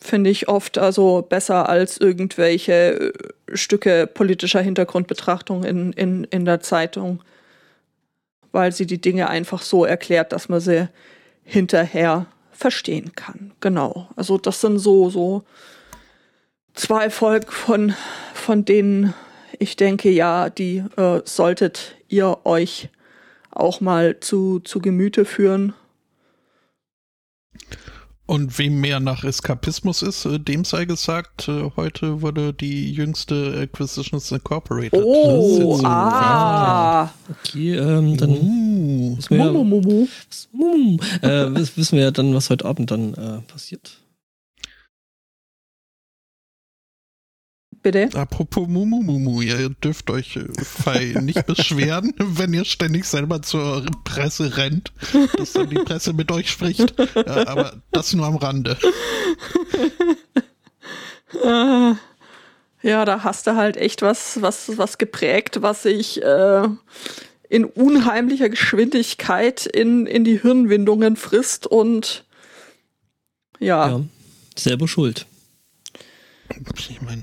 finde 0.00 0.30
ich 0.30 0.48
oft 0.48 0.78
also 0.78 1.22
besser 1.22 1.68
als 1.68 1.98
irgendwelche 1.98 3.12
äh, 3.12 3.12
Stücke 3.56 4.06
politischer 4.06 4.60
Hintergrundbetrachtung 4.60 5.64
in, 5.64 5.92
in, 5.92 6.24
in 6.24 6.44
der 6.44 6.60
Zeitung, 6.60 7.22
weil 8.52 8.72
sie 8.72 8.86
die 8.86 9.00
Dinge 9.00 9.28
einfach 9.28 9.62
so 9.62 9.84
erklärt, 9.84 10.32
dass 10.32 10.48
man 10.48 10.60
sie 10.60 10.88
hinterher 11.44 12.26
verstehen 12.52 13.12
kann. 13.14 13.52
Genau. 13.60 14.08
Also 14.16 14.38
das 14.38 14.60
sind 14.60 14.78
so, 14.78 15.10
so 15.10 15.44
zwei 16.74 17.10
Folgen 17.10 17.50
von, 17.50 17.94
von 18.34 18.64
denen 18.64 19.14
ich 19.58 19.76
denke, 19.76 20.10
ja, 20.10 20.48
die 20.48 20.82
äh, 20.96 21.20
solltet 21.24 21.96
ihr 22.08 22.38
euch 22.44 22.88
auch 23.50 23.80
mal 23.80 24.18
zu, 24.20 24.60
zu 24.60 24.80
Gemüte 24.80 25.24
führen. 25.24 25.74
Und 28.30 28.60
wem 28.60 28.80
mehr 28.80 29.00
nach 29.00 29.24
Eskapismus 29.24 30.02
ist, 30.02 30.24
äh, 30.24 30.38
dem 30.38 30.64
sei 30.64 30.84
gesagt, 30.84 31.48
äh, 31.48 31.68
heute 31.74 32.22
wurde 32.22 32.52
die 32.54 32.92
jüngste 32.92 33.58
Acquisitions 33.60 34.30
Incorporated. 34.30 34.92
Oh, 34.92 35.76
so. 35.76 35.84
ah. 35.84 37.10
Okay, 37.28 37.74
ähm, 37.74 38.16
dann 38.16 38.30
uh, 38.30 39.16
wissen, 39.18 39.36
wir, 39.36 39.52
Mumu. 39.52 40.06
Äh, 41.22 41.50
wissen 41.74 41.96
wir 41.96 42.04
ja 42.04 42.10
dann, 42.12 42.32
was 42.32 42.50
heute 42.50 42.66
Abend 42.66 42.92
dann 42.92 43.14
äh, 43.14 43.40
passiert. 43.50 43.99
Bitte? 47.82 48.08
Apropos 48.14 48.68
Mumumumu, 48.68 49.42
ihr 49.42 49.70
dürft 49.70 50.10
euch 50.10 50.36
äh, 50.36 51.20
nicht 51.20 51.46
beschweren, 51.46 52.12
wenn 52.18 52.52
ihr 52.52 52.64
ständig 52.64 53.04
selber 53.04 53.42
zur 53.42 53.84
Presse 54.04 54.56
rennt, 54.56 54.92
dass 55.36 55.52
dann 55.52 55.70
die 55.70 55.76
Presse 55.76 56.12
mit 56.12 56.30
euch 56.30 56.50
spricht. 56.50 56.94
Ja, 57.14 57.46
aber 57.48 57.82
das 57.92 58.12
nur 58.14 58.26
am 58.26 58.36
Rande. 58.36 58.76
Ja, 62.82 63.04
da 63.04 63.24
hast 63.24 63.46
du 63.46 63.56
halt 63.56 63.76
echt 63.76 64.02
was, 64.02 64.40
was, 64.40 64.78
was 64.78 64.98
geprägt, 64.98 65.60
was 65.60 65.82
sich 65.82 66.22
äh, 66.22 66.68
in 67.48 67.64
unheimlicher 67.64 68.48
Geschwindigkeit 68.48 69.66
in, 69.66 70.06
in 70.06 70.24
die 70.24 70.40
Hirnwindungen 70.40 71.16
frisst 71.16 71.66
und 71.66 72.24
ja. 73.58 73.88
ja 73.88 74.00
selber 74.56 74.88
schuld. 74.88 75.26
Ich 76.88 77.02
meine, 77.02 77.22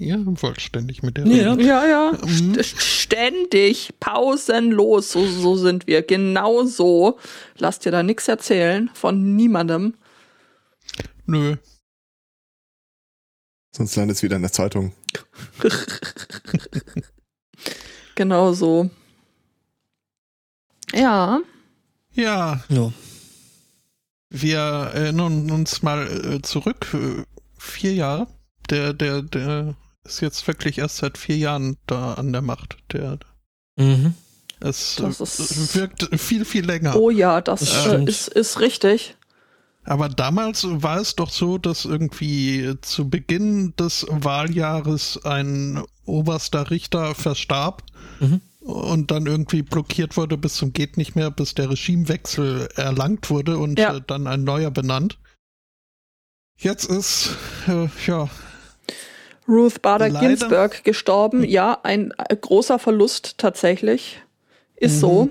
ja, 0.00 0.18
vollständig 0.36 1.02
mit 1.02 1.16
der 1.16 1.26
Ja, 1.26 1.52
Rede. 1.52 1.64
ja, 1.64 1.86
ja. 1.86 2.12
Mhm. 2.24 2.56
Ständig, 2.62 3.94
pausenlos, 4.00 5.12
so, 5.12 5.26
so 5.26 5.56
sind 5.56 5.86
wir. 5.86 6.02
Genau 6.02 6.64
so. 6.64 7.18
Lasst 7.56 7.84
dir 7.84 7.90
da 7.92 8.02
nichts 8.02 8.28
erzählen 8.28 8.90
von 8.94 9.36
niemandem. 9.36 9.94
Nö. 11.26 11.56
Sonst 13.74 13.96
landet 13.96 14.16
es 14.16 14.22
wieder 14.22 14.36
in 14.36 14.42
der 14.42 14.52
Zeitung. 14.52 14.92
genau 18.14 18.52
so. 18.52 18.90
Ja. 20.92 21.40
Ja. 22.12 22.64
ja. 22.68 22.92
Wir 24.30 24.58
erinnern 24.58 25.50
uns 25.50 25.82
mal 25.82 26.06
äh, 26.06 26.42
zurück. 26.42 26.86
Vier 27.58 27.94
Jahre. 27.94 28.26
Der, 28.70 28.92
der, 28.92 29.22
der 29.22 29.76
ist 30.04 30.20
jetzt 30.20 30.46
wirklich 30.46 30.78
erst 30.78 30.98
seit 30.98 31.18
vier 31.18 31.36
Jahren 31.36 31.76
da 31.86 32.14
an 32.14 32.32
der 32.32 32.42
Macht. 32.42 32.78
Der, 32.92 33.18
mhm. 33.76 34.14
Es 34.60 34.96
das 34.96 35.74
wirkt 35.76 36.08
viel, 36.18 36.44
viel 36.44 36.64
länger. 36.64 36.96
Oh 36.96 37.10
ja, 37.10 37.40
das, 37.40 37.86
äh, 37.86 38.04
ist, 38.04 38.28
ist 38.28 38.60
richtig. 38.60 39.16
Aber 39.84 40.08
damals 40.08 40.66
war 40.68 41.00
es 41.00 41.16
doch 41.16 41.30
so, 41.30 41.56
dass 41.56 41.84
irgendwie 41.84 42.74
zu 42.82 43.08
Beginn 43.08 43.74
des 43.76 44.06
Wahljahres 44.10 45.24
ein 45.24 45.82
oberster 46.04 46.70
Richter 46.70 47.14
verstarb 47.14 47.84
mhm. 48.20 48.40
und 48.60 49.10
dann 49.10 49.26
irgendwie 49.26 49.62
blockiert 49.62 50.16
wurde 50.16 50.36
bis 50.36 50.54
zum 50.54 50.72
geht 50.72 50.96
nicht 50.96 51.14
mehr, 51.14 51.30
bis 51.30 51.54
der 51.54 51.70
Regimewechsel 51.70 52.68
erlangt 52.74 53.30
wurde 53.30 53.58
und 53.58 53.78
ja. 53.78 53.98
dann 54.00 54.26
ein 54.26 54.44
neuer 54.44 54.70
benannt. 54.70 55.18
Jetzt 56.58 56.84
ist, 56.90 57.36
äh, 57.68 57.88
ja. 58.06 58.28
Ruth 59.48 59.80
Bader 59.82 60.10
Ginsburg 60.10 60.84
gestorben. 60.84 61.42
Ja, 61.42 61.80
ein 61.82 62.12
äh, 62.18 62.36
großer 62.36 62.78
Verlust 62.78 63.38
tatsächlich. 63.38 64.20
Ist 64.76 64.96
mhm. 64.96 65.00
so. 65.00 65.28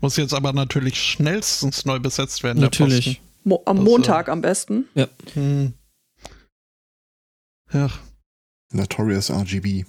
Muss 0.00 0.16
jetzt 0.16 0.34
aber 0.34 0.52
natürlich 0.52 1.00
schnellstens 1.00 1.84
neu 1.84 1.98
besetzt 1.98 2.42
werden. 2.42 2.60
Natürlich. 2.60 3.20
Mo 3.44 3.62
am 3.66 3.76
das, 3.76 3.84
Montag 3.84 4.28
äh, 4.28 4.30
am 4.30 4.40
besten. 4.40 4.88
Ja. 4.94 5.08
Hm. 5.34 5.74
Ja. 7.72 7.90
Notorious 8.72 9.30
RGB. 9.30 9.84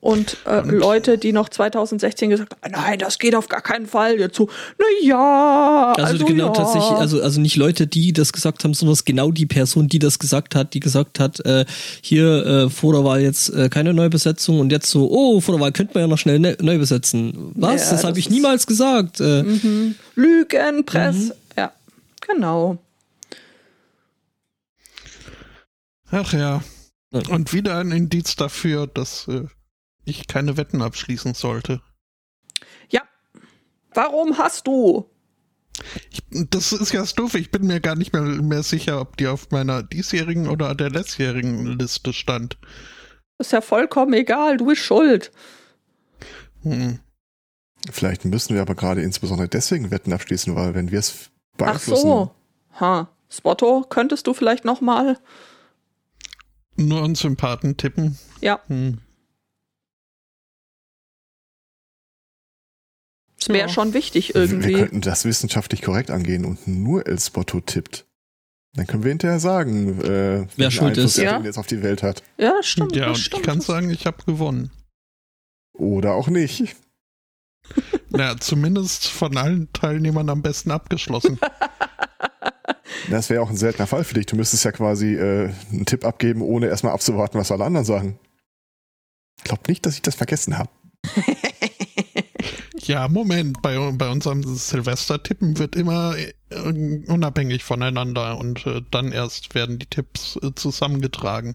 Und, 0.00 0.36
äh, 0.44 0.60
und, 0.60 0.70
Leute, 0.70 1.18
die 1.18 1.32
noch 1.32 1.48
2016 1.48 2.30
gesagt 2.30 2.54
haben, 2.62 2.72
nein, 2.72 2.98
das 3.00 3.18
geht 3.18 3.34
auf 3.34 3.48
gar 3.48 3.62
keinen 3.62 3.86
Fall. 3.86 4.18
Jetzt 4.18 4.36
so, 4.36 4.48
na 4.78 4.84
ja. 5.02 5.92
Also, 5.96 6.12
also 6.12 6.24
genau, 6.24 6.46
ja. 6.46 6.52
tatsächlich, 6.52 6.98
also, 6.98 7.20
also 7.20 7.40
nicht 7.40 7.56
Leute, 7.56 7.88
die 7.88 8.12
das 8.12 8.32
gesagt 8.32 8.62
haben, 8.62 8.74
sondern 8.74 8.96
genau 9.04 9.32
die 9.32 9.46
Person, 9.46 9.88
die 9.88 9.98
das 9.98 10.20
gesagt 10.20 10.54
hat, 10.54 10.74
die 10.74 10.80
gesagt 10.80 11.18
hat, 11.18 11.44
äh, 11.44 11.64
hier 12.00 12.46
äh, 12.46 12.70
vor 12.70 12.92
der 12.92 13.04
Wahl 13.04 13.20
jetzt 13.20 13.50
äh, 13.50 13.68
keine 13.68 13.92
Neubesetzung 13.92 14.60
und 14.60 14.70
jetzt 14.70 14.88
so, 14.88 15.10
oh, 15.10 15.40
vor 15.40 15.56
der 15.56 15.60
Wahl 15.60 15.72
könnte 15.72 15.94
man 15.94 16.02
ja 16.04 16.06
noch 16.06 16.18
schnell 16.18 16.38
ne 16.38 16.56
neu 16.60 16.78
besetzen. 16.78 17.52
Was? 17.54 17.86
Ja, 17.86 17.90
das 17.92 18.04
habe 18.04 18.18
ich 18.20 18.30
niemals 18.30 18.66
gesagt. 18.66 19.20
Äh, 19.20 19.42
mhm. 19.42 19.96
Lügen, 20.14 20.84
Press. 20.84 21.16
Mhm. 21.16 21.32
Ja, 21.56 21.72
genau. 22.20 22.78
Ach 26.10 26.32
ja. 26.32 26.62
Und 27.10 27.52
wieder 27.52 27.78
ein 27.78 27.90
Indiz 27.90 28.36
dafür, 28.36 28.86
dass 28.86 29.26
äh, 29.28 29.44
ich 30.08 30.26
keine 30.26 30.56
Wetten 30.56 30.82
abschließen 30.82 31.34
sollte. 31.34 31.82
Ja. 32.90 33.02
Warum 33.92 34.38
hast 34.38 34.66
du? 34.66 35.10
Ich, 36.10 36.22
das 36.50 36.72
ist 36.72 36.92
ja 36.92 37.04
doof. 37.04 37.34
Ich 37.34 37.50
bin 37.50 37.66
mir 37.66 37.80
gar 37.80 37.94
nicht 37.94 38.12
mehr, 38.12 38.22
mehr 38.22 38.62
sicher, 38.62 39.00
ob 39.00 39.16
die 39.16 39.28
auf 39.28 39.50
meiner 39.50 39.82
diesjährigen 39.82 40.48
oder 40.48 40.74
der 40.74 40.90
letztjährigen 40.90 41.78
Liste 41.78 42.12
stand. 42.12 42.58
Ist 43.38 43.52
ja 43.52 43.60
vollkommen 43.60 44.12
egal. 44.14 44.56
Du 44.56 44.66
bist 44.66 44.82
schuld. 44.82 45.30
Hm. 46.62 46.98
Vielleicht 47.90 48.24
müssen 48.24 48.54
wir 48.54 48.62
aber 48.62 48.74
gerade 48.74 49.02
insbesondere 49.02 49.48
deswegen 49.48 49.90
Wetten 49.90 50.12
abschließen, 50.12 50.54
weil 50.56 50.74
wenn 50.74 50.90
wir 50.90 50.98
es 50.98 51.30
beeinflussen. 51.56 52.08
Ach 52.08 52.30
so. 52.80 52.80
Ha. 52.80 53.08
Spotto, 53.30 53.84
könntest 53.88 54.26
du 54.26 54.34
vielleicht 54.34 54.64
noch 54.64 54.80
mal 54.80 55.18
nur 56.76 57.04
einen 57.04 57.14
Sympathen 57.14 57.76
tippen? 57.76 58.18
Ja. 58.40 58.60
Hm. 58.68 58.98
Das 63.38 63.48
wäre 63.48 63.68
ja. 63.68 63.68
schon 63.68 63.94
wichtig 63.94 64.34
irgendwie. 64.34 64.68
Wir 64.68 64.78
könnten 64.78 65.00
das 65.00 65.24
wissenschaftlich 65.24 65.82
korrekt 65.82 66.10
angehen 66.10 66.44
und 66.44 66.66
nur 66.66 67.06
El 67.06 67.18
Spotto 67.20 67.60
tippt. 67.60 68.06
Dann 68.74 68.86
können 68.86 69.04
wir 69.04 69.10
hinterher 69.10 69.40
sagen, 69.40 70.00
äh, 70.02 70.46
wer 70.56 70.70
schuld 70.70 70.90
Einfluss 70.90 71.16
ist, 71.16 71.22
ja. 71.22 71.40
jetzt 71.40 71.58
auf 71.58 71.66
die 71.66 71.82
Welt 71.82 72.02
hat. 72.02 72.22
Ja, 72.36 72.54
stimmt. 72.62 72.94
Ja, 72.94 73.08
und 73.08 73.18
stimmt. 73.18 73.40
ich 73.40 73.46
kann 73.46 73.60
sagen, 73.60 73.90
ich 73.90 74.06
habe 74.06 74.22
gewonnen. 74.24 74.70
Oder 75.72 76.14
auch 76.14 76.28
nicht. 76.28 76.76
Ja, 78.16 78.34
zumindest 78.38 79.08
von 79.08 79.36
allen 79.36 79.70
Teilnehmern 79.74 80.30
am 80.30 80.40
besten 80.40 80.70
abgeschlossen. 80.70 81.38
Das 83.10 83.30
wäre 83.30 83.42
auch 83.42 83.50
ein 83.50 83.56
seltener 83.56 83.86
Fall 83.86 84.04
für 84.04 84.14
dich. 84.14 84.26
Du 84.26 84.36
müsstest 84.36 84.64
ja 84.64 84.72
quasi 84.72 85.14
äh, 85.14 85.50
einen 85.70 85.86
Tipp 85.86 86.04
abgeben, 86.04 86.42
ohne 86.42 86.66
erstmal 86.66 86.92
abzuwarten, 86.92 87.38
was 87.38 87.50
alle 87.50 87.64
anderen 87.64 87.86
sagen. 87.86 88.18
Ich 89.38 89.44
glaube 89.44 89.62
nicht, 89.68 89.86
dass 89.86 89.94
ich 89.94 90.02
das 90.02 90.14
vergessen 90.14 90.58
habe. 90.58 90.70
ja, 92.88 93.06
Moment. 93.08 93.62
Bei, 93.62 93.92
bei 93.92 94.10
unserem 94.10 94.42
Silvester-Tippen 94.42 95.58
wird 95.58 95.76
immer 95.76 96.16
äh, 96.16 96.32
unabhängig 97.06 97.62
voneinander 97.62 98.38
und 98.38 98.66
äh, 98.66 98.82
dann 98.90 99.12
erst 99.12 99.54
werden 99.54 99.78
die 99.78 99.86
Tipps 99.86 100.36
äh, 100.42 100.54
zusammengetragen. 100.54 101.54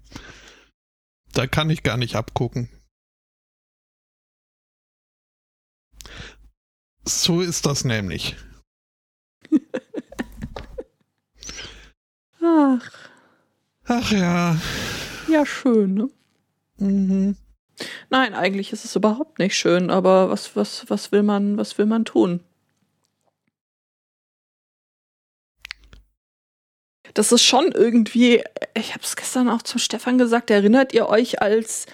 Da 1.33 1.47
kann 1.47 1.69
ich 1.69 1.83
gar 1.83 1.97
nicht 1.97 2.15
abgucken. 2.15 2.69
So 7.05 7.41
ist 7.41 7.65
das 7.65 7.83
nämlich. 7.83 8.37
Ach. 12.41 12.91
Ach 13.85 14.11
ja. 14.11 14.57
Ja, 15.27 15.45
schön, 15.45 15.95
ne? 15.95 16.09
Mhm. 16.77 17.35
Nein, 18.09 18.33
eigentlich 18.33 18.71
ist 18.71 18.85
es 18.85 18.95
überhaupt 18.95 19.39
nicht 19.39 19.55
schön, 19.55 19.89
aber 19.89 20.29
was, 20.29 20.55
was, 20.55 20.89
was 20.89 21.11
will 21.11 21.23
man, 21.23 21.57
was 21.57 21.77
will 21.77 21.85
man 21.85 22.05
tun? 22.05 22.41
Das 27.13 27.31
ist 27.31 27.43
schon 27.43 27.71
irgendwie, 27.71 28.43
ich 28.75 28.93
habe 28.93 29.03
es 29.03 29.15
gestern 29.15 29.49
auch 29.49 29.61
zum 29.61 29.79
Stefan 29.79 30.17
gesagt, 30.17 30.49
erinnert 30.49 30.93
ihr 30.93 31.07
euch, 31.07 31.41
als 31.41 31.85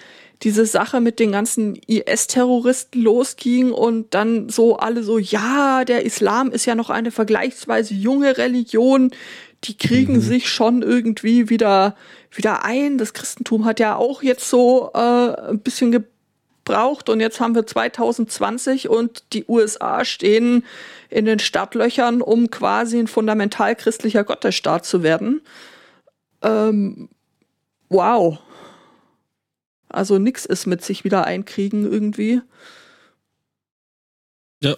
diese 0.42 0.64
Sache 0.64 1.00
mit 1.00 1.18
den 1.18 1.32
ganzen 1.32 1.76
IS-Terroristen 1.86 3.02
losging 3.02 3.72
und 3.72 4.14
dann 4.14 4.48
so 4.48 4.76
alle 4.76 5.02
so, 5.02 5.18
ja, 5.18 5.84
der 5.84 6.04
Islam 6.04 6.50
ist 6.50 6.64
ja 6.64 6.74
noch 6.74 6.88
eine 6.88 7.10
vergleichsweise 7.10 7.94
junge 7.94 8.38
Religion, 8.38 9.10
die 9.64 9.76
kriegen 9.76 10.14
mhm. 10.14 10.20
sich 10.20 10.48
schon 10.48 10.80
irgendwie 10.80 11.50
wieder, 11.50 11.94
wieder 12.32 12.64
ein. 12.64 12.96
Das 12.96 13.12
Christentum 13.12 13.66
hat 13.66 13.80
ja 13.80 13.96
auch 13.96 14.22
jetzt 14.22 14.48
so 14.48 14.90
äh, 14.94 14.98
ein 15.50 15.60
bisschen 15.60 15.92
gebraucht 15.92 17.10
und 17.10 17.20
jetzt 17.20 17.40
haben 17.40 17.54
wir 17.54 17.66
2020 17.66 18.88
und 18.88 19.24
die 19.34 19.44
USA 19.46 20.06
stehen 20.06 20.64
in 21.10 21.26
den 21.26 21.38
Startlöchern, 21.38 22.22
um 22.22 22.50
quasi 22.50 22.98
ein 22.98 23.08
fundamental 23.08 23.76
christlicher 23.76 24.24
Gottesstaat 24.24 24.86
zu 24.86 25.02
werden. 25.02 25.42
Ähm, 26.40 27.10
wow. 27.90 28.38
Also 29.90 30.18
nix 30.18 30.44
ist 30.44 30.66
mit 30.66 30.82
sich 30.82 31.04
wieder 31.04 31.26
einkriegen 31.26 31.90
irgendwie. 31.90 32.40
Ja, 34.62 34.76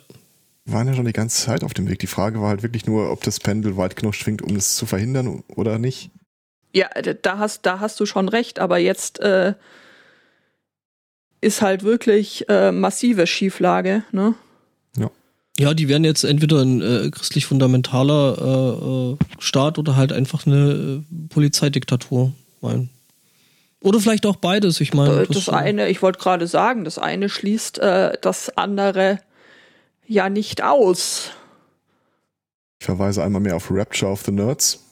waren 0.64 0.86
ja 0.86 0.94
schon 0.94 1.06
die 1.06 1.12
ganze 1.12 1.44
Zeit 1.44 1.64
auf 1.64 1.74
dem 1.74 1.88
Weg. 1.88 1.98
Die 1.98 2.06
Frage 2.06 2.40
war 2.40 2.48
halt 2.48 2.62
wirklich 2.62 2.86
nur, 2.86 3.10
ob 3.10 3.22
das 3.24 3.40
Pendel 3.40 3.76
weit 3.76 3.96
genug 3.96 4.14
schwingt, 4.14 4.42
um 4.42 4.56
es 4.56 4.76
zu 4.76 4.86
verhindern 4.86 5.42
oder 5.48 5.78
nicht. 5.78 6.10
Ja, 6.74 6.88
da 6.88 7.38
hast, 7.38 7.66
da 7.66 7.80
hast 7.80 8.00
du 8.00 8.06
schon 8.06 8.28
recht, 8.28 8.58
aber 8.58 8.78
jetzt 8.78 9.20
äh, 9.20 9.54
ist 11.40 11.60
halt 11.60 11.82
wirklich 11.82 12.48
äh, 12.48 12.72
massive 12.72 13.26
Schieflage, 13.26 14.04
ne? 14.12 14.34
Ja. 14.96 15.10
Ja, 15.58 15.74
die 15.74 15.88
werden 15.88 16.04
jetzt 16.04 16.24
entweder 16.24 16.62
ein 16.62 16.80
äh, 16.80 17.10
christlich 17.10 17.44
fundamentaler 17.44 18.38
äh, 18.40 19.12
äh, 19.12 19.16
Staat 19.38 19.78
oder 19.78 19.96
halt 19.96 20.12
einfach 20.12 20.46
eine 20.46 21.02
äh, 21.02 21.28
Polizeidiktatur. 21.28 22.32
Mein. 22.62 22.88
Oder 23.82 24.00
vielleicht 24.00 24.26
auch 24.26 24.36
beides, 24.36 24.80
ich 24.80 24.94
meine. 24.94 25.26
Das, 25.26 25.28
das 25.28 25.48
eine, 25.48 25.88
ich 25.88 26.02
wollte 26.02 26.18
gerade 26.18 26.46
sagen, 26.46 26.84
das 26.84 26.98
eine 26.98 27.28
schließt 27.28 27.78
das 27.78 28.56
andere 28.56 29.18
ja 30.06 30.28
nicht 30.28 30.62
aus. 30.62 31.30
Ich 32.80 32.86
verweise 32.86 33.22
einmal 33.22 33.40
mehr 33.40 33.56
auf 33.56 33.70
Rapture 33.70 34.10
of 34.10 34.22
the 34.22 34.32
Nerds. 34.32 34.84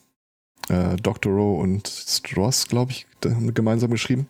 Äh, 0.68 0.96
Doctorow 0.96 1.60
und 1.60 1.88
Stross, 1.88 2.68
glaube 2.68 2.92
ich, 2.92 3.06
haben 3.24 3.52
gemeinsam 3.54 3.90
geschrieben. 3.90 4.28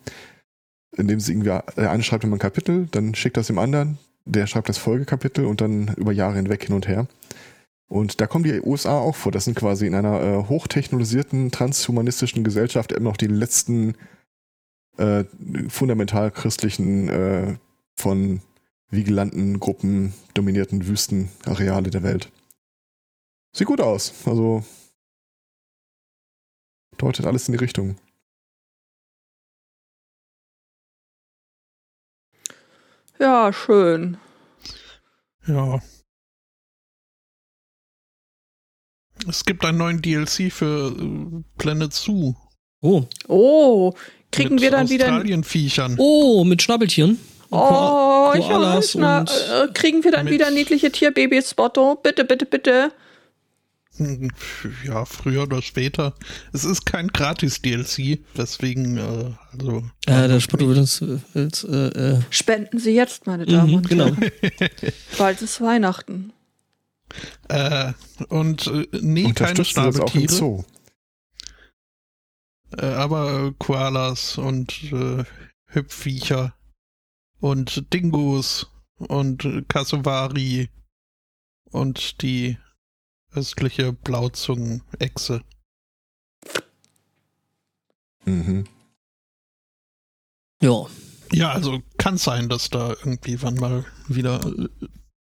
Indem 0.96 1.20
sie 1.20 1.32
irgendwie, 1.32 1.61
der 1.76 1.90
eine 1.90 2.02
schreibt 2.02 2.24
immer 2.24 2.36
ein 2.36 2.40
Kapitel, 2.40 2.88
dann 2.90 3.14
schickt 3.14 3.36
das 3.36 3.48
dem 3.48 3.58
anderen, 3.58 3.98
der 4.24 4.46
schreibt 4.46 4.68
das 4.68 4.78
Folgekapitel 4.78 5.44
und 5.44 5.61
dann 5.61 5.94
über 5.96 6.12
Jahre 6.12 6.36
hinweg 6.36 6.64
hin 6.64 6.74
und 6.74 6.88
her. 6.88 7.06
Und 7.88 8.20
da 8.20 8.26
kommen 8.26 8.44
die 8.44 8.61
USA 8.61 8.98
auch 8.98 9.16
vor. 9.16 9.32
Das 9.32 9.44
sind 9.44 9.56
quasi 9.56 9.86
in 9.86 9.94
einer 9.94 10.22
äh, 10.22 10.48
hochtechnologisierten, 10.48 11.50
transhumanistischen 11.50 12.44
Gesellschaft 12.44 12.92
immer 12.92 13.11
noch 13.11 13.16
die 13.16 13.26
letzten 13.26 13.94
äh, 15.01 15.24
fundamental 15.68 16.30
christlichen 16.30 17.09
äh, 17.09 17.57
von 17.96 18.42
vigilanten 18.90 19.59
Gruppen 19.59 20.12
dominierten 20.34 20.86
Wüstenareale 20.86 21.90
der 21.90 22.03
Welt. 22.03 22.30
Sieht 23.57 23.66
gut 23.66 23.80
aus. 23.80 24.26
Also 24.26 24.64
deutet 26.98 27.26
alles 27.26 27.48
in 27.48 27.53
die 27.53 27.59
Richtung. 27.59 27.96
Ja, 33.18 33.53
schön. 33.53 34.18
Ja. 35.46 35.80
Es 39.28 39.44
gibt 39.44 39.64
einen 39.64 39.78
neuen 39.78 40.01
DLC 40.01 40.51
für 40.51 40.90
äh, 40.90 41.42
Planet 41.59 41.92
Zoo. 41.92 42.34
Oh. 42.80 43.05
Oh, 43.28 43.94
kriegen 44.31 44.55
mit 44.55 44.62
wir 44.62 44.70
dann 44.70 44.89
wieder. 44.89 45.07
Australienviechern. 45.07 45.95
Oh, 45.99 46.45
mit 46.45 46.62
Schnabeltieren. 46.62 47.18
Oh, 47.51 48.33
ich 48.37 48.49
weiß, 48.49 48.95
na, 48.95 49.22
äh, 49.22 49.68
kriegen 49.74 50.05
wir 50.05 50.12
dann 50.12 50.31
wieder 50.31 50.51
niedliche 50.51 50.93
Tierbabys, 50.93 51.51
Spotto? 51.51 51.97
Bitte, 51.97 52.24
bitte, 52.24 52.47
bitte. 52.47 52.93
Ja, 54.87 55.05
früher 55.05 55.43
oder 55.43 55.61
später. 55.61 56.14
Es 56.53 56.64
ist 56.64 56.87
kein 56.87 57.09
Gratis-DLC, 57.09 58.20
deswegen, 58.37 58.97
äh, 58.97 59.33
also. 59.53 59.83
Ja, 60.09 60.28
der 60.28 60.41
Spotto 60.41 60.68
wird 60.68 60.78
uns. 60.78 61.03
Äh, 61.35 61.76
äh, 61.76 62.20
Spenden 62.31 62.78
Sie 62.78 62.95
jetzt, 62.95 63.26
meine 63.26 63.47
Damen 63.47 63.70
mhm, 63.70 63.76
und 63.76 63.89
genau. 63.89 64.05
Herren. 64.07 64.31
Genau. 64.41 64.93
Bald 65.18 65.43
ist 65.43 65.61
Weihnachten. 65.61 66.33
Äh, 67.49 67.93
und 68.28 68.68
äh, 68.68 68.87
nee, 69.01 69.33
keine 69.33 69.64
Schnabeltiere. 69.64 70.64
Äh, 72.76 72.86
aber 72.86 73.52
Koalas 73.58 74.38
und 74.38 74.92
äh, 74.92 75.24
Hüpfviecher 75.66 76.54
und 77.40 77.92
Dingos 77.92 78.70
und 78.96 79.64
Kasuvari 79.68 80.70
und 81.70 82.22
die 82.22 82.58
östliche 83.32 83.92
Blauzungen-Echse. 83.92 85.42
Mhm. 88.24 88.66
Ja. 90.62 90.86
Ja, 91.32 91.52
also 91.52 91.80
kann 91.96 92.18
sein, 92.18 92.48
dass 92.48 92.70
da 92.70 92.90
irgendwie 92.90 93.40
wann 93.40 93.54
mal 93.54 93.84
wieder 94.08 94.44
äh, 94.44 94.68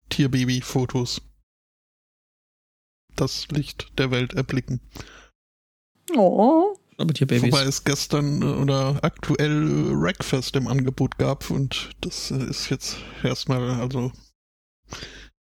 Tierbaby-Fotos 0.09 1.21
das 3.17 3.49
Licht 3.49 3.99
der 3.99 4.11
Welt 4.11 4.33
erblicken. 4.33 4.81
Oh. 6.17 6.80
Aber 7.01 7.15
Tierbabys. 7.15 7.45
Wobei 7.45 7.63
es 7.63 7.85
gestern 7.85 8.43
äh, 8.43 8.45
oder 8.45 8.99
aktuell 9.03 9.91
Rackfest 9.93 10.55
im 10.57 10.69
Angebot 10.69 11.17
gab 11.17 11.49
und 11.51 11.93
das 12.03 12.31
äh, 12.31 12.45
ist 12.45 12.69
jetzt 12.69 12.99
erstmal, 13.23 13.71
also 13.81 14.13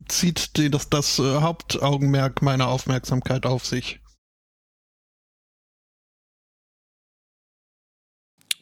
zieht 0.07 0.55
die, 0.55 0.69
das, 0.69 0.89
das 0.89 1.19
äh, 1.19 1.41
Hauptaugenmerk 1.41 2.41
meiner 2.41 2.69
Aufmerksamkeit 2.69 3.45
auf 3.45 3.65
sich. 3.65 3.99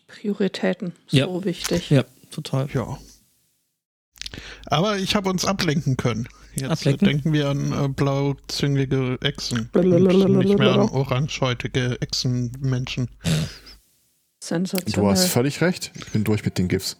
Prioritäten, 0.08 0.94
so 1.06 1.18
ja. 1.18 1.46
wichtig. 1.46 1.92
Ja, 1.92 2.06
total. 2.32 2.70
Ja. 2.74 2.98
Aber 4.65 4.97
ich 4.97 5.15
habe 5.15 5.30
uns 5.30 5.45
ablenken 5.45 5.97
können. 5.97 6.27
Jetzt 6.55 6.71
ablenken? 6.71 7.07
denken 7.07 7.34
wir 7.34 7.49
an 7.49 7.71
äh, 7.71 7.88
blauzüngige 7.89 9.17
Echsen. 9.21 9.69
nicht 9.73 10.57
mehr 10.57 10.73
an 10.73 10.89
orangehäutige 10.89 11.97
Echsenmenschen. 12.01 13.09
Du 14.95 15.07
hast 15.07 15.25
völlig 15.27 15.61
recht. 15.61 15.91
Ich 15.95 16.07
bin 16.11 16.23
durch 16.23 16.45
mit 16.45 16.57
den 16.57 16.67
GIFs. 16.67 16.97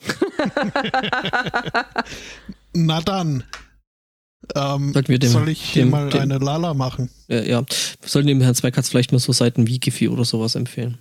Na 2.72 3.00
dann. 3.00 3.44
Ähm, 4.54 4.94
wir 4.94 5.18
dem, 5.18 5.30
soll 5.30 5.48
ich 5.50 5.62
hier 5.62 5.84
dem, 5.84 5.90
mal 5.90 6.08
dem, 6.08 6.22
eine 6.22 6.38
Lala 6.38 6.74
machen? 6.74 7.10
Ja, 7.28 7.42
ja. 7.42 7.60
Wir 7.60 8.08
sollten 8.08 8.28
dem 8.28 8.40
Herrn 8.40 8.54
Zweikatz 8.54 8.88
vielleicht 8.88 9.12
mal 9.12 9.18
so 9.18 9.32
Seiten 9.32 9.66
wie 9.66 9.78
Giphy 9.78 10.08
oder 10.08 10.24
sowas 10.24 10.54
empfehlen. 10.54 10.98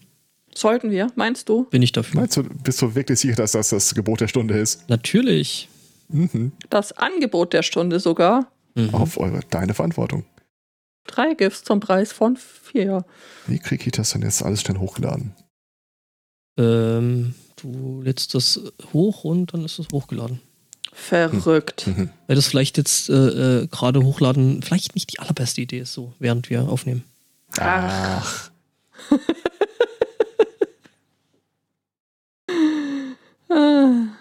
Sollten 0.59 0.91
wir, 0.91 1.09
meinst 1.15 1.47
du? 1.47 1.63
Bin 1.69 1.81
ich 1.81 1.93
dafür. 1.93 2.19
Meinst 2.19 2.35
du, 2.35 2.43
bist 2.43 2.81
du 2.81 2.93
wirklich 2.93 3.17
sicher, 3.17 3.35
dass 3.35 3.53
das 3.53 3.69
das 3.69 3.95
Gebot 3.95 4.19
der 4.19 4.27
Stunde 4.27 4.57
ist? 4.57 4.89
Natürlich. 4.89 5.69
Mhm. 6.09 6.51
Das 6.69 6.91
Angebot 6.91 7.53
der 7.53 7.63
Stunde 7.63 8.01
sogar. 8.01 8.51
Mhm. 8.75 8.93
Auf 8.93 9.17
eure, 9.17 9.39
deine 9.49 9.73
Verantwortung. 9.73 10.25
Drei 11.07 11.33
GIFs 11.33 11.63
zum 11.63 11.79
Preis 11.79 12.11
von 12.11 12.35
vier. 12.35 13.05
Wie 13.47 13.59
kriege 13.59 13.85
ich 13.85 13.93
das 13.93 14.09
denn 14.11 14.21
jetzt 14.21 14.43
alles 14.43 14.59
schnell 14.59 14.79
hochgeladen? 14.79 15.33
Ähm, 16.57 17.35
du 17.55 18.01
lädst 18.01 18.35
das 18.35 18.59
hoch 18.91 19.23
und 19.23 19.53
dann 19.53 19.63
ist 19.63 19.79
es 19.79 19.87
hochgeladen. 19.93 20.41
Verrückt. 20.91 21.87
Mhm. 21.87 22.09
Weil 22.27 22.35
das 22.35 22.47
vielleicht 22.47 22.77
jetzt 22.77 23.09
äh, 23.09 23.61
äh, 23.61 23.67
gerade 23.67 24.03
hochladen 24.03 24.61
vielleicht 24.61 24.93
nicht 24.93 25.13
die 25.13 25.19
allerbeste 25.19 25.61
Idee 25.61 25.79
ist, 25.79 25.93
so 25.93 26.11
während 26.19 26.49
wir 26.49 26.67
aufnehmen. 26.67 27.05
Ach. 27.57 28.51
嗯 33.49 34.15